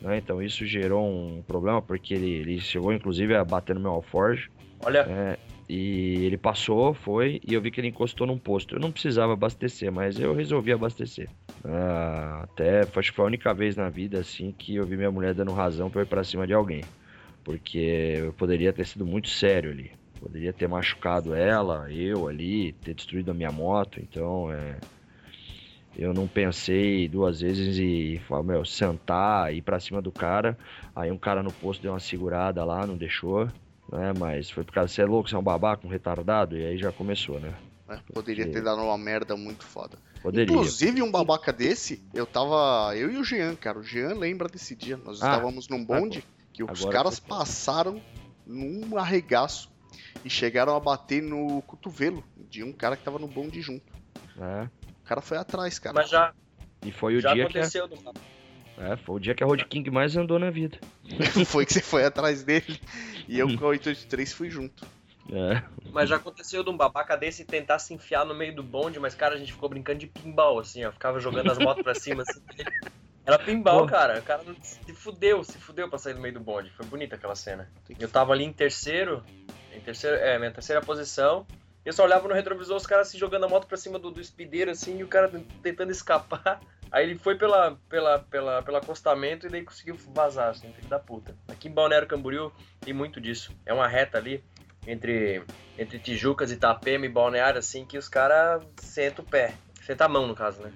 né? 0.00 0.16
Então 0.18 0.42
isso 0.42 0.66
gerou 0.66 1.06
um 1.06 1.42
problema 1.42 1.80
porque 1.80 2.14
ele, 2.14 2.30
ele 2.30 2.58
chegou 2.60 2.92
inclusive 2.92 3.34
a 3.36 3.44
bater 3.44 3.74
no 3.74 3.80
meu 3.80 3.92
alforge. 3.92 4.50
Olha, 4.80 5.06
É, 5.06 5.38
e 5.68 6.24
ele 6.24 6.36
passou, 6.36 6.92
foi, 6.92 7.40
e 7.46 7.54
eu 7.54 7.62
vi 7.62 7.70
que 7.70 7.80
ele 7.80 7.88
encostou 7.88 8.26
num 8.26 8.38
posto. 8.38 8.74
Eu 8.74 8.80
não 8.80 8.90
precisava 8.92 9.32
abastecer, 9.34 9.92
mas 9.92 10.18
eu 10.18 10.34
resolvi 10.34 10.72
abastecer. 10.72 11.30
Ah, 11.64 12.42
até 12.42 12.82
acho 12.82 13.10
que 13.10 13.16
foi 13.16 13.24
a 13.24 13.28
única 13.28 13.54
vez 13.54 13.76
na 13.76 13.88
vida 13.88 14.18
assim 14.18 14.52
que 14.52 14.74
eu 14.74 14.86
vi 14.86 14.96
minha 14.96 15.10
mulher 15.10 15.34
dando 15.34 15.52
razão 15.52 15.90
eu 15.94 16.02
ir 16.02 16.06
pra 16.06 16.24
cima 16.24 16.46
de 16.46 16.52
alguém. 16.52 16.84
Porque 17.44 17.78
eu 18.18 18.32
poderia 18.32 18.72
ter 18.72 18.86
sido 18.86 19.04
muito 19.06 19.28
sério 19.28 19.70
ali. 19.70 19.90
Poderia 20.20 20.52
ter 20.52 20.68
machucado 20.68 21.34
ela, 21.34 21.90
eu 21.92 22.28
ali, 22.28 22.72
ter 22.74 22.94
destruído 22.94 23.30
a 23.30 23.34
minha 23.34 23.50
moto. 23.50 23.98
Então, 24.00 24.52
é, 24.52 24.76
eu 25.96 26.14
não 26.14 26.28
pensei 26.28 27.08
duas 27.08 27.40
vezes 27.40 27.76
e 27.78 28.20
falar, 28.28 28.44
meu, 28.44 28.64
sentar, 28.64 29.52
ir 29.52 29.62
pra 29.62 29.80
cima 29.80 30.00
do 30.00 30.12
cara. 30.12 30.56
Aí 30.94 31.10
um 31.10 31.18
cara 31.18 31.42
no 31.42 31.52
posto 31.52 31.82
deu 31.82 31.92
uma 31.92 32.00
segurada 32.00 32.64
lá, 32.64 32.86
não 32.86 32.96
deixou 32.96 33.48
né? 33.90 34.12
Mas 34.18 34.50
foi 34.50 34.64
por 34.64 34.72
causa, 34.72 34.92
você 34.92 35.02
é 35.02 35.04
louco, 35.04 35.28
você 35.28 35.34
é 35.34 35.38
um 35.38 35.42
babaca, 35.42 35.86
um 35.86 35.90
retardado, 35.90 36.56
e 36.56 36.64
aí 36.64 36.78
já 36.78 36.90
começou, 36.90 37.38
né? 37.38 37.52
É, 37.88 37.98
poderia 38.14 38.44
Porque- 38.46 38.58
ter 38.58 38.64
dado 38.64 38.80
uma 38.80 38.96
merda 38.96 39.36
muito 39.36 39.64
foda. 39.64 39.98
Poderia. 40.22 40.50
Inclusive, 40.54 41.02
um 41.02 41.10
babaca 41.10 41.52
desse, 41.52 42.02
eu 42.14 42.24
tava. 42.24 42.96
Eu 42.96 43.12
e 43.12 43.18
o 43.18 43.24
Jean, 43.24 43.54
cara. 43.56 43.78
O 43.78 43.82
Jean 43.82 44.14
lembra 44.14 44.48
desse 44.48 44.74
dia. 44.74 44.96
Nós 44.96 45.20
Ah, 45.20 45.26
estávamos 45.32 45.68
num 45.68 45.84
bonde 45.84 46.24
que 46.52 46.62
os 46.62 46.80
agora 46.80 46.92
caras 46.92 47.18
foi 47.18 47.28
foda. 47.28 47.38
passaram 47.40 48.02
num 48.46 48.96
arregaço 48.98 49.70
e 50.24 50.30
chegaram 50.30 50.74
a 50.76 50.80
bater 50.80 51.22
no 51.22 51.62
cotovelo 51.62 52.22
de 52.36 52.62
um 52.62 52.72
cara 52.72 52.96
que 52.96 53.04
tava 53.04 53.18
no 53.18 53.26
bonde 53.28 53.60
junto. 53.60 53.92
né? 54.36 54.70
O 55.00 55.04
cara 55.04 55.20
foi 55.20 55.38
atrás, 55.38 55.78
cara. 55.78 55.94
mas 55.94 56.08
já, 56.10 56.32
E 56.84 56.92
foi 56.92 57.16
o 57.16 57.20
já 57.20 57.34
dia 57.34 57.46
que 57.48 57.58
a, 57.58 57.60
aconteceu. 57.60 57.88
do- 57.88 57.96
é, 58.78 58.96
foi 58.96 59.16
o 59.16 59.18
dia 59.18 59.34
que 59.34 59.42
a 59.44 59.46
Road 59.46 59.64
King 59.66 59.90
mais 59.90 60.16
andou 60.16 60.38
na 60.38 60.50
vida. 60.50 60.78
foi 61.46 61.66
que 61.66 61.72
você 61.74 61.80
foi 61.82 62.04
atrás 62.04 62.42
dele 62.42 62.80
e 63.28 63.38
eu 63.38 63.46
com 63.58 63.64
a 63.64 63.68
883 63.68 64.32
fui 64.32 64.48
junto. 64.50 64.86
É. 65.30 65.62
Mas 65.92 66.08
já 66.08 66.16
aconteceu 66.16 66.64
de 66.64 66.70
um 66.70 66.76
babaca 66.76 67.16
desse 67.16 67.44
tentar 67.44 67.78
se 67.78 67.94
enfiar 67.94 68.24
no 68.24 68.34
meio 68.34 68.54
do 68.56 68.62
bonde, 68.62 68.98
mas, 68.98 69.14
cara, 69.14 69.34
a 69.34 69.38
gente 69.38 69.52
ficou 69.52 69.68
brincando 69.68 70.00
de 70.00 70.06
pinball, 70.08 70.58
assim, 70.58 70.84
ó. 70.84 70.90
Ficava 70.90 71.20
jogando 71.20 71.50
as 71.50 71.58
motos 71.58 71.82
pra 71.82 71.94
cima, 71.94 72.22
assim. 72.22 72.40
Era 73.24 73.38
pinball, 73.38 73.80
Pô. 73.80 73.86
cara. 73.86 74.18
O 74.18 74.22
cara 74.22 74.42
se 74.60 74.92
fudeu, 74.94 75.44
se 75.44 75.58
fudeu 75.58 75.88
pra 75.88 75.98
sair 75.98 76.14
do 76.14 76.20
meio 76.20 76.34
do 76.34 76.40
bonde. 76.40 76.70
Foi 76.70 76.84
bonita 76.86 77.16
aquela 77.16 77.36
cena. 77.36 77.70
Eu 77.98 78.08
tava 78.08 78.32
ali 78.32 78.44
em 78.44 78.52
terceiro, 78.52 79.24
em 79.72 79.80
terceiro, 79.80 80.16
é, 80.16 80.38
minha 80.38 80.50
terceira 80.50 80.80
posição. 80.80 81.46
E 81.84 81.88
eu 81.88 81.92
só 81.92 82.04
olhava 82.04 82.28
no 82.28 82.34
retrovisor 82.34 82.76
os 82.76 82.86
caras 82.86 83.08
se 83.08 83.18
jogando 83.18 83.44
a 83.44 83.48
moto 83.48 83.66
pra 83.66 83.76
cima 83.76 83.98
do, 83.98 84.10
do 84.10 84.20
espideiro, 84.20 84.70
assim, 84.70 84.98
e 84.98 85.04
o 85.04 85.08
cara 85.08 85.30
tentando 85.62 85.90
escapar. 85.90 86.60
Aí 86.90 87.04
ele 87.04 87.18
foi 87.18 87.36
pela, 87.36 87.78
pela, 87.88 88.18
pela, 88.18 88.62
pelo 88.62 88.76
acostamento 88.76 89.46
e 89.46 89.50
daí 89.50 89.64
conseguiu 89.64 89.96
vazar, 90.08 90.50
assim, 90.50 90.70
filho 90.74 90.88
da 90.88 90.98
puta. 90.98 91.34
Aqui 91.48 91.68
em 91.68 91.72
Balneário 91.72 92.06
Camboriú 92.06 92.52
tem 92.80 92.92
muito 92.92 93.18
disso. 93.18 93.50
É 93.64 93.72
uma 93.72 93.88
reta 93.88 94.18
ali 94.18 94.44
entre, 94.86 95.42
entre 95.78 95.98
Tijucas, 95.98 96.52
Itapema 96.52 97.06
e 97.06 97.08
Balneário, 97.08 97.58
assim, 97.58 97.86
que 97.86 97.96
os 97.96 98.10
caras 98.10 98.62
sentam 98.76 99.24
o 99.24 99.28
pé. 99.28 99.54
Senta 99.86 100.04
a 100.04 100.08
mão, 100.08 100.26
no 100.26 100.34
caso, 100.34 100.60
né? 100.60 100.70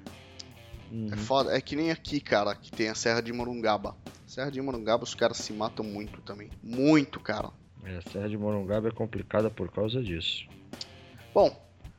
Uhum. 0.90 1.08
É 1.12 1.16
foda. 1.16 1.56
É 1.56 1.60
que 1.60 1.76
nem 1.76 1.90
aqui, 1.90 2.20
cara, 2.20 2.54
que 2.54 2.70
tem 2.70 2.88
a 2.88 2.94
Serra 2.94 3.20
de 3.20 3.32
Morungaba. 3.32 3.96
Serra 4.26 4.50
de 4.50 4.60
Morungaba, 4.60 5.04
os 5.04 5.14
caras 5.14 5.38
se 5.38 5.52
matam 5.52 5.84
muito 5.84 6.20
também. 6.22 6.50
Muito, 6.62 7.20
cara. 7.20 7.50
É, 7.84 7.96
a 7.96 8.02
Serra 8.02 8.28
de 8.28 8.36
Morungaba 8.36 8.88
é 8.88 8.90
complicada 8.90 9.50
por 9.50 9.70
causa 9.70 10.02
disso. 10.02 10.46
Bom, 11.32 11.54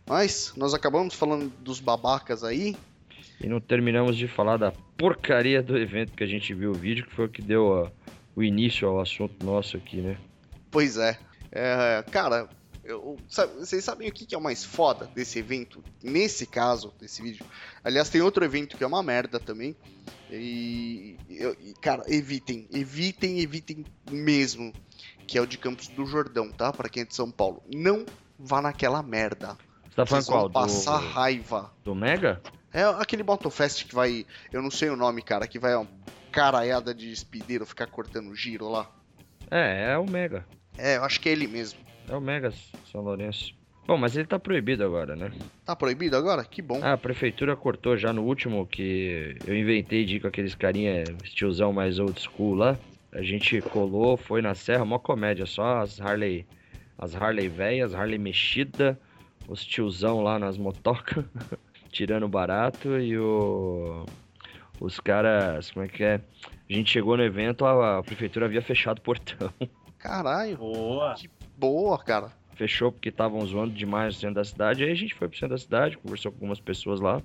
mas 0.07 0.53
nós 0.57 0.73
acabamos 0.73 1.13
falando 1.13 1.49
dos 1.61 1.79
babacas 1.79 2.43
aí. 2.43 2.75
E 3.39 3.47
não 3.47 3.59
terminamos 3.59 4.17
de 4.17 4.27
falar 4.27 4.57
da 4.57 4.71
porcaria 4.97 5.61
do 5.61 5.77
evento 5.77 6.13
que 6.13 6.23
a 6.23 6.27
gente 6.27 6.53
viu 6.53 6.71
o 6.71 6.73
vídeo, 6.73 7.05
que 7.05 7.13
foi 7.13 7.25
o 7.25 7.29
que 7.29 7.41
deu 7.41 7.65
ó, 7.65 7.91
o 8.35 8.43
início 8.43 8.87
ao 8.87 8.99
assunto 8.99 9.45
nosso 9.45 9.77
aqui, 9.77 9.97
né? 9.97 10.17
Pois 10.71 10.97
é. 10.97 11.17
É, 11.51 12.03
cara, 12.11 12.49
eu- 12.87 13.17
sabe- 13.29 13.53
vocês 13.59 13.83
sabem 13.83 14.07
o 14.09 14.11
que, 14.11 14.25
que 14.25 14.33
é 14.35 14.37
o 14.37 14.41
mais 14.41 14.63
foda 14.63 15.05
desse 15.13 15.37
evento? 15.39 15.83
Nesse 16.03 16.45
caso, 16.45 16.93
desse 16.99 17.21
vídeo. 17.21 17.45
Aliás, 17.83 18.09
tem 18.09 18.21
outro 18.21 18.43
evento 18.45 18.75
que 18.77 18.83
é 18.83 18.87
uma 18.87 19.03
merda 19.03 19.39
também. 19.39 19.75
E, 20.29 21.17
e, 21.29 21.73
cara, 21.81 22.03
evitem, 22.07 22.67
evitem, 22.71 23.39
evitem 23.39 23.85
mesmo. 24.09 24.73
Que 25.25 25.37
é 25.37 25.41
o 25.41 25.45
de 25.47 25.57
Campos 25.57 25.87
do 25.89 26.05
Jordão, 26.05 26.51
tá? 26.51 26.71
Pra 26.71 26.87
quem 26.89 27.03
é 27.03 27.05
de 27.05 27.13
São 27.15 27.29
Paulo. 27.29 27.61
Não 27.73 28.05
vá 28.39 28.61
naquela 28.61 29.03
merda. 29.03 29.57
Você 29.89 29.95
tá 29.95 30.05
falando 30.05 30.23
Vocês 30.23 30.25
vão 30.27 30.39
qual? 30.39 30.49
passar 30.49 30.99
Do, 30.99 31.07
raiva. 31.07 31.73
do 31.83 31.95
Mega? 31.95 32.41
É 32.73 32.83
aquele 32.83 33.23
Motofest 33.23 33.85
que 33.85 33.95
vai. 33.95 34.25
Eu 34.53 34.61
não 34.61 34.71
sei 34.71 34.89
o 34.89 34.95
nome, 34.95 35.21
cara. 35.21 35.47
Que 35.47 35.59
vai 35.59 35.75
uma 35.75 35.87
caraiada 36.31 36.93
de 36.93 37.11
espideiro 37.11 37.65
ficar 37.65 37.87
cortando 37.87 38.33
giro 38.35 38.69
lá. 38.69 38.89
É, 39.51 39.91
é 39.93 39.97
o 39.97 40.05
Mega. 40.09 40.45
É, 40.77 40.97
eu 40.97 41.03
acho 41.03 41.19
que 41.19 41.27
é 41.27 41.31
ele 41.31 41.47
mesmo. 41.47 41.79
É 42.09 42.15
o 42.15 42.21
Mega 42.21 42.51
São 42.91 43.01
Lourenço. 43.01 43.53
Bom, 43.85 43.97
mas 43.97 44.17
ele 44.17 44.27
tá 44.27 44.37
proibido 44.37 44.83
agora, 44.83 45.15
né? 45.15 45.31
Tá 45.65 45.73
proibido 45.75 46.17
agora? 46.17 46.43
Que 46.43 46.61
bom. 46.61 46.79
Ah, 46.83 46.93
a 46.93 46.97
prefeitura 46.97 47.55
cortou 47.55 47.95
já 47.95 48.11
no 48.11 48.23
último 48.23 48.67
que 48.67 49.37
eu 49.45 49.57
inventei 49.57 50.03
de 50.03 50.17
ir 50.17 50.19
com 50.19 50.27
aqueles 50.27 50.53
carinha 50.55 51.03
estilzão 51.23 51.71
mais 51.71 51.97
old 51.97 52.19
school 52.19 52.53
lá. 52.53 52.77
A 53.13 53.21
gente 53.21 53.61
colou, 53.61 54.17
foi 54.17 54.41
na 54.41 54.53
serra, 54.53 54.83
mó 54.83 54.99
comédia, 54.99 55.45
só 55.45 55.79
as 55.79 56.01
Harley, 56.01 56.45
as 56.97 57.15
Harley 57.15 57.47
velhas, 57.47 57.95
Harley 57.95 58.17
mexida, 58.17 58.99
os 59.47 59.65
tiozão 59.65 60.21
lá 60.21 60.37
nas 60.37 60.57
motocas, 60.57 61.23
tirando 61.89 62.27
barato 62.27 62.99
e 62.99 63.17
o 63.17 64.05
os 64.79 64.99
caras, 64.99 65.71
como 65.71 65.85
é 65.85 65.87
que 65.87 66.03
é? 66.03 66.21
A 66.69 66.73
gente 66.73 66.91
chegou 66.91 67.17
no 67.17 67.23
evento, 67.23 67.65
a, 67.65 67.99
a 67.99 68.03
prefeitura 68.03 68.45
havia 68.45 68.61
fechado 68.61 68.99
o 68.99 69.01
portão. 69.01 69.51
Caralho, 69.97 70.57
Boa. 70.57 71.15
Boa, 71.57 71.97
cara. 71.97 72.31
fechou 72.55 72.91
porque 72.91 73.09
estavam 73.09 73.45
zoando 73.45 73.73
demais 73.73 74.15
no 74.15 74.19
centro 74.19 74.35
da 74.35 74.43
cidade. 74.43 74.83
Aí 74.83 74.91
a 74.91 74.95
gente 74.95 75.13
foi 75.15 75.27
pro 75.27 75.37
centro 75.37 75.55
da 75.55 75.61
cidade, 75.61 75.97
conversou 75.97 76.31
com 76.31 76.37
algumas 76.37 76.59
pessoas 76.59 76.99
lá, 76.99 77.21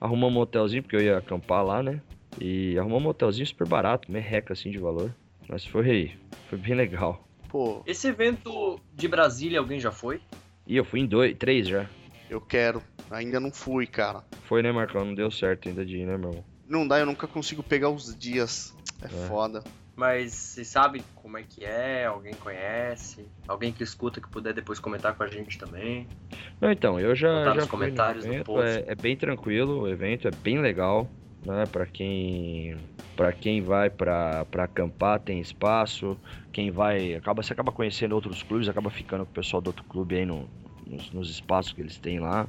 arrumamos 0.00 0.36
um 0.36 0.40
hotelzinho, 0.40 0.82
porque 0.82 0.96
eu 0.96 1.02
ia 1.02 1.18
acampar 1.18 1.64
lá, 1.64 1.82
né? 1.82 2.00
E 2.40 2.76
arrumamos 2.78 3.04
um 3.04 3.08
hotelzinho 3.10 3.46
super 3.46 3.66
barato, 3.66 4.10
merreca 4.10 4.52
assim 4.52 4.70
de 4.70 4.78
valor. 4.78 5.14
Mas 5.48 5.66
foi, 5.66 6.16
foi 6.48 6.58
bem 6.58 6.74
legal. 6.74 7.28
Pô, 7.48 7.82
Esse 7.86 8.08
evento 8.08 8.80
de 8.94 9.06
Brasília, 9.06 9.58
alguém 9.58 9.78
já 9.78 9.92
foi? 9.92 10.20
E 10.66 10.76
eu 10.76 10.84
fui 10.84 11.00
em 11.00 11.06
dois, 11.06 11.36
três 11.36 11.68
já. 11.68 11.86
eu 12.30 12.40
quero. 12.40 12.82
Ainda 13.10 13.38
não 13.38 13.52
fui, 13.52 13.86
cara. 13.86 14.24
Foi, 14.44 14.62
né, 14.62 14.72
Marcão? 14.72 15.04
Não 15.04 15.14
deu 15.14 15.30
certo 15.30 15.68
ainda 15.68 15.84
de 15.84 15.98
ir, 15.98 16.06
né, 16.06 16.16
meu 16.16 16.30
irmão? 16.30 16.44
Não 16.66 16.88
dá, 16.88 16.98
eu 16.98 17.04
nunca 17.06 17.26
consigo 17.28 17.62
pegar 17.62 17.90
os 17.90 18.16
dias. 18.16 18.74
É, 19.02 19.06
É. 19.06 19.28
foda. 19.28 19.62
Mas 19.96 20.34
você 20.34 20.64
sabe 20.64 21.08
como 21.14 21.38
é 21.38 21.44
que 21.44 21.64
é? 21.64 22.06
Alguém 22.06 22.36
conhece? 22.36 23.32
Alguém 23.46 23.72
que 23.72 23.82
escuta 23.82 24.20
que 24.20 24.28
puder 24.30 24.54
depois 24.54 24.80
comentar 24.80 25.16
com 25.16 25.22
a 25.22 25.28
gente 25.28 25.58
também? 25.58 26.12
Não, 26.60 26.70
então, 26.70 26.98
eu 27.00 27.14
já, 27.14 27.28
Botar 27.32 27.52
já 27.52 27.66
nos 27.66 27.68
comentários 27.68 28.26
no 28.26 28.36
evento, 28.36 28.48
post. 28.48 28.80
é, 28.86 28.92
é 28.92 28.94
bem 28.94 29.16
tranquilo, 29.16 29.80
o 29.82 29.88
evento 29.88 30.28
é 30.28 30.30
bem 30.30 30.60
legal, 30.60 31.14
né? 31.44 31.66
Para 31.66 31.86
quem 31.86 32.88
para 33.14 33.32
quem 33.32 33.60
vai 33.62 33.90
para 33.90 34.44
para 34.46 34.64
acampar 34.64 35.20
tem 35.20 35.40
espaço, 35.40 36.18
quem 36.50 36.70
vai 36.70 37.14
acaba 37.14 37.42
você 37.42 37.52
acaba 37.52 37.70
conhecendo 37.72 38.14
outros 38.14 38.42
clubes, 38.42 38.68
acaba 38.68 38.90
ficando 38.90 39.24
com 39.26 39.30
o 39.30 39.34
pessoal 39.34 39.60
do 39.60 39.68
outro 39.68 39.84
clube 39.84 40.16
aí 40.16 40.24
no- 40.24 40.48
nos, 40.86 41.10
nos 41.12 41.30
espaços 41.30 41.72
que 41.72 41.80
eles 41.80 41.98
têm 41.98 42.18
lá, 42.20 42.48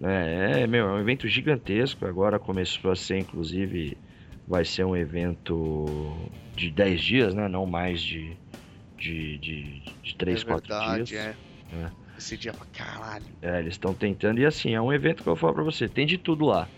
né? 0.00 0.62
É, 0.62 0.66
meu, 0.66 0.88
é 0.88 0.92
um 0.94 1.00
evento 1.00 1.28
gigantesco, 1.28 2.06
agora 2.06 2.38
começou 2.38 2.90
a 2.90 2.96
ser 2.96 3.18
inclusive 3.18 3.98
vai 4.50 4.64
ser 4.64 4.84
um 4.84 4.96
evento 4.96 6.16
de 6.56 6.70
10 6.70 7.00
dias, 7.00 7.34
né? 7.34 7.48
Não 7.48 7.64
mais 7.66 8.02
de 8.02 8.36
de, 8.98 9.38
de, 9.38 9.80
de 10.02 10.14
3, 10.18 10.42
é 10.42 10.44
4 10.44 10.68
verdade, 10.68 11.04
dias. 11.04 11.10
é. 11.14 11.36
É. 11.72 11.90
Esse 12.18 12.36
dia 12.36 12.52
pra 12.52 12.66
caralho. 12.66 13.24
É, 13.40 13.60
eles 13.60 13.74
estão 13.74 13.94
tentando, 13.94 14.40
e 14.40 14.44
assim, 14.44 14.74
é 14.74 14.80
um 14.80 14.92
evento 14.92 15.22
que 15.22 15.28
eu 15.28 15.34
vou 15.34 15.40
falar 15.40 15.54
pra 15.54 15.62
você, 15.62 15.88
tem 15.88 16.04
de 16.06 16.18
tudo 16.18 16.44
lá. 16.44 16.68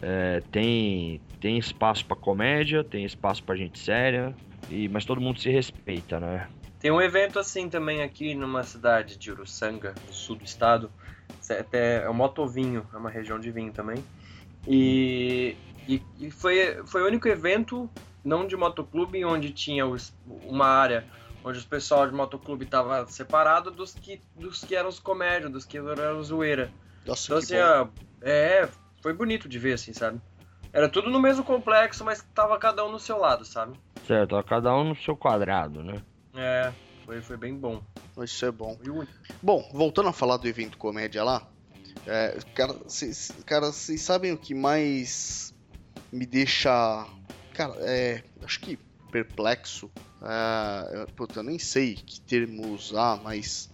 É, 0.00 0.40
tem, 0.50 1.20
tem 1.40 1.58
espaço 1.58 2.06
pra 2.06 2.16
comédia, 2.16 2.82
tem 2.82 3.04
espaço 3.04 3.42
pra 3.42 3.56
gente 3.56 3.78
séria, 3.78 4.34
e, 4.70 4.88
mas 4.88 5.04
todo 5.04 5.20
mundo 5.20 5.38
se 5.40 5.50
respeita, 5.50 6.18
né? 6.18 6.48
Tem 6.80 6.90
um 6.90 7.00
evento 7.00 7.38
assim 7.38 7.68
também 7.68 8.02
aqui 8.02 8.34
numa 8.34 8.62
cidade 8.62 9.18
de 9.18 9.30
Uruçanga, 9.30 9.96
no 10.06 10.12
sul 10.12 10.36
do 10.36 10.44
estado. 10.44 10.90
É 11.50 11.60
até- 11.60 12.02
é 12.04 12.08
o 12.08 12.14
Motovinho, 12.14 12.88
é 12.92 12.96
uma 12.96 13.10
região 13.10 13.38
de 13.38 13.50
vinho 13.50 13.72
também. 13.72 14.02
E, 14.66 15.54
e, 15.86 16.02
e 16.18 16.30
foi, 16.30 16.84
foi 16.86 17.02
o 17.02 17.06
único 17.06 17.28
evento, 17.28 17.88
não 18.24 18.46
de 18.46 18.56
motoclube, 18.56 19.24
onde 19.24 19.52
tinha 19.52 19.86
os- 19.86 20.12
uma 20.26 20.66
área 20.66 21.06
onde 21.44 21.58
os 21.58 21.64
pessoal 21.64 22.08
de 22.08 22.14
motoclube 22.14 22.64
estava 22.64 23.06
separado 23.06 23.70
dos 23.70 23.94
que, 23.94 24.20
dos 24.34 24.64
que 24.64 24.74
eram 24.74 24.88
os 24.88 24.98
comédios, 24.98 25.52
dos 25.52 25.64
que 25.64 25.78
eram 25.78 26.22
zoeira. 26.22 26.72
Nossa, 27.06 27.26
Então, 27.26 27.38
que 27.38 27.44
assim, 27.44 27.56
ó, 27.56 27.88
é, 28.22 28.68
foi 29.00 29.12
bonito 29.12 29.48
de 29.48 29.56
ver, 29.58 29.74
assim, 29.74 29.92
sabe? 29.92 30.20
Era 30.72 30.88
tudo 30.88 31.08
no 31.08 31.20
mesmo 31.20 31.44
complexo, 31.44 32.04
mas 32.04 32.20
tava 32.34 32.58
cada 32.58 32.84
um 32.84 32.90
no 32.90 32.98
seu 32.98 33.16
lado, 33.18 33.44
sabe? 33.44 33.78
Certo, 34.04 34.34
ó, 34.34 34.42
cada 34.42 34.74
um 34.74 34.88
no 34.88 34.96
seu 34.96 35.16
quadrado, 35.16 35.82
né? 35.82 36.02
É, 36.34 36.74
foi, 37.04 37.22
foi 37.22 37.36
bem 37.36 37.54
bom. 37.54 37.80
Isso 38.22 38.44
é 38.44 38.50
bom. 38.50 38.76
Bom, 39.42 39.68
voltando 39.72 40.08
a 40.08 40.12
falar 40.12 40.36
do 40.38 40.48
evento 40.48 40.76
comédia 40.78 41.22
lá, 41.22 41.46
é, 42.06 42.36
cara, 42.54 42.72
vocês 42.84 43.34
cara, 43.46 43.66
vocês 43.66 44.00
sabem 44.02 44.32
o 44.32 44.38
que 44.38 44.54
mais 44.54 45.54
me 46.16 46.26
deixa, 46.26 46.70
cara, 47.52 47.74
é, 47.80 48.24
acho 48.42 48.60
que 48.60 48.78
perplexo. 49.10 49.90
É, 50.22 51.06
puta, 51.14 51.40
eu 51.40 51.44
nem 51.44 51.58
sei 51.58 51.94
que 51.94 52.20
termo 52.22 52.72
usar, 52.72 53.22
mas 53.22 53.68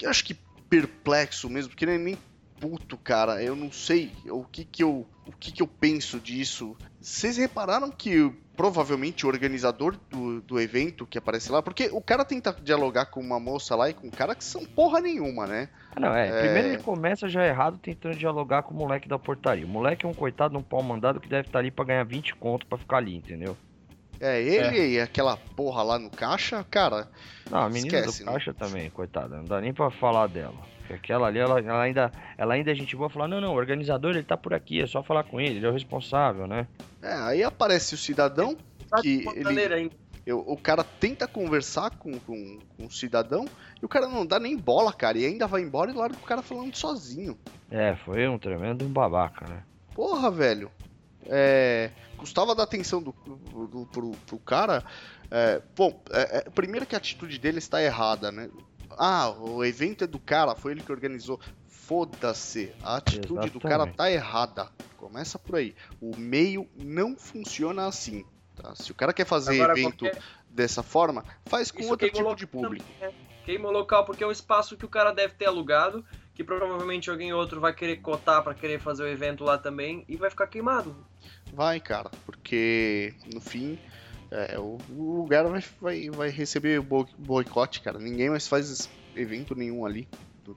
eu 0.00 0.08
acho 0.08 0.24
que 0.24 0.36
perplexo 0.70 1.50
mesmo, 1.50 1.70
porque 1.70 1.86
nem, 1.86 1.98
nem 1.98 2.18
puto, 2.60 2.96
cara. 2.96 3.42
Eu 3.42 3.56
não 3.56 3.70
sei 3.70 4.12
o 4.30 4.44
que 4.44 4.64
que 4.64 4.82
eu, 4.82 5.06
o 5.26 5.32
que 5.32 5.50
que 5.52 5.62
eu 5.62 5.66
penso 5.66 6.20
disso. 6.20 6.76
Vocês 7.00 7.36
repararam 7.36 7.90
que 7.90 8.32
provavelmente 8.56 9.26
o 9.26 9.28
organizador 9.28 9.96
do, 10.10 10.40
do 10.40 10.60
evento 10.60 11.06
que 11.06 11.18
aparece 11.18 11.52
lá, 11.52 11.62
porque 11.62 11.88
o 11.92 12.00
cara 12.00 12.24
tenta 12.24 12.52
dialogar 12.62 13.06
com 13.06 13.20
uma 13.20 13.38
moça 13.38 13.76
lá 13.76 13.90
e 13.90 13.94
com 13.94 14.06
um 14.06 14.10
cara 14.10 14.34
que 14.34 14.44
são 14.44 14.64
porra 14.64 15.00
nenhuma, 15.00 15.46
né? 15.46 15.68
Ah, 15.94 16.00
não, 16.00 16.14
é, 16.14 16.28
É. 16.28 16.40
primeiro 16.40 16.68
ele 16.68 16.82
começa 16.82 17.28
já 17.28 17.46
errado 17.46 17.78
tentando 17.78 18.16
dialogar 18.16 18.62
com 18.62 18.74
o 18.74 18.76
moleque 18.76 19.08
da 19.08 19.18
portaria. 19.18 19.64
O 19.66 19.68
moleque 19.68 20.06
é 20.06 20.08
um 20.08 20.14
coitado, 20.14 20.56
um 20.56 20.62
pau 20.62 20.82
mandado 20.82 21.20
que 21.20 21.28
deve 21.28 21.48
estar 21.48 21.58
ali 21.58 21.70
pra 21.70 21.84
ganhar 21.84 22.04
20 22.04 22.34
conto 22.36 22.66
pra 22.66 22.78
ficar 22.78 22.96
ali, 22.98 23.14
entendeu? 23.16 23.56
É, 24.18 24.40
ele 24.40 24.94
e 24.94 25.00
aquela 25.00 25.36
porra 25.36 25.82
lá 25.82 25.98
no 25.98 26.08
caixa, 26.08 26.64
cara, 26.70 27.06
Não, 27.50 27.58
a 27.58 27.68
menina 27.68 27.98
Esquece, 27.98 28.22
do 28.22 28.26
né? 28.26 28.32
caixa 28.32 28.54
também, 28.54 28.88
coitada, 28.88 29.36
não 29.36 29.44
dá 29.44 29.60
nem 29.60 29.74
pra 29.74 29.90
falar 29.90 30.26
dela. 30.26 30.56
Aquela 30.94 31.26
ali, 31.26 31.38
ela, 31.38 31.58
ela 31.60 31.82
ainda, 31.82 32.12
ela 32.38 32.54
ainda 32.54 32.70
é 32.70 32.74
gente 32.74 32.94
boa 32.96 33.10
falar, 33.10 33.28
não, 33.28 33.40
não, 33.40 33.52
o 33.54 33.56
organizador 33.56 34.12
ele 34.12 34.22
tá 34.24 34.36
por 34.36 34.54
aqui, 34.54 34.80
é 34.80 34.86
só 34.86 35.02
falar 35.02 35.24
com 35.24 35.40
ele, 35.40 35.56
ele 35.58 35.66
é 35.66 35.68
o 35.68 35.72
responsável, 35.72 36.46
né? 36.46 36.66
é, 37.02 37.12
aí 37.12 37.42
aparece 37.44 37.94
o 37.94 37.98
cidadão, 37.98 38.56
Tá 38.88 39.02
Que 39.02 39.24
ainda. 39.44 39.90
eu- 40.24 40.38
o 40.46 40.56
cara 40.56 40.84
tenta 40.84 41.26
conversar 41.26 41.90
com, 41.90 42.20
com, 42.20 42.60
com 42.76 42.86
o 42.86 42.90
cidadão 42.90 43.50
e 43.82 43.84
o 43.84 43.88
cara 43.88 44.06
não 44.06 44.24
dá 44.24 44.38
nem 44.38 44.56
bola, 44.56 44.92
cara, 44.92 45.18
e 45.18 45.26
ainda 45.26 45.46
vai 45.48 45.60
embora 45.62 45.90
e 45.90 45.94
larga 45.94 46.16
o 46.16 46.26
cara 46.26 46.40
falando 46.40 46.74
sozinho. 46.76 47.36
É, 47.68 47.96
foi 47.96 48.28
um 48.28 48.38
tremendo 48.38 48.84
um 48.84 48.88
babaca, 48.92 49.44
né? 49.48 49.64
Porra, 49.92 50.30
velho. 50.30 50.70
É, 51.28 51.90
custava 52.16 52.54
dar 52.54 52.62
atenção 52.62 53.02
do, 53.02 53.12
do- 53.26 53.86
pro, 53.86 54.12
pro 54.24 54.38
cara. 54.38 54.84
É, 55.30 55.60
bom, 55.76 56.00
é, 56.12 56.38
é, 56.38 56.40
primeiro 56.50 56.86
que 56.86 56.94
a 56.94 56.98
atitude 56.98 57.38
dele 57.38 57.58
está 57.58 57.82
errada, 57.82 58.30
né? 58.30 58.48
Ah, 58.98 59.30
o 59.30 59.64
evento 59.64 60.04
é 60.04 60.06
do 60.06 60.18
cara, 60.18 60.54
foi 60.54 60.72
ele 60.72 60.82
que 60.82 60.92
organizou. 60.92 61.40
Foda-se, 61.66 62.72
a 62.82 62.96
atitude 62.96 63.50
do 63.50 63.60
cara 63.60 63.74
Exatamente. 63.84 63.96
tá 63.96 64.10
errada. 64.10 64.68
Começa 64.96 65.38
por 65.38 65.56
aí. 65.56 65.74
O 66.00 66.16
meio 66.16 66.68
não 66.74 67.16
funciona 67.16 67.86
assim. 67.86 68.24
Tá? 68.56 68.74
Se 68.74 68.90
o 68.90 68.94
cara 68.94 69.12
quer 69.12 69.26
fazer 69.26 69.54
Agora, 69.60 69.78
evento 69.78 70.04
qualquer- 70.04 70.20
dessa 70.48 70.82
forma, 70.82 71.24
faz 71.44 71.70
com 71.70 71.78
Isso 71.80 71.90
outro 71.90 72.10
queima 72.10 72.34
tipo 72.34 72.36
de 72.36 72.44
local 72.46 72.62
público. 72.70 72.86
também, 72.98 73.12
né? 73.12 73.16
Queima 73.44 73.68
o 73.68 73.72
local 73.72 74.04
porque 74.04 74.24
é 74.24 74.26
um 74.26 74.32
espaço 74.32 74.76
que 74.76 74.84
o 74.84 74.88
cara 74.88 75.12
deve 75.12 75.34
ter 75.34 75.44
alugado, 75.44 76.04
que 76.34 76.42
provavelmente 76.42 77.08
alguém 77.08 77.32
outro 77.32 77.60
vai 77.60 77.72
querer 77.72 77.98
cotar 77.98 78.42
pra 78.42 78.54
querer 78.54 78.80
fazer 78.80 79.04
o 79.04 79.08
evento 79.08 79.44
lá 79.44 79.56
também 79.58 80.04
e 80.08 80.16
vai 80.16 80.28
ficar 80.30 80.46
queimado. 80.48 80.96
Vai, 81.52 81.78
cara, 81.78 82.10
porque 82.24 83.14
no 83.32 83.40
fim 83.40 83.78
é, 84.36 84.58
o, 84.58 84.78
o 84.88 85.16
lugar 85.16 85.48
vai, 85.48 85.64
vai, 85.80 86.10
vai 86.10 86.28
receber 86.28 86.80
boi- 86.80 87.06
boicote, 87.18 87.80
cara. 87.80 87.98
Ninguém 87.98 88.30
mais 88.30 88.46
faz 88.46 88.88
evento 89.14 89.54
nenhum 89.54 89.86
ali 89.86 90.08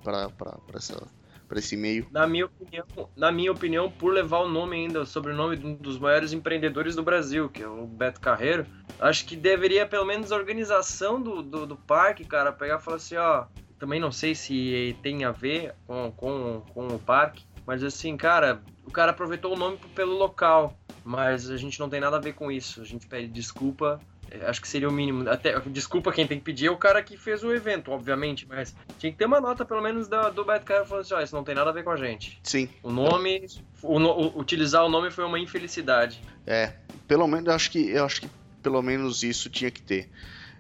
pra, 0.04 0.30
essa, 0.76 1.08
pra 1.48 1.60
esse 1.60 1.78
meio. 1.78 2.08
Na 2.12 2.28
minha 2.28 2.46
opinião, 2.46 2.86
na 3.16 3.32
minha 3.32 3.52
opinião, 3.52 3.90
por 3.90 4.14
levar 4.14 4.40
o 4.40 4.50
nome 4.50 4.76
ainda, 4.76 5.02
o 5.02 5.06
sobrenome 5.06 5.56
de 5.56 5.66
um 5.66 5.76
dos 5.76 5.98
maiores 5.98 6.34
empreendedores 6.34 6.96
do 6.96 7.04
Brasil, 7.04 7.50
que 7.50 7.64
é 7.64 7.68
o 7.68 7.88
Beto 7.88 8.20
Carreiro, 8.20 8.66
acho 9.00 9.26
que 9.26 9.36
deveria, 9.36 9.88
pelo 9.88 10.06
menos, 10.06 10.32
a 10.32 10.36
organização 10.36 11.22
do, 11.22 11.42
do, 11.42 11.66
do 11.66 11.78
parque, 11.78 12.26
cara, 12.26 12.52
pegar 12.52 12.78
e 12.80 12.82
falar 12.82 12.98
assim, 12.98 13.16
ó. 13.16 13.46
Também 13.80 14.00
não 14.00 14.12
sei 14.12 14.36
se 14.36 14.98
tem 15.02 15.24
a 15.24 15.32
ver 15.32 15.74
com, 15.88 16.12
com, 16.12 16.62
com 16.74 16.88
o 16.88 17.00
parque, 17.00 17.46
mas 17.66 17.82
assim, 17.82 18.18
cara, 18.18 18.62
o 18.90 18.92
cara 18.92 19.12
aproveitou 19.12 19.54
o 19.54 19.58
nome 19.58 19.78
pelo 19.96 20.18
local, 20.18 20.78
mas 21.04 21.50
a 21.50 21.58
gente 21.58 21.80
não 21.80 21.90
tem 21.90 22.00
nada 22.02 22.18
a 22.18 22.22
ver 22.22 22.34
com 22.34 22.52
isso. 22.52 22.82
A 22.82 22.86
gente 22.86 23.08
pede 23.08 23.28
desculpa. 23.30 24.04
é, 24.30 24.46
Acho 24.46 24.62
que 24.62 24.68
seria 24.68 24.90
o 24.90 24.92
mínimo. 24.92 25.30
Até, 25.30 25.60
desculpa 25.62 26.12
quem 26.12 26.28
tem 26.28 26.38
que 26.40 26.44
pedir 26.44 26.68
é 26.68 26.72
o 26.72 26.78
cara 26.78 27.02
que 27.02 27.16
fez 27.18 27.44
o 27.44 27.52
evento, 27.54 27.92
obviamente, 27.92 28.48
mas 28.48 28.76
tinha 28.98 29.12
que 29.12 29.18
ter 29.18 29.26
uma 29.26 29.40
nota, 29.40 29.64
pelo 29.66 29.82
menos, 29.82 30.08
da, 30.08 30.30
do 30.30 30.44
Beto 30.46 30.66
Carreiro 30.66 30.88
falando 30.88 31.02
assim: 31.06 31.14
ó, 31.14 31.22
isso 31.22 31.36
não 31.36 31.44
tem 31.44 31.56
nada 31.56 31.70
a 31.70 31.74
ver 31.74 31.84
com 31.84 31.92
a 31.92 31.96
gente. 31.98 32.40
Sim, 32.44 32.70
O 32.84 32.92
nome, 32.92 33.46
o 33.84 33.98
o- 33.98 34.40
utilizar 34.40 34.84
o 34.86 34.90
nome 34.90 35.10
foi 35.12 35.24
uma 35.24 35.40
infelicidade. 35.40 36.24
é. 36.46 36.74
Pelo 37.08 37.28
menos 37.28 37.48
eu 37.48 37.54
acho 37.56 37.72
que 37.72 37.90
eu 37.90 38.06
acho 38.06 38.22
que 38.22 38.30
pelo 38.62 38.82
menos 38.84 39.24
isso 39.24 39.50
tinha 39.50 39.72
que 39.72 39.82
ter. 39.82 40.12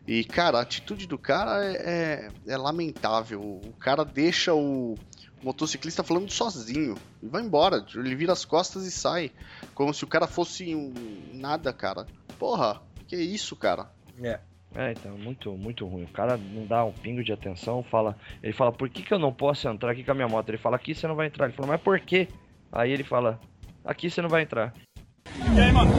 E, 0.07 0.23
cara, 0.23 0.57
a 0.57 0.61
atitude 0.61 1.05
do 1.05 1.19
cara 1.19 1.63
é, 1.63 1.75
é, 1.75 2.31
é 2.53 2.57
lamentável. 2.57 3.39
O 3.41 3.75
cara 3.79 4.03
deixa 4.03 4.51
o 4.55 4.97
motociclista 5.43 6.03
falando 6.03 6.29
sozinho 6.31 6.95
e 7.23 7.27
vai 7.27 7.41
embora. 7.41 7.85
Ele 7.95 8.15
vira 8.15 8.33
as 8.33 8.45
costas 8.45 8.85
e 8.85 8.91
sai. 8.91 9.31
Como 9.73 9.93
se 9.93 10.03
o 10.03 10.07
cara 10.07 10.27
fosse 10.27 10.73
um 10.75 10.93
nada, 11.33 11.71
cara. 11.73 12.05
Porra, 12.37 12.81
que 13.07 13.15
isso, 13.15 13.55
cara? 13.55 13.87
É. 14.21 14.39
É, 14.75 14.91
então, 14.91 15.17
muito, 15.17 15.51
muito 15.53 15.87
ruim. 15.87 16.03
O 16.03 16.09
cara 16.09 16.37
não 16.37 16.63
dá 16.67 16.85
um 16.85 16.91
pingo 16.91 17.23
de 17.23 17.33
atenção, 17.33 17.81
fala. 17.81 18.15
Ele 18.43 18.53
fala, 18.53 18.71
por 18.71 18.87
que, 18.87 19.01
que 19.01 19.11
eu 19.13 19.17
não 19.17 19.33
posso 19.33 19.67
entrar 19.67 19.91
aqui 19.91 20.03
com 20.03 20.11
a 20.11 20.13
minha 20.13 20.27
moto? 20.27 20.47
Ele 20.49 20.59
fala, 20.59 20.75
aqui 20.75 20.93
você 20.93 21.07
não 21.07 21.15
vai 21.15 21.25
entrar. 21.27 21.45
Ele 21.47 21.55
fala, 21.55 21.67
mas 21.69 21.81
por 21.81 21.99
quê? 21.99 22.27
Aí 22.71 22.91
ele 22.91 23.03
fala, 23.03 23.39
aqui 23.83 24.11
você 24.11 24.21
não 24.21 24.29
vai 24.29 24.43
entrar. 24.43 24.71
E 25.55 25.59
aí, 25.59 25.71
mano? 25.71 25.91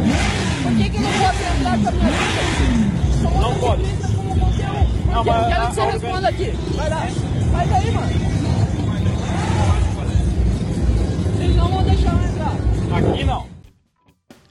Por 0.62 0.76
que, 0.76 0.88
que 0.91 0.99
não 1.01 1.11
pode 1.11 1.43
entrar 1.43 1.78
com 1.82 1.88
a 1.88 1.93
minha 1.93 2.11
vida? 2.11 3.20
Sou 3.20 3.41
Não 3.41 3.59
pode. 3.59 3.82
como. 3.82 4.30
Não, 5.11 5.16
Eu 5.18 5.24
mas 5.24 5.47
quero 5.49 5.62
a- 5.62 5.66
que 5.66 5.74
você 5.74 5.80
responda 5.86 6.28
aqui. 6.28 6.51
Vai 6.76 6.88
lá. 6.91 7.01
Vai 7.51 7.66
daí, 7.66 7.91
mano. 7.91 8.39
Aqui 12.91 13.24
não. 13.24 13.49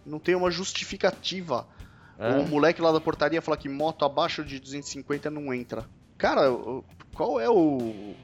Não 0.06 0.20
tem 0.20 0.36
uma 0.36 0.50
justificativa. 0.50 1.68
É. 2.18 2.30
O 2.38 2.48
moleque 2.48 2.82
lá 2.82 2.92
da 2.92 3.00
portaria 3.00 3.42
fala 3.42 3.58
que 3.58 3.70
moto 3.70 4.04
abaixo 4.06 4.44
de 4.44 4.60
250 4.60 5.30
não 5.30 5.54
entra. 5.54 5.86
Cara, 6.18 6.42
qual 7.14 7.40
é 7.40 7.50
o, 7.50 7.54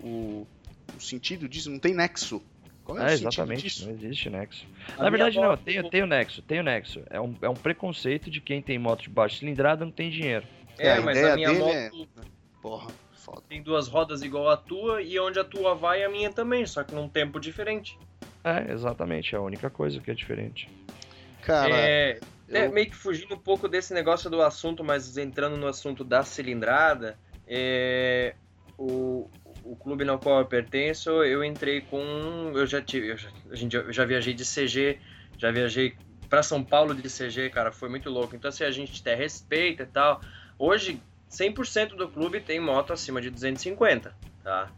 o, 0.04 0.48
o 0.96 1.00
sentido 1.00 1.48
disso? 1.48 1.70
Não 1.72 1.80
tem 1.80 1.94
nexo. 1.94 2.42
Qual 2.84 2.98
é, 2.98 3.02
É, 3.02 3.06
o 3.06 3.10
sentido 3.12 3.28
exatamente, 3.30 3.62
disso? 3.64 3.86
não 3.86 3.94
existe 3.94 4.30
nexo. 4.30 4.66
A 4.98 5.04
Na 5.04 5.10
verdade, 5.10 5.40
não, 5.40 5.56
tem, 5.58 5.90
tem 5.90 6.04
o 6.04 6.08
nexo, 6.08 6.42
tem 6.42 6.60
o 6.60 6.64
nexo. 6.64 7.02
É 7.10 7.20
um, 7.22 7.36
é 7.42 7.50
um 7.50 7.54
preconceito 7.56 8.30
de 8.30 8.42
quem 8.42 8.62
tem 8.62 8.78
moto 8.78 9.04
de 9.04 9.10
baixa 9.10 9.40
cilindrada 9.40 9.86
não 9.86 9.92
tem 9.92 10.10
dinheiro. 10.10 10.46
É, 10.78 10.88
É, 10.90 10.98
a 10.98 11.02
mas 11.02 11.18
ideia 11.18 11.34
a 11.34 11.36
minha 11.38 11.48
dele 11.50 11.60
moto 11.60 11.72
é- 11.74 12.26
Porra, 12.62 12.88
foda. 13.14 13.42
tem 13.48 13.62
duas 13.62 13.88
rodas 13.88 14.24
igual 14.24 14.50
a 14.50 14.58
tua 14.58 15.02
e 15.02 15.18
onde 15.20 15.40
a 15.40 15.44
tua 15.44 15.74
vai, 15.76 16.04
a 16.04 16.10
minha 16.10 16.32
também, 16.32 16.66
só 16.66 16.84
que 16.84 16.94
num 16.94 17.08
tempo 17.08 17.40
diferente. 17.40 17.98
É, 18.46 18.72
exatamente, 18.72 19.34
é 19.34 19.40
a 19.40 19.42
única 19.42 19.72
coisa 19.72 20.00
que 20.00 20.12
é 20.12 20.14
diferente. 20.14 20.70
Cara, 21.42 21.76
é, 21.76 22.22
é, 22.50 22.68
eu- 22.68 22.72
meio 22.72 22.88
que 22.88 22.96
fugindo 22.96 23.34
um 23.34 23.40
pouco 23.40 23.68
desse 23.68 23.92
negócio 23.92 24.30
do 24.30 24.40
assunto, 24.42 24.84
mas 24.84 25.18
entrando 25.18 25.58
no 25.58 25.68
assunto 25.68 26.04
da 26.04 26.24
cilindrada, 26.24 27.18
é, 27.48 28.36
o, 28.78 29.28
o 29.64 29.76
clube 29.76 30.06
no 30.06 30.20
qual 30.20 30.42
eu 30.42 30.46
pertenço, 30.46 31.10
eu 31.24 31.44
entrei 31.44 31.82
com. 31.82 32.52
Eu 32.54 32.68
já 32.68 32.80
tive. 32.82 33.12
Eu 33.12 33.18
já, 33.18 33.30
a 33.50 33.56
gente, 33.56 33.76
eu 33.76 33.92
já 33.92 34.06
viajei 34.06 34.34
de 34.36 34.46
CG, 34.46 35.00
já 35.40 35.50
viajei 35.52 35.96
para 36.30 36.44
São 36.44 36.64
Paulo 36.64 36.94
de 36.94 37.10
CG, 37.10 37.50
cara, 37.50 37.72
foi 37.72 37.90
muito 37.90 38.12
louco. 38.12 38.36
Então, 38.36 38.50
assim, 38.50 38.64
a 38.64 38.72
gente 38.72 39.02
até 39.02 39.16
respeita 39.16 39.84
e 39.84 39.88
tal. 39.88 40.22
Hoje, 40.60 41.00
100% 41.30 41.96
do 41.96 42.08
clube 42.10 42.40
tem 42.42 42.60
moto 42.60 42.94
acima 42.94 43.20
de 43.20 43.32
250, 43.32 44.14
tá? 44.44 44.72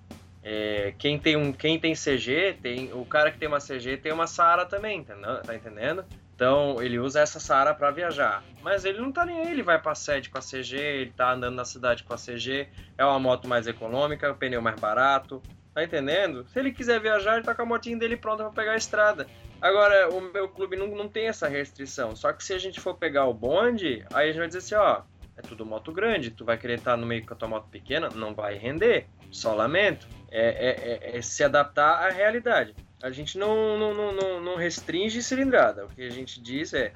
É, 0.50 0.94
quem, 0.98 1.20
tem 1.20 1.36
um, 1.36 1.52
quem 1.52 1.78
tem 1.78 1.94
CG, 1.94 2.58
tem 2.62 2.94
o 2.94 3.04
cara 3.04 3.30
que 3.30 3.38
tem 3.38 3.50
uma 3.50 3.60
CG 3.60 3.98
tem 3.98 4.14
uma 4.14 4.26
Saara 4.26 4.66
também, 4.66 5.00
entendeu? 5.00 5.42
tá 5.42 5.54
entendendo? 5.54 6.06
Então 6.34 6.82
ele 6.82 6.98
usa 6.98 7.20
essa 7.20 7.38
Saara 7.38 7.74
para 7.74 7.92
viajar. 7.92 8.42
Mas 8.62 8.86
ele 8.86 8.98
não 8.98 9.12
tá 9.12 9.26
nem 9.26 9.42
aí, 9.42 9.52
ele 9.52 9.62
vai 9.62 9.78
pra 9.78 9.94
sede 9.94 10.30
com 10.30 10.38
a 10.38 10.42
CG, 10.42 10.78
ele 10.78 11.12
tá 11.12 11.34
andando 11.34 11.56
na 11.56 11.66
cidade 11.66 12.06
com 12.06 12.14
a 12.14 12.18
CG, 12.18 12.66
é 12.98 13.04
uma 13.04 13.20
moto 13.20 13.46
mais 13.46 13.68
econômica, 13.68 14.32
o 14.32 14.36
pneu 14.36 14.62
mais 14.62 14.80
barato, 14.80 15.44
tá 15.74 15.84
entendendo? 15.84 16.48
Se 16.48 16.58
ele 16.58 16.72
quiser 16.72 17.02
viajar, 17.02 17.36
ele 17.36 17.46
tá 17.46 17.54
com 17.54 17.64
a 17.64 17.66
motinha 17.66 17.98
dele 17.98 18.16
pronta 18.16 18.44
para 18.46 18.54
pegar 18.54 18.72
a 18.72 18.78
estrada. 18.78 19.28
Agora, 19.62 20.08
o 20.16 20.22
meu 20.22 20.48
clube 20.48 20.78
não, 20.78 20.88
não 20.88 21.10
tem 21.10 21.28
essa 21.28 21.50
restrição. 21.50 22.16
Só 22.16 22.32
que 22.32 22.42
se 22.42 22.54
a 22.54 22.58
gente 22.58 22.80
for 22.80 22.96
pegar 22.96 23.26
o 23.26 23.34
bonde, 23.34 24.06
aí 24.14 24.30
a 24.30 24.32
gente 24.32 24.40
vai 24.40 24.48
dizer 24.48 24.60
assim, 24.60 24.76
ó, 24.76 25.02
é 25.36 25.42
tudo 25.42 25.66
moto 25.66 25.92
grande, 25.92 26.32
tu 26.32 26.46
vai 26.46 26.58
querer 26.58 26.78
estar 26.78 26.96
no 26.96 27.06
meio 27.06 27.26
com 27.26 27.34
a 27.34 27.38
tua 27.38 27.50
moto 27.50 27.68
pequena, 27.70 28.08
não 28.16 28.34
vai 28.34 28.56
render. 28.56 29.08
Só 29.30 29.54
lamento. 29.54 30.08
É, 30.30 30.50
é- 30.50 31.14
é- 31.14 31.18
é 31.18 31.22
se 31.22 31.44
adaptar 31.44 32.04
à 32.06 32.10
realidade. 32.10 32.76
A 33.02 33.12
gente 33.12 33.38
não, 33.38 33.78
não, 33.78 33.94
não, 33.94 34.42
não, 34.42 34.56
restringe 34.56 35.22
cilindrada. 35.22 35.86
O 35.86 35.90
que 35.90 36.02
a 36.02 36.10
gente 36.10 36.42
diz 36.42 36.74
é, 36.74 36.94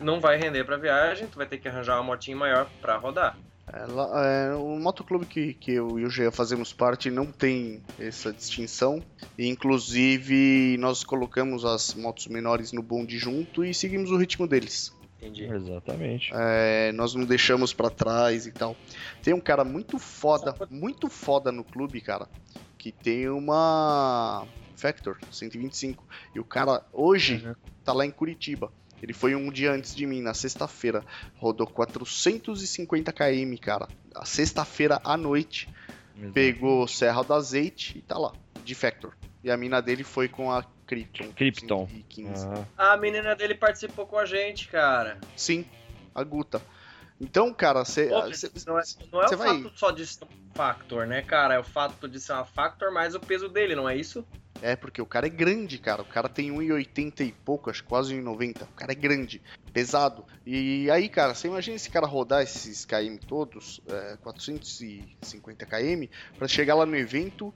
não 0.00 0.20
vai 0.20 0.36
render 0.36 0.64
para 0.64 0.76
viagem, 0.76 1.26
tu 1.26 1.36
vai 1.36 1.46
ter 1.46 1.58
que 1.58 1.68
arranjar 1.68 1.96
uma 1.96 2.04
motinha 2.04 2.36
maior 2.36 2.70
para 2.80 2.96
rodar. 2.96 3.36
é, 3.72 4.50
é, 4.50 4.54
o 4.54 4.78
motoclube 4.78 5.26
que, 5.26 5.54
que 5.54 5.72
eu 5.72 5.98
e 5.98 6.04
o 6.04 6.10
Gia 6.10 6.30
fazemos 6.30 6.72
parte 6.72 7.10
não 7.10 7.26
tem 7.26 7.82
essa 7.98 8.32
distinção. 8.32 9.02
Inclusive, 9.38 10.76
nós 10.78 11.02
colocamos 11.02 11.64
as 11.64 11.94
motos 11.94 12.26
menores 12.26 12.72
no 12.72 12.82
bonde 12.82 13.18
junto 13.18 13.64
e 13.64 13.74
seguimos 13.74 14.10
o 14.10 14.16
ritmo 14.16 14.46
deles. 14.46 14.92
Entendi. 15.22 15.44
Exatamente. 15.44 16.30
É, 16.34 16.90
nós 16.92 17.14
não 17.14 17.24
deixamos 17.24 17.72
pra 17.72 17.88
trás 17.88 18.44
e 18.46 18.50
tal. 18.52 18.76
Tem 19.22 19.32
um 19.32 19.40
cara 19.40 19.64
muito 19.64 19.98
foda, 19.98 20.54
muito 20.68 21.08
foda 21.08 21.52
no 21.52 21.62
clube, 21.62 22.00
cara, 22.00 22.28
que 22.76 22.90
tem 22.90 23.28
uma 23.28 24.46
Factor 24.74 25.16
125. 25.30 26.04
E 26.34 26.40
o 26.40 26.44
cara 26.44 26.84
hoje 26.92 27.44
Uhum. 27.46 27.54
tá 27.84 27.92
lá 27.92 28.04
em 28.04 28.10
Curitiba. 28.10 28.72
Ele 29.00 29.12
foi 29.12 29.34
um 29.34 29.50
dia 29.50 29.72
antes 29.72 29.94
de 29.94 30.06
mim, 30.06 30.20
na 30.22 30.34
sexta-feira. 30.34 31.04
Rodou 31.36 31.66
450 31.66 33.12
km, 33.12 33.56
cara. 33.60 33.88
A 34.14 34.24
sexta-feira 34.24 35.00
à 35.04 35.16
noite. 35.16 35.68
Pegou 36.34 36.86
Serra 36.86 37.22
do 37.22 37.32
Azeite 37.32 37.96
e 37.98 38.02
tá 38.02 38.18
lá, 38.18 38.32
de 38.64 38.74
Factor. 38.74 39.14
E 39.42 39.50
a 39.50 39.56
mina 39.56 39.80
dele 39.80 40.04
foi 40.04 40.28
com 40.28 40.52
a 40.52 40.62
Krypton. 40.92 41.32
Krypton. 41.32 41.86
115. 41.88 42.46
Ah, 42.76 42.92
A 42.92 42.96
menina 42.98 43.34
dele 43.34 43.54
participou 43.54 44.06
com 44.06 44.18
a 44.18 44.26
gente, 44.26 44.68
cara. 44.68 45.18
Sim, 45.34 45.64
a 46.14 46.22
Guta. 46.22 46.60
Então, 47.18 47.54
cara, 47.54 47.84
você. 47.84 48.06
Não 48.66 48.78
é, 48.78 48.82
não 49.12 49.22
é 49.22 49.26
o 49.26 49.36
vai- 49.38 49.62
fato 49.62 49.78
só 49.78 49.90
de 49.90 50.06
ser 50.06 50.24
um 50.24 50.28
factor, 50.54 51.06
né, 51.06 51.22
cara? 51.22 51.54
É 51.54 51.58
o 51.58 51.64
fato 51.64 52.06
de 52.08 52.20
ser 52.20 52.32
uma 52.32 52.44
factor 52.44 52.92
mais 52.92 53.14
o 53.14 53.20
peso 53.20 53.48
dele, 53.48 53.74
não 53.74 53.88
é 53.88 53.96
isso? 53.96 54.22
É, 54.60 54.76
porque 54.76 55.00
o 55.00 55.06
cara 55.06 55.26
é 55.26 55.30
grande, 55.30 55.78
cara. 55.78 56.02
O 56.02 56.04
cara 56.04 56.28
tem 56.28 56.50
1,80 56.50 57.20
e 57.26 57.32
pouco, 57.32 57.70
acho 57.70 57.82
que 57.82 57.88
quase 57.88 58.14
1,90. 58.14 58.62
O 58.64 58.66
cara 58.74 58.92
é 58.92 58.94
grande, 58.94 59.40
pesado. 59.72 60.24
E 60.44 60.90
aí, 60.90 61.08
cara, 61.08 61.34
você 61.34 61.48
imagina 61.48 61.76
esse 61.76 61.88
cara 61.90 62.06
rodar 62.06 62.42
esses 62.42 62.84
KM 62.84 63.18
todos, 63.18 63.80
é, 63.88 64.16
450 64.22 65.64
KM, 65.66 66.08
pra 66.38 66.46
chegar 66.48 66.74
lá 66.74 66.84
no 66.86 66.96
evento 66.96 67.52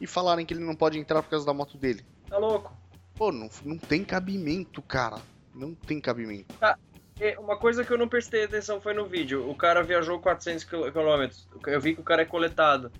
e 0.00 0.06
falarem 0.06 0.44
que 0.46 0.54
ele 0.54 0.64
não 0.64 0.74
pode 0.74 0.98
entrar 0.98 1.22
por 1.22 1.30
causa 1.30 1.44
da 1.44 1.52
moto 1.54 1.76
dele. 1.76 2.04
Tá 2.28 2.38
louco? 2.38 2.72
Pô, 3.14 3.32
não, 3.32 3.48
não 3.64 3.78
tem 3.78 4.04
cabimento, 4.04 4.82
cara. 4.82 5.20
Não 5.54 5.74
tem 5.74 6.00
cabimento. 6.00 6.54
É, 7.18 7.38
Uma 7.38 7.56
coisa 7.56 7.82
que 7.84 7.90
eu 7.90 7.96
não 7.96 8.08
prestei 8.08 8.44
atenção 8.44 8.78
foi 8.80 8.92
no 8.92 9.06
vídeo. 9.06 9.48
O 9.48 9.54
cara 9.54 9.82
viajou 9.82 10.20
400 10.20 10.64
quil- 10.64 10.92
quilômetros. 10.92 11.48
Eu 11.66 11.80
vi 11.80 11.94
que 11.94 12.00
o 12.00 12.04
cara 12.04 12.22
é 12.22 12.26
coletado. 12.26 12.92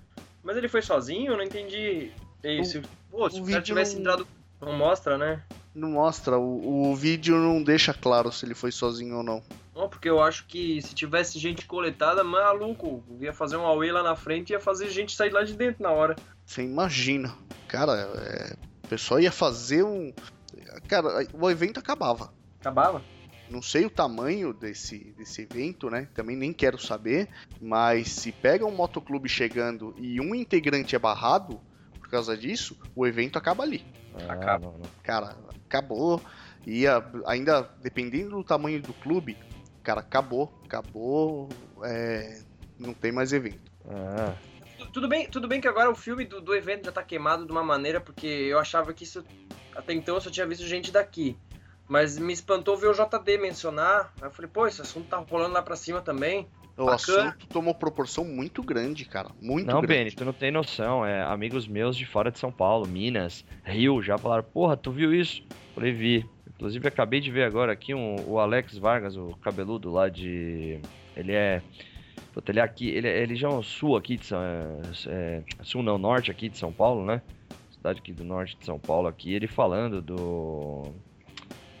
Mas 0.43 0.57
ele 0.57 0.67
foi 0.67 0.81
sozinho? 0.81 1.33
Eu 1.33 1.37
não 1.37 1.43
entendi. 1.43 2.11
E 2.43 2.61
O- 2.61 2.81
pô, 3.11 3.29
se 3.29 3.39
o 3.41 3.45
cara 3.45 3.61
tivesse 3.61 3.93
não- 3.93 4.01
entrado. 4.01 4.27
Não 4.59 4.73
mostra, 4.73 5.17
né? 5.19 5.43
Não 5.75 5.91
mostra, 5.91 6.39
o, 6.39 6.89
o 6.91 6.95
vídeo 6.95 7.37
não 7.37 7.61
deixa 7.61 7.93
claro 7.93 8.31
se 8.31 8.43
ele 8.43 8.55
foi 8.55 8.71
sozinho 8.71 9.17
ou 9.17 9.23
não. 9.23 9.43
Não, 9.75 9.87
porque 9.87 10.09
eu 10.09 10.19
acho 10.19 10.47
que 10.47 10.81
se 10.81 10.95
tivesse 10.95 11.37
gente 11.37 11.67
coletada, 11.67 12.23
maluco, 12.23 13.03
ia 13.21 13.31
fazer 13.31 13.57
um 13.57 13.65
away 13.67 13.91
lá 13.91 14.01
na 14.01 14.15
frente 14.15 14.49
e 14.49 14.53
ia 14.53 14.59
fazer 14.59 14.89
gente 14.89 15.15
sair 15.15 15.29
lá 15.29 15.43
de 15.43 15.53
dentro 15.53 15.83
na 15.83 15.91
hora. 15.91 16.15
Você 16.43 16.63
imagina. 16.63 17.37
Cara, 17.67 17.91
é, 18.17 18.55
o 18.87 18.89
pessoal 18.89 19.19
ia 19.19 19.31
fazer 19.33 19.83
um. 19.83 20.13
Cara, 20.87 21.27
o 21.33 21.49
evento 21.51 21.77
acabava. 21.77 22.33
Acabava? 22.61 23.03
Não 23.49 23.61
sei 23.61 23.85
o 23.85 23.89
tamanho 23.89 24.53
desse, 24.53 25.13
desse 25.17 25.41
evento, 25.41 25.89
né? 25.89 26.07
Também 26.13 26.37
nem 26.37 26.53
quero 26.53 26.79
saber. 26.79 27.27
Mas 27.61 28.09
se 28.09 28.31
pega 28.31 28.65
um 28.65 28.71
motoclube 28.71 29.27
chegando 29.27 29.93
e 29.97 30.21
um 30.21 30.33
integrante 30.33 30.95
é 30.95 30.99
barrado 30.99 31.59
por 31.99 32.09
causa 32.09 32.37
disso, 32.37 32.77
o 32.95 33.05
evento 33.05 33.37
acaba 33.37 33.63
ali. 33.63 33.85
Ah, 34.15 34.31
Acaba. 34.33 34.65
não, 34.67 34.77
não. 34.77 34.89
Cara, 35.03 35.35
acabou. 35.65 36.21
Ia, 36.65 37.03
ainda 37.25 37.69
dependendo 37.81 38.37
do 38.37 38.43
tamanho 38.43 38.81
do 38.81 38.93
clube, 38.93 39.37
cara, 39.83 39.99
acabou. 39.99 40.53
Acabou. 40.65 41.49
é, 41.83 42.41
não 42.79 42.93
tem 42.93 43.11
mais 43.11 43.33
evento. 43.33 43.69
Ah, 43.89 44.33
Tudo 44.93 45.07
bem, 45.07 45.27
tudo 45.27 45.47
bem 45.47 45.59
que 45.59 45.67
agora 45.67 45.89
o 45.89 45.95
filme 45.95 46.25
do, 46.25 46.41
do 46.41 46.55
evento 46.55 46.85
já 46.85 46.91
tá 46.91 47.03
queimado 47.03 47.45
de 47.45 47.51
uma 47.51 47.63
maneira, 47.63 47.99
porque 47.99 48.27
eu 48.27 48.59
achava 48.59 48.93
que 48.93 49.03
isso. 49.03 49.23
Até 49.75 49.93
então 49.93 50.15
eu 50.15 50.21
só 50.21 50.29
tinha 50.29 50.45
visto 50.45 50.65
gente 50.65 50.91
daqui. 50.91 51.37
Mas 51.87 52.17
me 52.17 52.33
espantou 52.33 52.75
ver 52.75 52.87
o 52.87 52.93
JD 52.93 53.37
mencionar. 53.37 54.13
Aí 54.21 54.27
eu 54.27 54.31
falei, 54.31 54.51
pô, 54.51 54.67
esse 54.67 54.81
assunto 54.81 55.07
tá 55.07 55.17
rolando 55.17 55.53
lá 55.53 55.61
pra 55.61 55.75
cima 55.75 56.01
também. 56.01 56.47
O 56.75 56.85
Bacana. 56.85 57.29
assunto 57.29 57.47
tomou 57.47 57.73
proporção 57.73 58.23
muito 58.23 58.61
grande, 58.61 59.05
cara. 59.05 59.29
Muito 59.41 59.65
Não, 59.65 59.81
grande. 59.81 59.87
Beni, 59.87 60.11
tu 60.11 60.25
não 60.25 60.33
tem 60.33 60.51
noção. 60.51 61.05
É, 61.05 61.23
amigos 61.23 61.67
meus 61.67 61.97
de 61.97 62.05
fora 62.05 62.29
de 62.29 62.37
São 62.37 62.51
Paulo, 62.51 62.87
Minas, 62.87 63.43
Rio, 63.63 64.01
já 64.01 64.17
falaram, 64.17 64.43
porra, 64.43 64.77
tu 64.77 64.91
viu 64.91 65.13
isso? 65.13 65.41
Falei, 65.73 65.91
vi. 65.91 66.29
Inclusive, 66.47 66.87
acabei 66.87 67.19
de 67.19 67.31
ver 67.31 67.43
agora 67.43 67.71
aqui 67.71 67.93
um, 67.93 68.15
o 68.27 68.39
Alex 68.39 68.77
Vargas, 68.77 69.15
o 69.15 69.35
cabeludo 69.41 69.91
lá 69.91 70.09
de. 70.09 70.79
Ele 71.15 71.31
é. 71.31 71.61
Puta, 72.37 72.51
ele 72.51 72.59
é 72.59 72.61
aqui. 72.61 72.87
Ele, 72.87 73.07
é- 73.07 73.23
ele 73.23 73.35
já 73.35 73.47
é 73.47 73.51
um 73.51 73.63
sul 73.63 73.95
aqui 73.97 74.15
de 74.15 74.27
São. 74.27 74.39
é, 75.07 75.41
sul 75.63 75.81
não, 75.81 75.97
norte 75.97 76.29
aqui 76.29 76.47
de 76.47 76.55
São 76.55 76.71
Paulo, 76.71 77.03
né? 77.03 77.19
Cidade 77.71 77.97
aqui 77.99 78.13
do 78.13 78.23
norte 78.23 78.55
de 78.59 78.63
São 78.63 78.77
Paulo 78.77 79.07
aqui. 79.07 79.33
Ele 79.33 79.47
falando 79.47 80.03
do. 80.03 80.83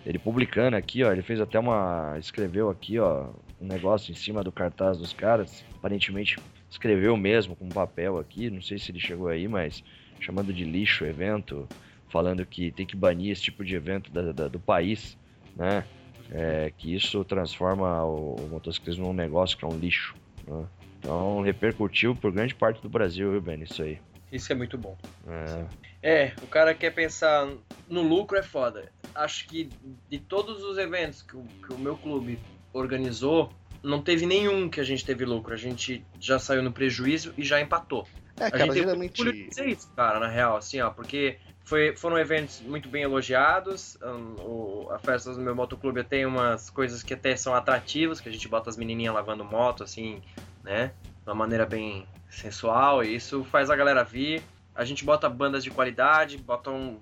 Ele 0.03 0.17
publicando 0.17 0.75
aqui, 0.75 1.03
ó. 1.03 1.11
Ele 1.11 1.21
fez 1.21 1.39
até 1.39 1.59
uma. 1.59 2.15
Escreveu 2.17 2.71
aqui, 2.71 2.97
ó. 2.97 3.29
Um 3.61 3.67
negócio 3.67 4.11
em 4.11 4.15
cima 4.15 4.43
do 4.43 4.51
cartaz 4.51 4.97
dos 4.97 5.13
caras. 5.13 5.63
Aparentemente 5.77 6.39
escreveu 6.67 7.15
mesmo 7.15 7.55
com 7.55 7.69
papel 7.69 8.17
aqui, 8.17 8.49
não 8.49 8.61
sei 8.61 8.79
se 8.79 8.91
ele 8.91 8.99
chegou 8.99 9.27
aí, 9.27 9.47
mas 9.47 9.83
chamando 10.19 10.51
de 10.51 10.63
lixo 10.65 11.03
o 11.03 11.07
evento, 11.07 11.69
falando 12.09 12.43
que 12.47 12.71
tem 12.71 12.85
que 12.85 12.95
banir 12.95 13.31
esse 13.31 13.43
tipo 13.43 13.63
de 13.63 13.75
evento 13.75 14.11
da- 14.11 14.31
da- 14.31 14.47
do 14.47 14.59
país, 14.59 15.15
né? 15.55 15.85
É, 16.31 16.73
que 16.75 16.93
isso 16.95 17.23
transforma 17.23 18.03
o, 18.03 18.35
o 18.35 18.49
motociclismo 18.49 19.05
num 19.05 19.13
negócio 19.13 19.55
que 19.55 19.63
é 19.63 19.67
um 19.67 19.77
lixo. 19.77 20.15
Né? 20.47 20.67
Então 20.99 21.41
repercutiu 21.41 22.15
por 22.15 22.31
grande 22.31 22.55
parte 22.55 22.81
do 22.81 22.89
Brasil, 22.89 23.31
viu, 23.31 23.41
Ben? 23.41 23.61
Isso 23.63 23.81
aí. 23.83 23.99
Isso 24.31 24.51
é 24.51 24.55
muito 24.55 24.77
bom. 24.77 24.97
É, 25.25 25.67
É, 26.01 26.33
o 26.41 26.47
cara 26.47 26.73
quer 26.75 26.91
pensar 26.91 27.47
no 27.87 28.01
lucro 28.01 28.37
é 28.37 28.43
foda. 28.43 28.91
Acho 29.15 29.47
que 29.47 29.73
de 30.09 30.19
todos 30.19 30.63
os 30.63 30.77
eventos 30.77 31.21
que 31.23 31.35
o, 31.35 31.51
que 31.65 31.73
o 31.73 31.77
meu 31.79 31.97
clube 31.97 32.39
organizou, 32.73 33.51
não 33.83 34.01
teve 34.03 34.25
nenhum 34.25 34.69
que 34.69 34.79
a 34.79 34.83
gente 34.83 35.05
teve 35.05 35.25
lucro. 35.25 35.53
A 35.53 35.57
gente 35.57 36.07
já 36.19 36.37
saiu 36.39 36.61
no 36.61 36.71
prejuízo 36.73 37.33
e 37.37 37.43
já 37.43 37.59
empatou. 37.61 38.07
É, 38.39 38.45
A 38.45 38.51
cara, 38.51 38.73
gente 38.73 38.73
tem 38.73 38.83
muito 38.83 39.17
geralmente. 39.17 39.21
orgulho 39.21 39.33
de 39.33 39.49
dizer 39.49 39.67
isso, 39.69 39.91
cara, 39.95 40.19
na 40.19 40.27
real, 40.27 40.57
assim, 40.57 40.79
ó, 40.81 40.91
porque 40.91 41.39
foi, 41.67 41.95
foram 41.97 42.17
eventos 42.17 42.61
muito 42.61 42.87
bem 42.89 43.03
elogiados. 43.03 43.97
hum, 44.01 44.35
o- 44.39 44.89
a 44.91 44.99
festa 44.99 45.33
do 45.33 45.41
meu 45.41 45.53
motoclube 45.53 46.03
tem 46.03 46.25
umas 46.25 46.69
coisas 46.69 47.03
que 47.03 47.13
até 47.13 47.35
são 47.35 47.53
atrativas, 47.53 48.21
que 48.21 48.29
a 48.29 48.31
gente 48.31 48.47
bota 48.47 48.69
as 48.69 48.77
menininhas 48.77 49.13
lavando 49.13 49.43
moto, 49.43 49.83
assim, 49.83 50.21
né, 50.63 50.87
de 50.87 51.29
uma 51.29 51.35
maneira 51.35 51.65
bem 51.65 52.07
sensual, 52.29 53.03
e 53.03 53.15
isso 53.15 53.43
faz 53.43 53.69
a 53.69 53.75
galera 53.75 54.03
vir. 54.03 54.43
A 54.73 54.85
gente 54.85 55.03
bota 55.03 55.29
bandas 55.29 55.63
de 55.63 55.71
qualidade, 55.71 56.37
bota 56.37 56.71
um, 56.71 57.01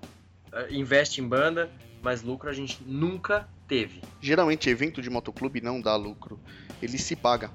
eh, 0.52 0.68
investe 0.72 1.20
em 1.20 1.28
banda, 1.28 1.70
mas 2.02 2.22
lucro 2.22 2.48
a 2.50 2.52
gente 2.52 2.82
nunca 2.82 3.48
teve. 3.68 4.02
Geralmente, 4.20 4.68
evento 4.70 5.00
de 5.00 5.10
motoclube 5.10 5.60
não 5.60 5.80
dá 5.80 5.94
lucro. 5.94 6.40
Ele 6.82 6.98
se 6.98 7.14
paga. 7.14 7.52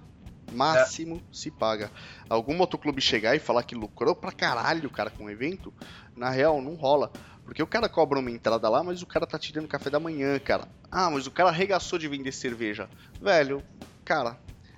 Máximo 0.51 1.21
se 1.31 1.49
paga. 1.51 1.91
Algum 2.29 2.55
motoclube 2.55 3.01
chegar 3.01 3.35
e 3.35 3.39
falar 3.39 3.63
que 3.63 3.75
lucrou 3.75 4.15
pra 4.15 4.31
caralho, 4.31 4.89
cara, 4.89 5.09
com 5.09 5.25
o 5.25 5.29
evento, 5.29 5.73
na 6.15 6.29
real, 6.29 6.61
não 6.61 6.75
rola. 6.75 7.11
Porque 7.43 7.61
o 7.61 7.67
cara 7.67 7.89
cobra 7.89 8.19
uma 8.19 8.31
entrada 8.31 8.69
lá, 8.69 8.83
mas 8.83 9.01
o 9.01 9.05
cara 9.05 9.25
tá 9.25 9.37
tirando 9.37 9.67
café 9.67 9.89
da 9.89 9.99
manhã, 9.99 10.37
cara. 10.39 10.67
Ah, 10.89 11.09
mas 11.09 11.27
o 11.27 11.31
cara 11.31 11.49
arregaçou 11.49 11.97
de 11.97 12.07
vender 12.07 12.31
cerveja. 12.31 12.89
Velho, 13.19 13.63
cara, 14.05 14.37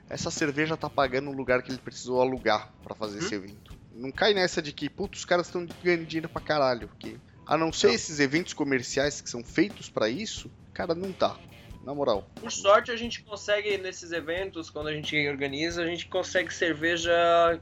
essa 0.10 0.32
cerveja 0.32 0.78
tá 0.78 0.90
pagando 0.90 1.30
o 1.30 1.34
lugar 1.34 1.62
que 1.62 1.72
ele 1.72 1.78
precisou 1.80 2.22
alugar 2.22 2.72
pra 2.84 2.96
fazer 2.96 3.20
esse 3.20 3.36
evento. 3.36 3.74
Não 3.94 4.12
cai 4.12 4.34
nessa 4.34 4.62
de 4.62 4.72
que, 4.72 4.90
putz, 4.90 5.20
os 5.20 5.26
caras 5.26 5.48
estão 5.48 5.68
ganhando 5.84 6.06
dinheiro 6.06 6.30
pra 6.30 6.42
caralho. 6.42 6.88
Porque, 6.88 7.18
a 7.46 7.58
não 7.58 7.72
ser 7.72 7.88
Não. 7.88 7.94
esses 7.94 8.20
eventos 8.20 8.54
comerciais 8.54 9.22
que 9.22 9.30
são 9.30 9.44
feitos 9.44 9.90
pra 9.90 10.10
isso, 10.10 10.50
cara, 10.74 10.96
não 10.96 11.12
tá. 11.12 11.38
Na 11.84 11.94
moral. 11.94 12.26
Por 12.36 12.52
sorte, 12.52 12.92
a 12.92 12.96
gente 12.96 13.22
consegue, 13.24 13.78
nesses 13.78 14.12
eventos, 14.12 14.70
quando 14.70 14.88
a 14.88 14.94
gente 14.94 15.16
organiza, 15.28 15.84
a 15.84 15.86
gente 15.86 16.08
consegue 16.08 16.54
cerveja, 16.54 17.12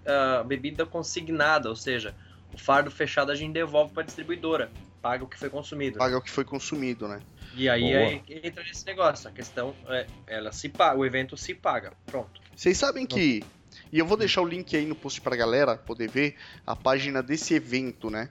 ah, 0.06 0.44
bebida 0.44 0.86
consignada, 0.86 1.70
ou 1.70 1.76
seja, 1.76 2.16
o 2.54 2.58
fardo 2.58 2.92
fechado 2.92 3.32
a 3.32 3.36
gente 3.36 3.54
devolve 3.54 3.94
para 3.94 4.04
a 4.04 4.06
distribuidora, 4.06 4.72
paga 5.02 5.24
o 5.24 5.28
que 5.28 5.38
foi 5.38 5.50
consumido. 5.50 5.98
paga 5.98 6.18
o 6.18 6.22
que 6.22 6.30
foi 6.30 6.44
consumido, 6.44 7.08
né? 7.08 7.20
E 7.56 7.68
aí, 7.68 7.96
aí 7.96 8.22
entra 8.44 8.64
nesse 8.64 8.86
negócio, 8.86 9.28
a 9.28 9.32
questão 9.32 9.76
é, 9.88 10.06
ela 10.28 10.52
se 10.52 10.70
paga, 10.70 10.98
o 10.98 11.06
evento 11.06 11.36
se 11.36 11.54
paga, 11.54 11.94
pronto. 12.06 12.40
Vocês 12.56 12.78
sabem 12.78 13.06
que. 13.06 13.44
E 13.92 14.00
eu 14.00 14.06
vou 14.06 14.18
deixar 14.18 14.42
o 14.42 14.46
link 14.46 14.76
aí 14.76 14.86
no 14.86 14.96
post 14.96 15.20
pra 15.22 15.36
galera 15.36 15.76
poder 15.76 16.10
ver 16.10 16.36
a 16.66 16.76
página 16.76 17.24
desse 17.24 17.54
evento, 17.54 18.10
né? 18.10 18.30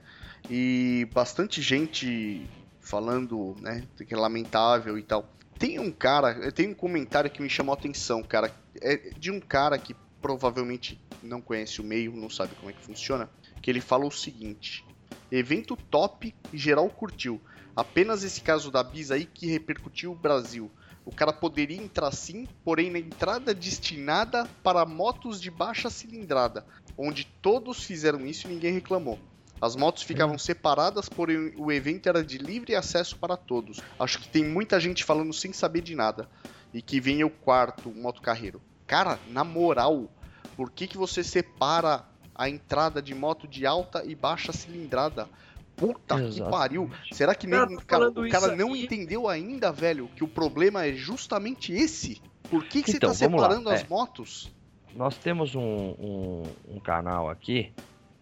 E 0.49 1.07
bastante 1.13 1.61
gente 1.61 2.45
falando, 2.79 3.55
né? 3.59 3.83
Que 4.07 4.13
é 4.13 4.17
lamentável 4.17 4.97
e 4.97 5.03
tal. 5.03 5.27
Tem 5.61 5.77
um 5.77 5.91
cara, 5.91 6.51
tem 6.51 6.69
um 6.69 6.73
comentário 6.73 7.29
que 7.29 7.39
me 7.39 7.47
chamou 7.47 7.75
a 7.75 7.77
atenção, 7.77 8.23
cara. 8.23 8.51
É 8.81 8.95
de 9.15 9.29
um 9.29 9.39
cara 9.39 9.77
que 9.77 9.95
provavelmente 10.19 10.99
não 11.21 11.39
conhece 11.39 11.79
o 11.79 11.83
meio, 11.83 12.15
não 12.15 12.31
sabe 12.31 12.55
como 12.55 12.71
é 12.71 12.73
que 12.73 12.83
funciona. 12.83 13.29
Que 13.61 13.69
ele 13.69 13.79
fala 13.79 14.07
o 14.07 14.11
seguinte: 14.11 14.83
evento 15.31 15.77
top 15.77 16.33
geral 16.51 16.89
curtiu. 16.89 17.39
Apenas 17.75 18.23
esse 18.23 18.41
caso 18.41 18.71
da 18.71 18.81
Bis 18.81 19.11
aí 19.11 19.23
que 19.23 19.45
repercutiu 19.45 20.13
o 20.13 20.15
Brasil. 20.15 20.71
O 21.05 21.11
cara 21.11 21.31
poderia 21.31 21.77
entrar 21.77 22.11
sim, 22.11 22.47
porém 22.65 22.89
na 22.89 22.97
entrada 22.97 23.53
destinada 23.53 24.49
para 24.63 24.83
motos 24.83 25.39
de 25.39 25.51
baixa 25.51 25.91
cilindrada, 25.91 26.65
onde 26.97 27.23
todos 27.39 27.83
fizeram 27.83 28.25
isso 28.25 28.47
e 28.47 28.49
ninguém 28.49 28.73
reclamou. 28.73 29.19
As 29.61 29.75
motos 29.75 30.03
ficavam 30.03 30.37
separadas, 30.37 31.07
porém 31.07 31.53
o 31.55 31.71
evento 31.71 32.09
era 32.09 32.23
de 32.23 32.37
livre 32.37 32.75
acesso 32.75 33.17
para 33.17 33.37
todos. 33.37 33.79
Acho 33.99 34.19
que 34.19 34.27
tem 34.27 34.43
muita 34.43 34.79
gente 34.79 35.03
falando 35.03 35.31
sem 35.33 35.53
saber 35.53 35.81
de 35.81 35.95
nada. 35.95 36.27
E 36.73 36.81
que 36.81 36.99
vem 36.99 37.23
o 37.23 37.29
quarto, 37.29 37.89
motocarreiro. 37.91 38.61
Cara, 38.87 39.19
na 39.29 39.43
moral, 39.43 40.09
por 40.55 40.71
que, 40.71 40.87
que 40.87 40.97
você 40.97 41.23
separa 41.23 42.03
a 42.33 42.49
entrada 42.49 43.01
de 43.01 43.13
moto 43.13 43.47
de 43.47 43.65
alta 43.65 44.03
e 44.05 44.15
baixa 44.15 44.51
cilindrada? 44.51 45.27
Puta 45.75 46.21
que 46.29 46.41
pariu. 46.41 46.89
Será 47.11 47.35
que 47.35 47.45
nem, 47.47 47.59
Cara, 47.85 48.11
tá 48.11 48.21
o 48.21 48.29
cara 48.29 48.55
não 48.55 48.69
aqui. 48.73 48.83
entendeu 48.83 49.27
ainda, 49.27 49.71
velho, 49.71 50.09
que 50.15 50.23
o 50.23 50.27
problema 50.27 50.85
é 50.85 50.93
justamente 50.93 51.73
esse? 51.73 52.21
Por 52.49 52.65
que, 52.65 52.83
que 52.83 52.91
Então, 52.91 53.13
você 53.13 53.25
tá 53.25 53.29
vamos 53.29 53.41
lá, 53.41 53.47
separando 53.49 53.69
as 53.69 53.81
é. 53.81 53.87
motos? 53.87 54.51
nós 54.95 55.17
temos 55.17 55.55
um, 55.55 55.61
um, 55.61 56.43
um 56.75 56.79
canal 56.79 57.29
aqui, 57.29 57.71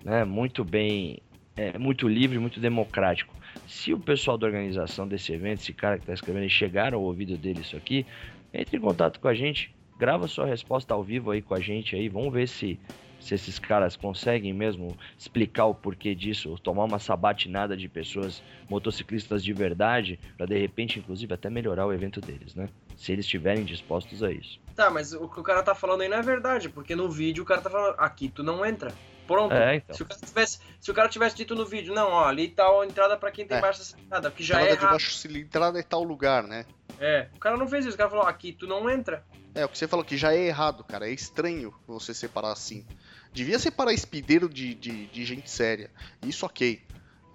né, 0.04 0.24
muito 0.24 0.64
bem, 0.64 1.20
é, 1.60 1.78
muito 1.78 2.08
livre, 2.08 2.40
muito 2.40 2.58
democrático. 2.58 3.36
Se 3.68 3.94
o 3.94 4.00
pessoal 4.00 4.38
da 4.38 4.48
organização 4.48 5.06
desse 5.06 5.34
evento, 5.34 5.60
esse 5.60 5.74
cara 5.74 5.98
que 5.98 6.04
está 6.04 6.14
escrevendo, 6.14 6.50
chegar 6.50 6.94
ao 6.94 7.02
ouvido 7.02 7.38
dele 7.38 7.60
isso 7.60 7.76
aqui, 7.76 8.06
entre 8.54 8.78
em 8.78 8.80
contato 8.80 9.20
com 9.20 9.28
a 9.28 9.34
gente, 9.34 9.76
grava 9.98 10.26
sua 10.30 10.46
resposta 10.46 10.94
ao 10.94 11.04
vivo 11.04 11.32
aí 11.32 11.42
com 11.42 11.54
a 11.54 11.60
gente 11.60 11.98
aí, 11.98 12.08
vamos 12.08 12.32
ver 12.32 12.48
se, 12.48 12.80
se 13.20 13.36
esses 13.36 13.60
caras 13.60 13.98
conseguem 13.98 14.54
mesmo 14.54 14.96
explicar 15.18 15.66
o 15.66 15.76
porquê 15.76 16.16
disso, 16.16 16.58
tomar 16.64 16.86
uma 16.86 16.98
sabatinada 16.98 17.76
de 17.76 17.90
pessoas 17.90 18.42
motociclistas 18.70 19.44
de 19.44 19.52
verdade, 19.52 20.18
para 20.38 20.46
de 20.46 20.58
repente, 20.58 20.98
inclusive, 20.98 21.34
até 21.34 21.50
melhorar 21.50 21.86
o 21.86 21.92
evento 21.92 22.22
deles, 22.22 22.56
né? 22.56 22.70
Se 22.96 23.12
eles 23.12 23.26
estiverem 23.26 23.66
dispostos 23.66 24.24
a 24.24 24.32
isso. 24.32 24.62
Tá, 24.76 24.90
mas 24.90 25.12
o 25.12 25.28
que 25.28 25.42
o 25.42 25.44
cara 25.44 25.62
tá 25.62 25.76
falando 25.76 26.02
aí 26.02 26.08
não 26.08 26.18
é 26.18 26.22
verdade, 26.22 26.70
porque 26.70 26.96
no 26.96 27.10
vídeo 27.12 27.44
o 27.44 27.46
cara 27.46 27.60
tá 27.60 27.70
falando, 27.70 27.96
aqui 27.98 28.30
tu 28.30 28.44
não 28.44 28.66
entra. 28.66 28.94
Pronto. 29.30 29.54
É, 29.54 29.76
então. 29.76 29.96
Se 29.96 30.02
o, 30.02 30.06
cara 30.08 30.20
tivesse, 30.20 30.60
se 30.80 30.90
o 30.90 30.94
cara 30.96 31.08
tivesse 31.08 31.36
dito 31.36 31.54
no 31.54 31.64
vídeo, 31.64 31.94
não, 31.94 32.08
ó, 32.08 32.26
ali 32.26 32.48
tá 32.48 32.64
a 32.68 32.84
entrada 32.84 33.16
pra 33.16 33.30
quem 33.30 33.46
tem 33.46 33.60
É. 33.60 33.62
baixa 33.62 33.84
cilindrada, 33.84 34.32
que 34.32 34.44
já 34.44 34.56
Entrada 34.56 34.74
é 34.74 34.76
de 34.76 34.82
errado. 34.82 34.92
baixo 34.94 35.14
cilindrada 35.14 35.80
é 35.80 35.84
tal 35.84 36.02
lugar, 36.04 36.42
né? 36.42 36.66
É, 37.00 37.28
o 37.36 37.40
cara 37.40 37.56
não 37.56 37.68
fez 37.68 37.86
isso, 37.86 37.94
o 37.94 37.98
cara 37.98 38.10
falou, 38.10 38.26
aqui 38.26 38.52
tu 38.52 38.66
não 38.66 38.90
entra. 38.90 39.24
É, 39.54 39.64
o 39.64 39.70
que 39.70 39.78
você 39.78 39.88
falou 39.88 40.04
que 40.04 40.18
já 40.18 40.34
é 40.34 40.48
errado, 40.48 40.84
cara. 40.84 41.08
É 41.08 41.14
estranho 41.14 41.72
você 41.88 42.12
separar 42.12 42.52
assim. 42.52 42.84
Devia 43.32 43.60
separar 43.60 43.94
espideiro 43.94 44.50
de, 44.50 44.74
de, 44.74 45.06
de 45.06 45.26
gente 45.26 45.50
séria. 45.50 45.92
Isso 46.26 46.44
ok. 46.46 46.82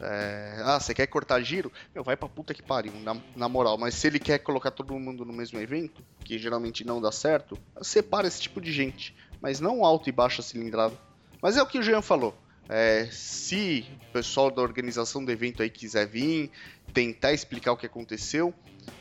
É, 0.00 0.60
ah, 0.64 0.80
você 0.80 0.92
quer 0.92 1.06
cortar 1.06 1.40
giro? 1.42 1.70
Meu, 1.94 2.02
vai 2.02 2.16
pra 2.16 2.28
puta 2.28 2.52
que 2.52 2.62
pariu, 2.62 2.92
na, 3.04 3.16
na 3.36 3.48
moral. 3.48 3.78
Mas 3.78 3.94
se 3.94 4.08
ele 4.08 4.18
quer 4.18 4.38
colocar 4.40 4.72
todo 4.72 4.98
mundo 4.98 5.24
no 5.24 5.32
mesmo 5.32 5.60
evento, 5.60 6.04
que 6.24 6.38
geralmente 6.38 6.84
não 6.84 7.00
dá 7.00 7.12
certo, 7.12 7.56
separa 7.80 8.26
esse 8.26 8.42
tipo 8.42 8.60
de 8.60 8.72
gente. 8.72 9.14
Mas 9.40 9.60
não 9.60 9.84
alto 9.84 10.08
e 10.08 10.12
baixa 10.12 10.42
cilindrada. 10.42 10.96
Mas 11.44 11.58
é 11.58 11.62
o 11.62 11.66
que 11.66 11.78
o 11.78 11.82
Jean 11.82 12.00
falou. 12.00 12.34
É, 12.70 13.06
se 13.12 13.84
o 14.08 14.12
pessoal 14.14 14.50
da 14.50 14.62
organização 14.62 15.22
do 15.22 15.30
evento 15.30 15.62
aí 15.62 15.68
quiser 15.68 16.06
vir, 16.08 16.50
tentar 16.94 17.34
explicar 17.34 17.72
o 17.72 17.76
que 17.76 17.84
aconteceu, 17.84 18.54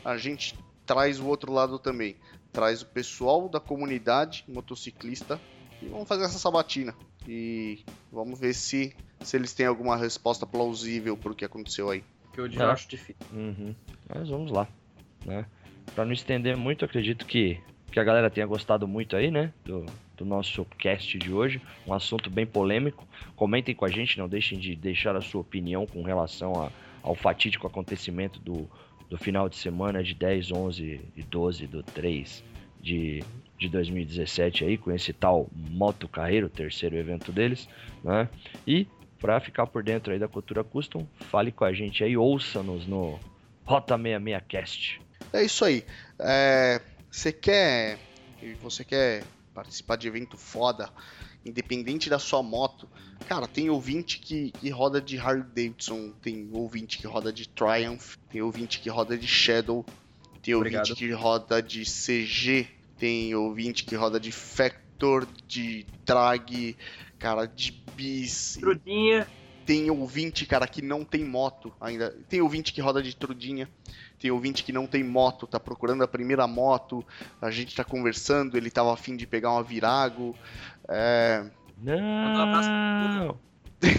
a 0.04 0.18
gente 0.18 0.54
traz 0.84 1.18
o 1.18 1.24
outro 1.26 1.50
lado 1.50 1.78
também. 1.78 2.16
Traz 2.52 2.82
o 2.82 2.86
pessoal 2.86 3.48
da 3.48 3.58
comunidade 3.58 4.44
motociclista 4.46 5.40
e 5.80 5.86
vamos 5.86 6.06
fazer 6.06 6.24
essa 6.24 6.38
sabatina. 6.38 6.94
E 7.26 7.82
vamos 8.12 8.38
ver 8.38 8.52
se, 8.52 8.94
se 9.22 9.38
eles 9.38 9.54
têm 9.54 9.64
alguma 9.64 9.96
resposta 9.96 10.46
plausível 10.46 11.16
pro 11.16 11.34
que 11.34 11.46
aconteceu 11.46 11.88
aí. 11.88 12.04
Que 12.34 12.42
eu 12.42 12.52
Tá. 12.52 12.72
acho 12.72 12.86
difícil. 12.86 13.16
Uhum. 13.32 13.74
Mas 14.06 14.28
vamos 14.28 14.52
lá, 14.52 14.68
né? 15.24 15.46
Pra 15.94 16.04
não 16.04 16.12
estender 16.12 16.58
muito, 16.58 16.84
acredito 16.84 17.24
que, 17.24 17.58
que 17.90 18.00
a 18.00 18.04
galera 18.04 18.28
tenha 18.30 18.46
gostado 18.46 18.86
muito 18.88 19.14
aí, 19.16 19.30
né? 19.30 19.52
Do, 19.64 19.86
do 20.16 20.24
nosso 20.24 20.64
cast 20.78 21.16
de 21.18 21.32
hoje. 21.32 21.60
Um 21.86 21.92
assunto 21.92 22.28
bem 22.30 22.46
polêmico. 22.46 23.06
Comentem 23.36 23.74
com 23.74 23.84
a 23.84 23.90
gente, 23.90 24.18
não 24.18 24.28
deixem 24.28 24.58
de 24.58 24.74
deixar 24.74 25.16
a 25.16 25.20
sua 25.20 25.40
opinião 25.40 25.86
com 25.86 26.02
relação 26.02 26.52
a- 26.62 26.70
ao 27.02 27.14
fatídico 27.14 27.66
acontecimento 27.66 28.38
do, 28.40 28.68
do 29.10 29.18
final 29.18 29.48
de 29.48 29.56
semana 29.56 30.02
de 30.02 30.14
10, 30.14 30.50
11 30.52 31.00
e 31.16 31.22
12 31.22 31.66
do 31.66 31.82
3 31.82 32.42
de, 32.80 33.22
de 33.58 33.68
2017 33.68 34.64
aí, 34.64 34.76
com 34.78 34.90
esse 34.90 35.12
tal 35.12 35.48
Moto 35.52 36.08
Carreiro, 36.08 36.48
terceiro 36.48 36.96
evento 36.96 37.30
deles, 37.32 37.68
né? 38.02 38.28
E 38.66 38.86
para 39.20 39.38
ficar 39.40 39.66
por 39.66 39.82
dentro 39.82 40.12
aí 40.12 40.18
da 40.18 40.28
cultura 40.28 40.62
custom, 40.64 41.06
fale 41.30 41.50
com 41.52 41.64
a 41.64 41.72
gente 41.72 42.02
aí, 42.04 42.16
ouça-nos 42.16 42.86
no 42.86 43.18
Rota 43.64 43.96
66 43.96 44.42
Cast. 44.48 45.00
É 45.32 45.42
isso 45.44 45.64
aí. 45.64 45.84
É, 46.20 46.80
você 47.14 47.32
quer. 47.32 47.98
e 48.42 48.54
Você 48.54 48.84
quer 48.84 49.24
participar 49.54 49.96
de 49.96 50.08
evento 50.08 50.36
foda, 50.36 50.90
independente 51.44 52.10
da 52.10 52.18
sua 52.18 52.42
moto. 52.42 52.88
Cara, 53.24 53.46
tem 53.46 53.70
ouvinte 53.70 54.18
que, 54.18 54.50
que 54.50 54.68
roda 54.68 55.00
de 55.00 55.16
Harley 55.16 55.44
Davidson, 55.44 56.12
tem 56.20 56.50
ouvinte 56.52 56.98
que 56.98 57.06
roda 57.06 57.32
de 57.32 57.48
Triumph, 57.48 58.16
tem 58.30 58.42
ouvinte 58.42 58.80
que 58.80 58.90
roda 58.90 59.16
de 59.16 59.26
Shadow, 59.26 59.86
tem 60.42 60.54
Obrigado. 60.54 60.82
ouvinte 60.82 60.98
que 60.98 61.12
roda 61.12 61.62
de 61.62 61.84
CG, 61.84 62.68
tem 62.98 63.34
ouvinte 63.34 63.84
que 63.84 63.94
roda 63.94 64.18
de 64.18 64.32
Factor, 64.32 65.26
de 65.46 65.86
Drag, 66.04 66.76
cara, 67.18 67.46
de 67.46 67.72
Bis. 67.96 68.58
Trudinha. 68.60 69.26
Tem 69.66 69.90
ouvinte, 69.90 70.46
cara, 70.46 70.66
que 70.66 70.82
não 70.82 71.04
tem 71.04 71.24
moto 71.24 71.72
ainda. 71.80 72.10
Tem 72.28 72.40
ouvinte 72.40 72.72
que 72.72 72.80
roda 72.80 73.02
de 73.02 73.16
trudinha. 73.16 73.68
Tem 74.18 74.30
ouvinte 74.30 74.62
que 74.62 74.72
não 74.72 74.86
tem 74.86 75.02
moto, 75.02 75.46
tá 75.46 75.58
procurando 75.58 76.02
a 76.04 76.08
primeira 76.08 76.46
moto. 76.46 77.04
A 77.40 77.50
gente 77.50 77.74
tá 77.74 77.84
conversando, 77.84 78.56
ele 78.56 78.70
tava 78.70 78.92
afim 78.92 79.16
de 79.16 79.26
pegar 79.26 79.52
uma 79.52 79.62
Virago. 79.62 80.34
É... 80.88 81.44
Não! 81.78 83.38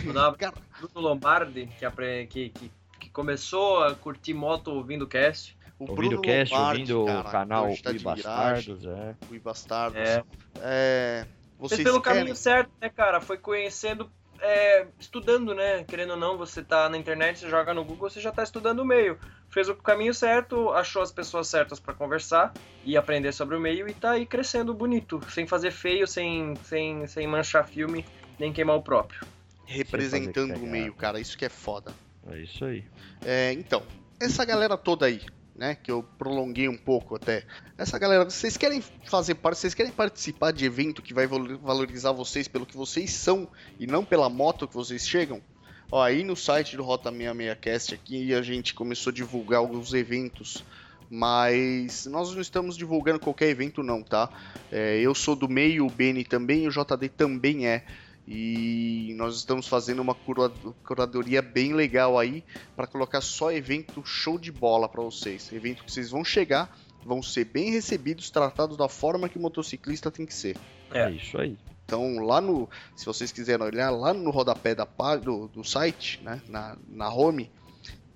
Mandar 0.06 0.32
pro 0.34 0.62
Bruno 0.80 0.92
Lombardi, 1.10 1.68
que, 1.78 1.86
apre- 1.86 2.28
que, 2.28 2.50
que, 2.50 2.72
que 3.00 3.10
começou 3.10 3.84
a 3.84 3.94
curtir 3.96 4.34
moto 4.34 4.70
ouvindo 4.70 5.04
o 5.04 5.08
cast. 5.08 5.56
o 5.80 5.84
Ouvindo 5.84 5.96
Bruno 5.96 6.18
o 6.18 6.22
cast, 6.22 6.54
Lombardi, 6.54 6.94
ouvindo 6.94 7.06
cara, 7.14 7.28
o 7.28 7.32
canal 7.32 7.64
tá 7.64 7.68
Ui 7.68 7.76
de 7.76 7.84
viragem, 8.00 8.04
Bastardos, 8.04 8.86
é. 8.86 9.16
Ui 9.30 9.40
Bastardos. 9.40 9.98
É. 10.00 10.24
É, 10.58 11.26
Fez 11.60 11.72
Vocês 11.72 11.84
pelo 11.84 12.02
querem... 12.02 12.20
caminho 12.20 12.36
certo, 12.36 12.72
né, 12.82 12.90
cara? 12.90 13.22
Foi 13.22 13.38
conhecendo, 13.38 14.12
é, 14.42 14.88
estudando, 15.00 15.54
né? 15.54 15.84
Querendo 15.86 16.12
ou 16.12 16.18
não, 16.18 16.38
você 16.38 16.64
tá 16.64 16.90
na 16.90 16.98
internet, 16.98 17.40
você 17.40 17.50
joga 17.50 17.74
no 17.74 17.84
Google, 17.84 18.10
você 18.10 18.20
já 18.20 18.32
tá 18.32 18.44
estudando 18.44 18.80
o 18.80 18.86
meio. 18.86 19.20
Fez 19.50 19.70
o 19.70 19.76
caminho 19.76 20.14
certo, 20.14 20.70
achou 20.70 21.02
as 21.02 21.12
pessoas 21.12 21.48
certas 21.48 21.80
pra 21.80 21.94
conversar 21.94 22.56
e 22.84 22.96
aprender 22.96 23.32
sobre 23.32 23.56
o 23.56 23.60
meio 23.60 23.88
e 23.90 23.94
tá 23.94 24.12
aí 24.12 24.26
crescendo 24.26 24.74
bonito, 24.74 25.24
sem 25.30 25.48
fazer 25.48 25.72
feio, 25.72 26.08
sem, 26.08 26.56
sem, 26.64 27.08
sem 27.08 27.28
manchar 27.28 27.68
filme, 27.68 28.06
nem 28.40 28.54
queimar 28.54 28.76
o 28.76 28.84
próprio. 28.84 29.20
representando 29.66 30.64
o 30.64 30.68
meio, 30.68 30.94
cara. 30.94 31.20
Isso 31.20 31.38
que 31.38 31.46
é 31.46 31.50
foda. 31.50 31.96
É 32.28 32.40
isso 32.40 32.64
aí. 32.66 32.86
É, 33.24 33.54
então, 33.54 33.84
essa 34.22 34.46
galera 34.46 34.78
toda 34.78 35.06
aí, 35.06 35.22
né, 35.56 35.76
que 35.76 35.90
eu 35.90 36.04
prolonguei 36.18 36.68
um 36.68 36.78
pouco 36.78 37.16
até. 37.16 37.46
Essa 37.78 37.98
galera, 37.98 38.26
vocês 38.26 38.58
querem 38.58 38.84
fazer 39.06 39.36
parte, 39.36 39.60
vocês 39.60 39.74
querem 39.74 39.92
participar 39.92 40.52
de 40.52 40.66
evento 40.66 41.02
que 41.02 41.14
vai 41.14 41.26
valo- 41.26 41.58
valorizar 41.60 42.12
vocês 42.12 42.48
pelo 42.48 42.66
que 42.66 42.76
vocês 42.76 43.12
são 43.12 43.48
e 43.80 43.88
não 43.88 44.04
pela 44.04 44.30
moto 44.30 44.68
que 44.68 44.74
vocês 44.74 45.08
chegam? 45.08 45.42
Ó, 45.92 46.02
aí 46.04 46.24
no 46.24 46.36
site 46.36 46.76
do 46.76 46.84
Rota 46.84 47.12
66cast 47.12 47.94
aqui 47.94 48.34
a 48.34 48.42
gente 48.42 48.74
começou 48.74 49.12
a 49.12 49.14
divulgar 49.14 49.60
alguns 49.60 49.94
eventos, 49.94 50.64
mas 51.10 52.06
nós 52.08 52.34
não 52.34 52.42
estamos 52.42 52.76
divulgando 52.76 53.20
qualquer 53.20 53.50
evento 53.50 53.82
não, 53.84 54.02
tá? 54.02 54.30
É, 54.72 55.00
eu 55.00 55.16
sou 55.16 55.36
do 55.36 55.48
meio, 55.48 55.86
o 55.86 55.90
Beni 55.90 56.26
também, 56.26 56.68
o 56.68 56.72
JD 56.72 57.10
também 57.16 57.68
é. 57.68 57.86
E 58.28 59.14
nós 59.18 59.36
estamos 59.38 59.68
fazendo 59.68 60.02
uma 60.02 60.16
cura- 60.16 60.52
curadoria 60.84 61.42
bem 61.42 61.74
legal 61.74 62.18
aí 62.18 62.44
para 62.76 62.88
colocar 62.88 63.22
só 63.22 63.52
evento 63.52 64.04
show 64.04 64.38
de 64.40 64.52
bola 64.52 64.90
para 64.90 65.04
vocês. 65.04 65.52
Evento 65.54 65.84
que 65.84 65.92
vocês 65.92 66.10
vão 66.10 66.26
chegar, 66.26 66.76
vão 67.06 67.22
ser 67.22 67.46
bem 67.46 67.70
recebidos, 67.72 68.32
tratados 68.32 68.78
da 68.78 68.90
forma 68.90 69.30
que 69.30 69.38
o 69.38 69.42
motociclista 69.42 70.10
tem 70.10 70.26
que 70.26 70.34
ser. 70.34 70.58
É, 70.92 71.04
É. 71.04 71.12
isso 71.12 71.38
aí. 71.38 71.56
Então, 71.86 72.18
lá 72.26 72.42
no, 72.42 72.68
se 72.96 73.06
vocês 73.06 73.32
quiserem 73.32 73.64
olhar, 73.64 73.92
lá 73.92 74.12
no 74.12 74.32
rodapé 74.32 74.74
da, 74.74 74.88
pá- 74.88 75.18
do, 75.18 75.48
do 75.48 75.64
site, 75.64 76.20
né, 76.24 76.42
na, 76.50 76.76
na 76.90 77.14
home, 77.14 77.52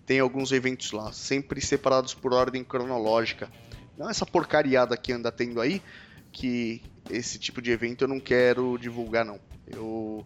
tem 0.08 0.20
alguns 0.20 0.52
eventos 0.52 0.92
lá, 0.92 1.12
sempre 1.14 1.62
separados 1.62 2.16
por 2.16 2.34
ordem 2.34 2.64
cronológica. 2.64 3.48
Não 3.96 4.10
essa 4.10 4.26
porcariada 4.26 4.98
que 4.98 5.14
anda 5.14 5.32
tendo 5.32 5.62
aí, 5.62 5.84
que 6.32 6.82
esse 7.10 7.40
tipo 7.40 7.62
de 7.62 7.72
evento 7.72 8.04
eu 8.04 8.08
não 8.08 8.20
quero 8.20 8.78
divulgar, 8.78 9.26
não. 9.26 9.40
Eu, 9.68 10.26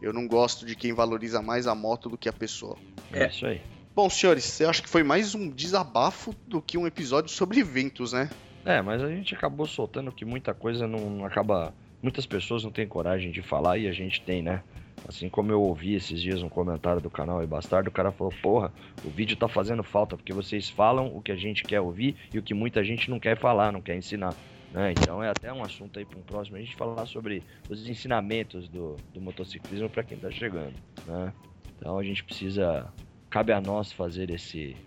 eu 0.00 0.12
não 0.12 0.26
gosto 0.26 0.66
de 0.66 0.74
quem 0.74 0.92
valoriza 0.92 1.40
mais 1.40 1.66
a 1.66 1.74
moto 1.74 2.08
do 2.08 2.18
que 2.18 2.28
a 2.28 2.32
pessoa. 2.32 2.76
É, 3.12 3.24
É. 3.24 3.28
isso 3.28 3.46
aí. 3.46 3.60
Bom, 3.94 4.10
senhores, 4.10 4.60
eu 4.60 4.68
acho 4.68 4.82
que 4.82 4.88
foi 4.88 5.04
mais 5.04 5.36
um 5.36 5.48
desabafo 5.48 6.34
do 6.48 6.60
que 6.60 6.76
um 6.76 6.86
episódio 6.86 7.30
sobre 7.30 7.60
eventos, 7.60 8.12
né? 8.12 8.28
É, 8.64 8.82
mas 8.82 9.00
a 9.00 9.08
gente 9.08 9.34
acabou 9.34 9.66
soltando 9.66 10.10
que 10.10 10.24
muita 10.24 10.52
coisa 10.52 10.86
não 10.86 11.10
não 11.10 11.24
acaba. 11.24 11.72
Muitas 12.02 12.26
pessoas 12.26 12.64
não 12.64 12.70
têm 12.70 12.88
coragem 12.88 13.30
de 13.30 13.40
falar 13.40 13.78
e 13.78 13.86
a 13.86 13.92
gente 13.92 14.20
tem, 14.22 14.42
né? 14.42 14.62
Assim 15.06 15.28
como 15.28 15.52
eu 15.52 15.60
ouvi 15.60 15.94
esses 15.94 16.20
dias 16.20 16.42
um 16.42 16.48
comentário 16.48 17.00
do 17.00 17.10
canal 17.10 17.42
E 17.42 17.46
Bastardo, 17.46 17.88
o 17.88 17.92
cara 17.92 18.10
falou: 18.10 18.32
Porra, 18.42 18.72
o 19.04 19.10
vídeo 19.10 19.36
tá 19.36 19.46
fazendo 19.46 19.82
falta 19.82 20.16
porque 20.16 20.32
vocês 20.32 20.68
falam 20.68 21.14
o 21.14 21.20
que 21.20 21.30
a 21.30 21.36
gente 21.36 21.62
quer 21.62 21.80
ouvir 21.80 22.16
e 22.32 22.38
o 22.38 22.42
que 22.42 22.54
muita 22.54 22.82
gente 22.82 23.10
não 23.10 23.20
quer 23.20 23.36
falar, 23.38 23.70
não 23.70 23.82
quer 23.82 23.96
ensinar. 23.96 24.34
Né? 24.74 24.92
Então 24.92 25.22
é 25.22 25.30
até 25.30 25.52
um 25.52 25.64
assunto 25.64 25.98
aí 26.00 26.06
para 26.06 26.20
um 26.20 26.24
próximo 26.24 26.58
a 26.58 26.60
gente 26.60 26.76
falar 26.76 27.06
sobre 27.06 27.46
os 27.68 27.88
ensinamentos 27.88 28.68
do, 28.70 29.04
do 29.12 29.22
motociclismo 29.22 29.90
para 29.90 30.04
quem 30.04 30.20
tá 30.20 30.30
chegando, 30.32 30.78
né? 31.04 31.34
Então 31.76 31.98
a 31.98 32.04
gente 32.04 32.24
precisa. 32.24 32.94
Cabe 33.30 33.52
a 33.52 33.60
nós 33.62 33.92
fazer 33.92 34.30
esse, 34.30 34.84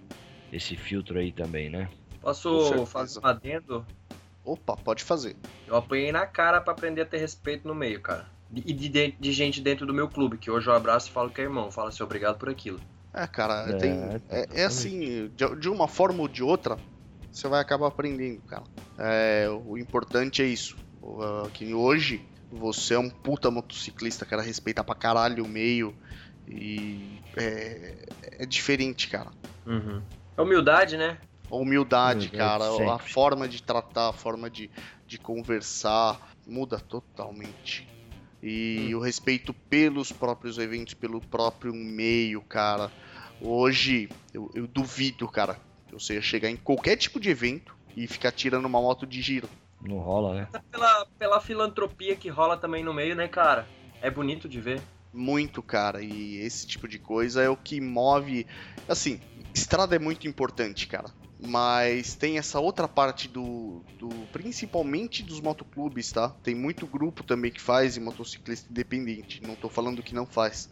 esse 0.52 0.78
filtro 0.78 1.20
aí 1.20 1.34
também, 1.34 1.70
né? 1.72 1.92
Posso 2.22 2.86
fazer 2.86 3.20
um 3.20 3.26
adendo? 3.28 3.92
Opa, 4.44 4.76
pode 4.78 5.04
fazer. 5.04 5.38
Eu 5.68 5.76
apanhei 5.76 6.12
na 6.12 6.26
cara 6.26 6.60
pra 6.62 6.74
aprender 6.74 7.02
a 7.02 7.06
ter 7.06 7.18
respeito 7.20 7.68
no 7.68 7.76
meio, 7.76 8.02
cara. 8.02 8.34
E 8.50 8.74
de, 8.74 8.90
de, 8.90 9.12
de 9.12 9.32
gente 9.32 9.62
dentro 9.62 9.86
do 9.86 9.94
meu 9.94 10.10
clube, 10.10 10.38
que 10.40 10.50
hoje 10.50 10.68
eu 10.70 10.74
abraço 10.74 11.10
e 11.10 11.12
falo 11.12 11.32
que 11.32 11.42
é 11.42 11.44
irmão. 11.44 11.70
Fala 11.72 11.90
assim, 11.90 12.04
obrigado 12.04 12.38
por 12.40 12.50
aquilo. 12.50 12.84
É, 13.14 13.26
cara, 13.28 13.74
É, 13.74 13.74
tem, 13.74 14.22
é, 14.30 14.62
é 14.62 14.66
exatamente. 14.66 14.66
assim, 14.66 15.30
de, 15.30 15.56
de 15.60 15.70
uma 15.70 15.88
forma 15.88 16.22
ou 16.22 16.28
de 16.28 16.44
outra, 16.44 16.80
você 17.38 17.48
vai 17.48 17.62
acabar 17.62 17.88
aprendendo, 17.88 18.42
cara. 18.42 18.64
É, 18.98 19.48
o 19.50 19.78
importante 19.78 20.42
é 20.42 20.46
isso. 20.46 20.76
Ah, 21.22 21.48
que 21.54 21.72
hoje 21.74 22.20
você 22.50 22.96
é 22.96 23.00
um 23.00 23.10
puta 23.10 23.52
motociclista, 23.52 24.26
cara, 24.26 24.42
respeita 24.42 24.84
pra 24.84 24.96
caralho 24.96 25.46
o 25.46 25.48
meio. 25.48 25.96
E 26.48 27.20
é, 27.38 28.06
é 28.40 28.46
diferente, 28.46 29.08
cara. 29.08 29.32
Uhum. 29.66 30.02
É 30.36 30.42
humildade, 30.42 30.98
né? 30.98 31.20
A 31.50 31.56
humildade, 31.56 32.30
cara, 32.30 32.68
a 32.68 32.72
sempre. 32.72 33.14
forma 33.14 33.48
de 33.48 33.62
tratar, 33.62 34.10
a 34.10 34.14
forma 34.14 34.50
de, 34.50 34.72
de 35.08 35.20
conversar 35.20 36.20
muda 36.46 36.80
totalmente. 36.80 37.88
E 38.42 38.94
o 38.96 39.00
respeito 39.00 39.54
pelos 39.70 40.12
próprios 40.12 40.58
eventos, 40.58 40.94
pelo 40.94 41.22
próprio 41.22 41.74
meio, 41.74 42.42
cara. 42.42 42.92
Hoje, 43.42 44.10
eu, 44.34 44.50
eu 44.56 44.68
duvido, 44.68 45.28
cara, 45.28 45.60
você 46.00 46.16
ia 46.16 46.22
chegar 46.22 46.50
em 46.50 46.56
qualquer 46.56 46.96
tipo 46.96 47.20
de 47.20 47.30
evento 47.30 47.76
e 47.96 48.08
ficar 48.08 48.32
tirando 48.32 48.66
uma 48.66 48.82
moto 48.82 49.06
de 49.06 49.22
giro. 49.22 49.50
Não 49.82 49.98
rola, 49.98 50.36
né? 50.36 50.48
Pela, 50.72 51.06
pela 51.18 51.42
filantropia 51.42 52.16
que 52.16 52.30
rola 52.30 52.58
também 52.58 52.84
no 52.84 52.94
meio, 52.94 53.16
né, 53.16 53.28
cara? 53.28 53.68
É 54.02 54.10
bonito 54.10 54.48
de 54.48 54.60
ver. 54.60 54.82
Muito, 55.14 55.62
cara. 55.62 56.02
E 56.02 56.38
esse 56.38 56.68
tipo 56.68 56.88
de 56.88 57.00
coisa 57.00 57.42
é 57.42 57.50
o 57.50 57.58
que 57.58 57.80
move. 57.82 58.46
Assim, 58.88 59.20
estrada 59.54 59.96
é 59.96 60.00
muito 60.00 60.28
importante, 60.28 60.88
cara. 60.88 61.10
Mas 61.40 62.16
tem 62.16 62.38
essa 62.38 62.60
outra 62.60 62.88
parte 62.88 63.28
do, 63.28 63.84
do. 64.00 64.10
Principalmente 64.32 65.22
dos 65.22 65.40
motoclubes, 65.40 66.12
tá? 66.12 66.30
Tem 66.44 66.56
muito 66.56 66.88
grupo 66.88 67.24
também 67.24 67.52
que 67.52 67.62
faz 67.62 67.96
e 67.96 68.00
motociclista 68.00 68.68
independente. 68.70 69.42
Não 69.46 69.56
tô 69.56 69.70
falando 69.70 70.02
que 70.02 70.16
não 70.16 70.26
faz. 70.26 70.70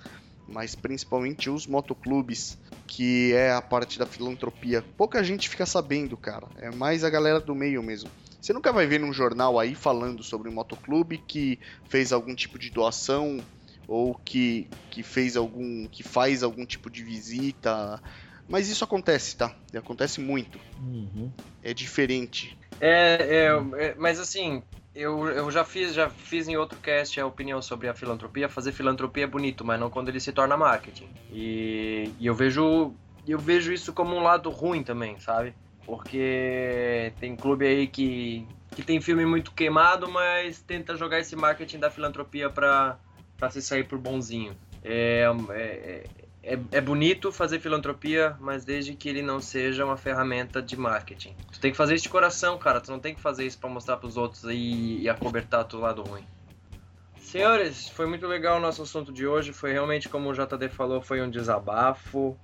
Mas 0.47 0.75
principalmente 0.75 1.49
os 1.49 1.67
motoclubes, 1.67 2.57
que 2.87 3.33
é 3.33 3.51
a 3.51 3.61
parte 3.61 3.97
da 3.97 4.05
filantropia. 4.05 4.81
Pouca 4.97 5.23
gente 5.23 5.49
fica 5.49 5.65
sabendo, 5.65 6.15
cara. 6.15 6.47
É 6.57 6.71
mais 6.71 7.03
a 7.03 7.09
galera 7.09 7.39
do 7.39 7.55
meio 7.55 7.81
mesmo. 7.81 8.09
Você 8.39 8.53
nunca 8.53 8.71
vai 8.71 8.85
ver 8.85 8.99
num 8.99 9.11
jornal 9.11 9.59
aí 9.59 9.73
falando 9.73 10.21
sobre 10.21 10.49
um 10.49 10.53
motoclube 10.53 11.17
que 11.17 11.59
fez 11.89 12.13
algum 12.13 12.35
tipo 12.35 12.59
de 12.59 12.69
doação 12.69 13.43
ou 13.87 14.13
que, 14.13 14.67
que 14.91 15.01
fez 15.01 15.35
algum 15.35 15.87
que 15.87 16.03
faz 16.03 16.43
algum 16.43 16.65
tipo 16.65 16.89
de 16.89 17.03
visita. 17.03 17.99
Mas 18.47 18.69
isso 18.69 18.83
acontece, 18.83 19.35
tá? 19.35 19.55
Acontece 19.75 20.21
muito. 20.21 20.59
Uhum. 20.79 21.31
É 21.63 21.73
diferente. 21.73 22.55
É, 22.79 23.47
é, 23.47 23.85
é, 23.85 23.95
mas 23.95 24.19
assim, 24.19 24.61
eu, 24.95 25.27
eu 25.27 25.51
já 25.51 25.63
fiz, 25.65 25.93
já 25.93 26.09
fiz 26.09 26.47
em 26.47 26.55
outro 26.55 26.79
cast 26.79 27.19
a 27.19 27.27
opinião 27.27 27.61
sobre 27.61 27.87
a 27.89 27.93
filantropia. 27.93 28.47
Fazer 28.49 28.71
filantropia 28.71 29.25
é 29.25 29.27
bonito, 29.27 29.65
mas 29.65 29.79
não 29.79 29.89
quando 29.89 30.09
ele 30.09 30.19
se 30.19 30.31
torna 30.31 30.55
marketing. 30.55 31.09
E, 31.31 32.11
e 32.17 32.25
eu 32.25 32.33
vejo 32.33 32.95
eu 33.27 33.39
vejo 33.39 33.73
isso 33.73 33.93
como 33.93 34.15
um 34.15 34.21
lado 34.21 34.49
ruim 34.49 34.83
também, 34.83 35.19
sabe? 35.19 35.53
Porque 35.85 37.13
tem 37.19 37.35
clube 37.35 37.65
aí 37.65 37.87
que, 37.87 38.47
que 38.75 38.83
tem 38.83 39.01
filme 39.01 39.25
muito 39.25 39.51
queimado, 39.51 40.07
mas 40.07 40.61
tenta 40.61 40.95
jogar 40.95 41.19
esse 41.19 41.35
marketing 41.35 41.79
da 41.79 41.89
filantropia 41.89 42.49
pra 42.49 42.99
se 43.49 43.61
sair 43.61 43.83
por 43.83 43.97
bonzinho. 43.99 44.55
É, 44.83 45.25
é, 45.51 46.09
é, 46.45 46.59
é 46.73 46.79
bonito 46.79 47.31
fazer 47.31 47.59
filantropia, 47.59 48.37
mas 48.39 48.63
desde 48.63 48.93
que 48.93 49.09
ele 49.09 49.23
não 49.23 49.41
seja 49.41 49.83
uma 49.83 49.97
ferramenta 49.97 50.61
de 50.61 50.77
marketing. 50.77 51.35
Tu 51.51 51.59
tem 51.59 51.71
que 51.71 51.77
fazer 51.77 51.95
isso 51.95 52.03
de 52.03 52.09
coração, 52.09 52.57
cara. 52.59 52.79
Tu 52.79 52.91
não 52.91 52.99
tem 52.99 53.15
que 53.15 53.19
fazer 53.19 53.45
isso 53.45 53.57
pra 53.57 53.67
mostrar 53.67 53.97
pros 53.97 54.15
outros 54.15 54.45
aí 54.45 55.01
e 55.01 55.09
acobertar 55.09 55.65
teu 55.65 55.79
lado 55.79 56.03
ruim. 56.03 56.23
Senhores, 57.17 57.89
foi 57.89 58.05
muito 58.05 58.27
legal 58.27 58.57
o 58.57 58.61
nosso 58.61 58.83
assunto 58.83 59.11
de 59.11 59.25
hoje. 59.25 59.51
Foi 59.51 59.73
realmente, 59.73 60.07
como 60.07 60.29
o 60.29 60.33
JD 60.33 60.69
falou, 60.69 61.01
foi 61.01 61.19
um 61.19 61.29
desabafo. 61.29 62.37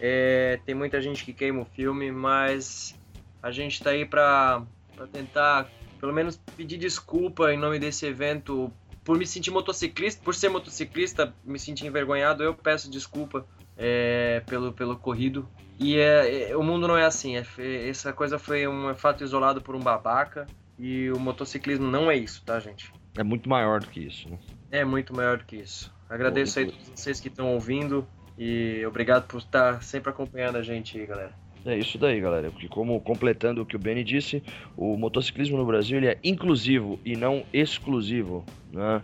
É, 0.00 0.58
tem 0.66 0.74
muita 0.74 1.00
gente 1.00 1.24
que 1.24 1.32
queima 1.32 1.62
o 1.62 1.64
filme, 1.64 2.10
mas 2.10 2.98
a 3.40 3.52
gente 3.52 3.80
tá 3.80 3.90
aí 3.90 4.04
pra 4.04 4.64
tentar, 5.12 5.70
pelo 6.00 6.12
menos, 6.12 6.36
pedir 6.56 6.76
desculpa 6.76 7.52
em 7.52 7.56
nome 7.56 7.78
desse 7.78 8.04
evento. 8.04 8.72
Por 9.04 9.18
me 9.18 9.26
sentir 9.26 9.50
motociclista, 9.50 10.22
por 10.24 10.34
ser 10.34 10.48
motociclista, 10.48 11.34
me 11.44 11.58
sentir 11.58 11.86
envergonhado, 11.86 12.42
eu 12.42 12.54
peço 12.54 12.90
desculpa 12.90 13.46
é, 13.76 14.42
pelo, 14.46 14.72
pelo 14.72 14.96
corrido. 14.96 15.48
E 15.78 15.98
é, 15.98 16.50
é, 16.50 16.56
o 16.56 16.62
mundo 16.62 16.88
não 16.88 16.96
é 16.96 17.04
assim, 17.04 17.36
é, 17.36 17.88
essa 17.88 18.12
coisa 18.12 18.38
foi 18.38 18.66
um 18.66 18.94
fato 18.94 19.22
isolado 19.22 19.60
por 19.60 19.76
um 19.76 19.80
babaca. 19.80 20.46
E 20.78 21.10
o 21.10 21.20
motociclismo 21.20 21.86
não 21.86 22.10
é 22.10 22.16
isso, 22.16 22.42
tá, 22.44 22.58
gente? 22.58 22.92
É 23.16 23.22
muito 23.22 23.48
maior 23.48 23.80
do 23.80 23.86
que 23.86 24.00
isso, 24.00 24.28
né? 24.28 24.38
É 24.72 24.84
muito 24.84 25.14
maior 25.14 25.38
do 25.38 25.44
que 25.44 25.56
isso. 25.56 25.94
Agradeço 26.08 26.58
aí 26.58 26.66
a 26.66 26.68
todos 26.68 26.88
vocês 26.88 27.20
que 27.20 27.28
estão 27.28 27.52
ouvindo. 27.52 28.06
E 28.36 28.84
obrigado 28.86 29.26
por 29.28 29.38
estar 29.38 29.82
sempre 29.82 30.10
acompanhando 30.10 30.56
a 30.56 30.62
gente 30.62 30.98
aí, 30.98 31.06
galera. 31.06 31.43
É 31.64 31.76
isso 31.78 31.96
daí, 31.96 32.20
galera. 32.20 32.50
Porque 32.50 32.68
como 32.68 33.00
completando 33.00 33.62
o 33.62 33.66
que 33.66 33.76
o 33.76 33.78
Benny 33.78 34.04
disse, 34.04 34.42
o 34.76 34.96
motociclismo 34.96 35.56
no 35.56 35.64
Brasil 35.64 35.96
ele 35.96 36.08
é 36.08 36.18
inclusivo 36.22 37.00
e 37.04 37.16
não 37.16 37.44
exclusivo, 37.52 38.44
né? 38.70 39.02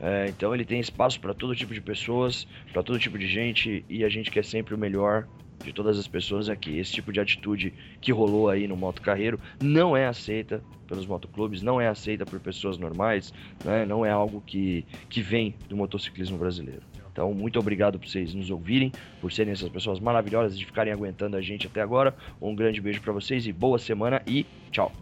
É, 0.00 0.28
então 0.28 0.54
ele 0.54 0.64
tem 0.64 0.80
espaço 0.80 1.20
para 1.20 1.34
todo 1.34 1.54
tipo 1.54 1.74
de 1.74 1.80
pessoas, 1.80 2.46
para 2.72 2.82
todo 2.82 2.98
tipo 2.98 3.18
de 3.18 3.28
gente 3.28 3.84
e 3.88 4.02
a 4.02 4.08
gente 4.08 4.30
quer 4.30 4.44
sempre 4.44 4.74
o 4.74 4.78
melhor 4.78 5.28
de 5.62 5.72
todas 5.72 5.98
as 5.98 6.08
pessoas 6.08 6.48
aqui. 6.48 6.78
Esse 6.78 6.92
tipo 6.92 7.12
de 7.12 7.20
atitude 7.20 7.74
que 8.00 8.10
rolou 8.10 8.48
aí 8.48 8.66
no 8.66 8.76
moto 8.76 9.02
carreiro 9.02 9.38
não 9.60 9.96
é 9.96 10.06
aceita 10.06 10.64
pelos 10.88 11.06
motoclubes, 11.06 11.62
não 11.62 11.80
é 11.80 11.86
aceita 11.86 12.26
por 12.26 12.40
pessoas 12.40 12.76
normais, 12.78 13.32
né? 13.62 13.84
não 13.86 14.04
é 14.04 14.10
algo 14.10 14.40
que, 14.40 14.84
que 15.08 15.20
vem 15.20 15.54
do 15.68 15.76
motociclismo 15.76 16.38
brasileiro. 16.38 16.89
Então, 17.12 17.32
muito 17.34 17.58
obrigado 17.58 17.98
por 17.98 18.08
vocês 18.08 18.34
nos 18.34 18.50
ouvirem, 18.50 18.92
por 19.20 19.32
serem 19.32 19.52
essas 19.52 19.68
pessoas 19.68 19.98
maravilhosas 19.98 20.58
de 20.58 20.64
ficarem 20.64 20.92
aguentando 20.92 21.36
a 21.36 21.40
gente 21.40 21.66
até 21.66 21.80
agora. 21.80 22.14
Um 22.40 22.54
grande 22.54 22.80
beijo 22.80 23.00
para 23.00 23.12
vocês 23.12 23.46
e 23.46 23.52
boa 23.52 23.78
semana 23.78 24.22
e 24.26 24.46
tchau. 24.70 24.92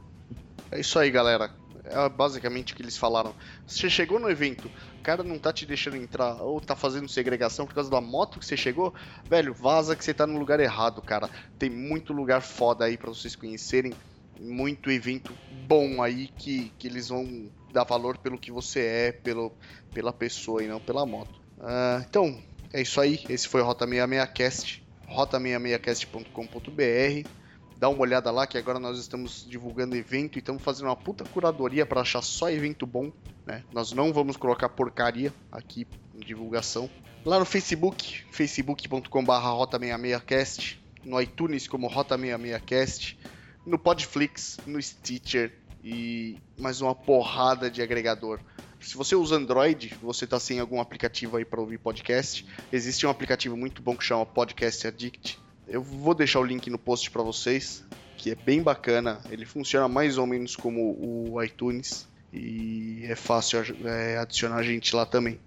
É 0.70 0.80
isso 0.80 0.98
aí, 0.98 1.10
galera. 1.10 1.50
É 1.84 2.08
basicamente 2.08 2.72
o 2.72 2.76
que 2.76 2.82
eles 2.82 2.98
falaram. 2.98 3.34
Você 3.66 3.88
chegou 3.88 4.18
no 4.18 4.30
evento, 4.30 4.70
o 4.98 5.02
cara 5.02 5.22
não 5.22 5.38
tá 5.38 5.52
te 5.52 5.64
deixando 5.64 5.96
entrar 5.96 6.42
ou 6.42 6.60
tá 6.60 6.76
fazendo 6.76 7.08
segregação 7.08 7.66
por 7.66 7.74
causa 7.74 7.90
da 7.90 8.00
moto 8.00 8.38
que 8.38 8.44
você 8.44 8.56
chegou, 8.56 8.92
velho, 9.28 9.54
vaza 9.54 9.96
que 9.96 10.04
você 10.04 10.12
tá 10.12 10.26
no 10.26 10.38
lugar 10.38 10.60
errado, 10.60 11.00
cara. 11.00 11.30
Tem 11.58 11.70
muito 11.70 12.12
lugar 12.12 12.42
foda 12.42 12.84
aí 12.84 12.98
para 12.98 13.08
vocês 13.08 13.34
conhecerem, 13.34 13.94
muito 14.38 14.90
evento 14.90 15.32
bom 15.66 16.02
aí 16.02 16.28
que, 16.38 16.70
que 16.78 16.86
eles 16.86 17.08
vão 17.08 17.48
dar 17.72 17.84
valor 17.84 18.18
pelo 18.18 18.38
que 18.38 18.52
você 18.52 18.80
é, 18.80 19.12
pelo, 19.12 19.52
pela 19.92 20.12
pessoa 20.12 20.62
e 20.62 20.68
não 20.68 20.80
pela 20.80 21.06
moto. 21.06 21.37
Uh, 21.58 22.04
então, 22.08 22.40
é 22.72 22.80
isso 22.82 23.00
aí. 23.00 23.24
Esse 23.28 23.48
foi 23.48 23.60
o 23.60 23.64
Rota 23.64 23.84
66cast, 23.86 24.80
rota66cast.com.br. 25.08 27.28
Dá 27.76 27.88
uma 27.88 28.00
olhada 28.00 28.30
lá 28.30 28.46
que 28.46 28.58
agora 28.58 28.80
nós 28.80 28.98
estamos 28.98 29.46
divulgando 29.48 29.96
evento 29.96 30.36
e 30.36 30.40
estamos 30.40 30.62
fazendo 30.62 30.86
uma 30.86 30.96
puta 30.96 31.24
curadoria 31.24 31.86
para 31.86 32.00
achar 32.00 32.22
só 32.22 32.50
evento 32.50 32.86
bom, 32.86 33.12
né? 33.46 33.62
Nós 33.72 33.92
não 33.92 34.12
vamos 34.12 34.36
colocar 34.36 34.68
porcaria 34.68 35.32
aqui 35.50 35.86
em 36.14 36.20
divulgação. 36.20 36.90
Lá 37.24 37.38
no 37.38 37.44
Facebook, 37.44 38.24
facebook.com.br 38.32 39.32
rota66cast, 39.32 40.78
no 41.04 41.20
iTunes 41.20 41.68
como 41.68 41.88
rota66cast, 41.88 43.16
no 43.64 43.78
Podflix, 43.78 44.58
no 44.66 44.82
Stitcher 44.82 45.56
e 45.84 46.36
mais 46.58 46.80
uma 46.80 46.94
porrada 46.94 47.70
de 47.70 47.80
agregador. 47.80 48.40
Se 48.80 48.96
você 48.96 49.16
usa 49.16 49.36
Android, 49.36 49.94
você 50.00 50.24
está 50.24 50.38
sem 50.38 50.60
algum 50.60 50.80
aplicativo 50.80 51.36
aí 51.36 51.44
para 51.44 51.60
ouvir 51.60 51.78
podcast, 51.78 52.46
existe 52.72 53.06
um 53.06 53.10
aplicativo 53.10 53.56
muito 53.56 53.82
bom 53.82 53.96
que 53.96 54.04
chama 54.04 54.24
Podcast 54.24 54.86
Addict. 54.86 55.38
Eu 55.66 55.82
vou 55.82 56.14
deixar 56.14 56.40
o 56.40 56.44
link 56.44 56.70
no 56.70 56.78
post 56.78 57.10
para 57.10 57.22
vocês, 57.22 57.84
que 58.16 58.30
é 58.30 58.34
bem 58.34 58.62
bacana. 58.62 59.20
Ele 59.30 59.44
funciona 59.44 59.88
mais 59.88 60.16
ou 60.16 60.26
menos 60.26 60.56
como 60.56 60.96
o 60.98 61.42
iTunes 61.42 62.08
e 62.32 63.02
é 63.04 63.16
fácil 63.16 63.60
é, 63.84 64.18
adicionar 64.18 64.56
a 64.56 64.62
gente 64.62 64.94
lá 64.94 65.04
também. 65.04 65.38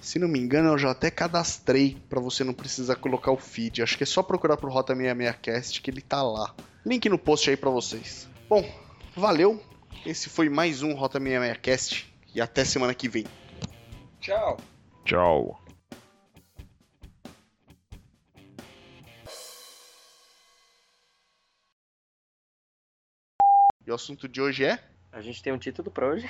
Se 0.00 0.18
não 0.18 0.28
me 0.28 0.38
engano, 0.38 0.68
eu 0.68 0.78
já 0.78 0.92
até 0.92 1.10
cadastrei 1.10 1.96
para 2.08 2.20
você 2.20 2.44
não 2.44 2.54
precisar 2.54 2.96
colocar 2.96 3.32
o 3.32 3.36
feed. 3.36 3.82
Acho 3.82 3.96
que 3.96 4.04
é 4.04 4.06
só 4.06 4.22
procurar 4.22 4.56
pro 4.56 4.70
Rota 4.70 4.94
66cast 4.94 5.82
que 5.82 5.90
ele 5.90 6.00
tá 6.00 6.22
lá. 6.22 6.54
Link 6.86 7.08
no 7.08 7.18
post 7.18 7.50
aí 7.50 7.56
para 7.56 7.70
vocês. 7.70 8.28
Bom, 8.48 8.64
valeu. 9.16 9.60
Esse 10.06 10.28
foi 10.28 10.48
mais 10.48 10.82
um 10.82 10.94
Rota 10.94 11.18
66cast 11.18 12.06
e 12.34 12.40
até 12.40 12.64
semana 12.64 12.94
que 12.94 13.08
vem. 13.08 13.24
Tchau. 14.20 14.56
Tchau. 15.04 15.60
E 23.86 23.90
o 23.90 23.94
assunto 23.94 24.28
de 24.28 24.40
hoje 24.40 24.64
é? 24.64 24.78
A 25.10 25.20
gente 25.20 25.42
tem 25.42 25.52
um 25.52 25.58
título 25.58 25.90
para 25.90 26.06
hoje. 26.06 26.28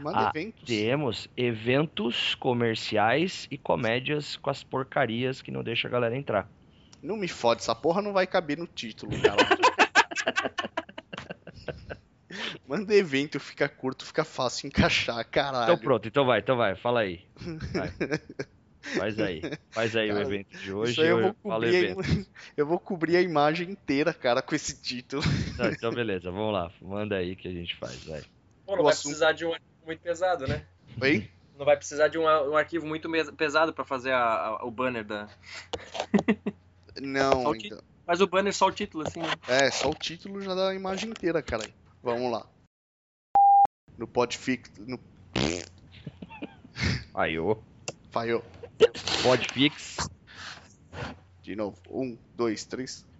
Manda 0.00 0.26
Ah, 0.26 0.32
eventos. 0.34 0.64
Temos 0.64 1.28
eventos 1.36 2.34
comerciais 2.34 3.46
e 3.50 3.56
comédias 3.56 4.36
com 4.36 4.50
as 4.50 4.64
porcarias 4.64 5.40
que 5.40 5.52
não 5.52 5.62
deixa 5.62 5.86
a 5.86 5.90
galera 5.90 6.16
entrar. 6.16 6.48
Não 7.00 7.16
me 7.16 7.28
fode, 7.28 7.60
essa 7.60 7.74
porra 7.74 8.02
não 8.02 8.12
vai 8.12 8.26
caber 8.26 8.58
no 8.58 8.66
título, 8.66 9.12
cara. 9.22 9.36
Manda 12.66 12.94
evento, 12.94 13.38
fica 13.40 13.68
curto, 13.68 14.04
fica 14.04 14.24
fácil 14.24 14.66
encaixar, 14.66 15.24
caralho. 15.28 15.64
Então 15.72 15.78
pronto, 15.78 16.08
então 16.08 16.24
vai, 16.26 16.40
então 16.40 16.56
vai, 16.56 16.74
fala 16.76 17.00
aí. 17.00 17.24
Vai. 17.72 17.92
Faz 18.98 19.18
aí, 19.18 19.40
faz 19.72 19.96
aí 19.96 20.08
Cara, 20.08 20.20
o 20.20 20.22
evento 20.22 20.58
de 20.58 20.70
hoje. 20.70 20.92
Isso 20.92 21.00
aí 21.00 21.06
eu 21.08 21.22
vou, 21.22 21.34
cobrir 21.42 21.86
a, 21.90 21.96
eu 22.54 22.66
vou 22.66 22.78
cobrir 22.78 23.16
a 23.16 23.22
imagem 23.22 23.70
inteira, 23.70 24.12
cara, 24.12 24.42
com 24.42 24.54
esse 24.54 24.78
título. 24.78 25.22
Tá, 25.56 25.70
então 25.70 25.90
beleza, 25.90 26.30
vamos 26.30 26.52
lá, 26.52 26.70
manda 26.82 27.16
aí 27.16 27.34
que 27.34 27.48
a 27.48 27.50
gente 27.50 27.74
faz, 27.76 28.04
vai. 28.04 28.20
Pô, 28.66 28.72
não 28.76 28.80
O 28.80 28.84
vai 28.84 28.92
assunto- 28.92 29.04
precisar 29.04 29.32
de 29.32 29.46
um 29.46 29.52
arquivo 29.54 29.86
muito 29.86 30.00
pesado, 30.02 30.46
né? 30.46 30.66
Oi? 31.00 31.30
Não 31.56 31.64
vai 31.64 31.78
precisar 31.78 32.08
de 32.08 32.18
um, 32.18 32.24
um 32.24 32.56
arquivo 32.58 32.86
muito 32.86 33.08
pesado 33.38 33.72
para 33.72 33.86
fazer 33.86 34.12
a- 34.12 34.18
a- 34.58 34.64
o 34.66 34.70
banner 34.70 35.02
da. 35.02 35.28
Não, 37.00 37.54
então. 37.56 37.78
Mas 38.06 38.20
o 38.20 38.26
banner 38.26 38.52
só 38.52 38.66
o 38.66 38.72
título, 38.72 39.02
assim, 39.04 39.20
né? 39.20 39.28
É, 39.48 39.70
só 39.70 39.88
o 39.88 39.94
título 39.94 40.42
já 40.42 40.54
dá 40.54 40.68
a 40.68 40.74
imagem 40.74 41.08
inteira, 41.10 41.42
cara. 41.42 41.64
Vamos 42.04 42.30
lá. 42.30 42.46
No 43.96 44.06
Podfix. 44.06 44.70
No. 44.76 45.00
Ô. 47.14 47.56
Falhou. 48.10 48.44
Podfix. 49.22 49.96
De 51.40 51.56
novo. 51.56 51.80
Um, 51.88 52.18
dois, 52.36 52.66
três. 52.66 53.06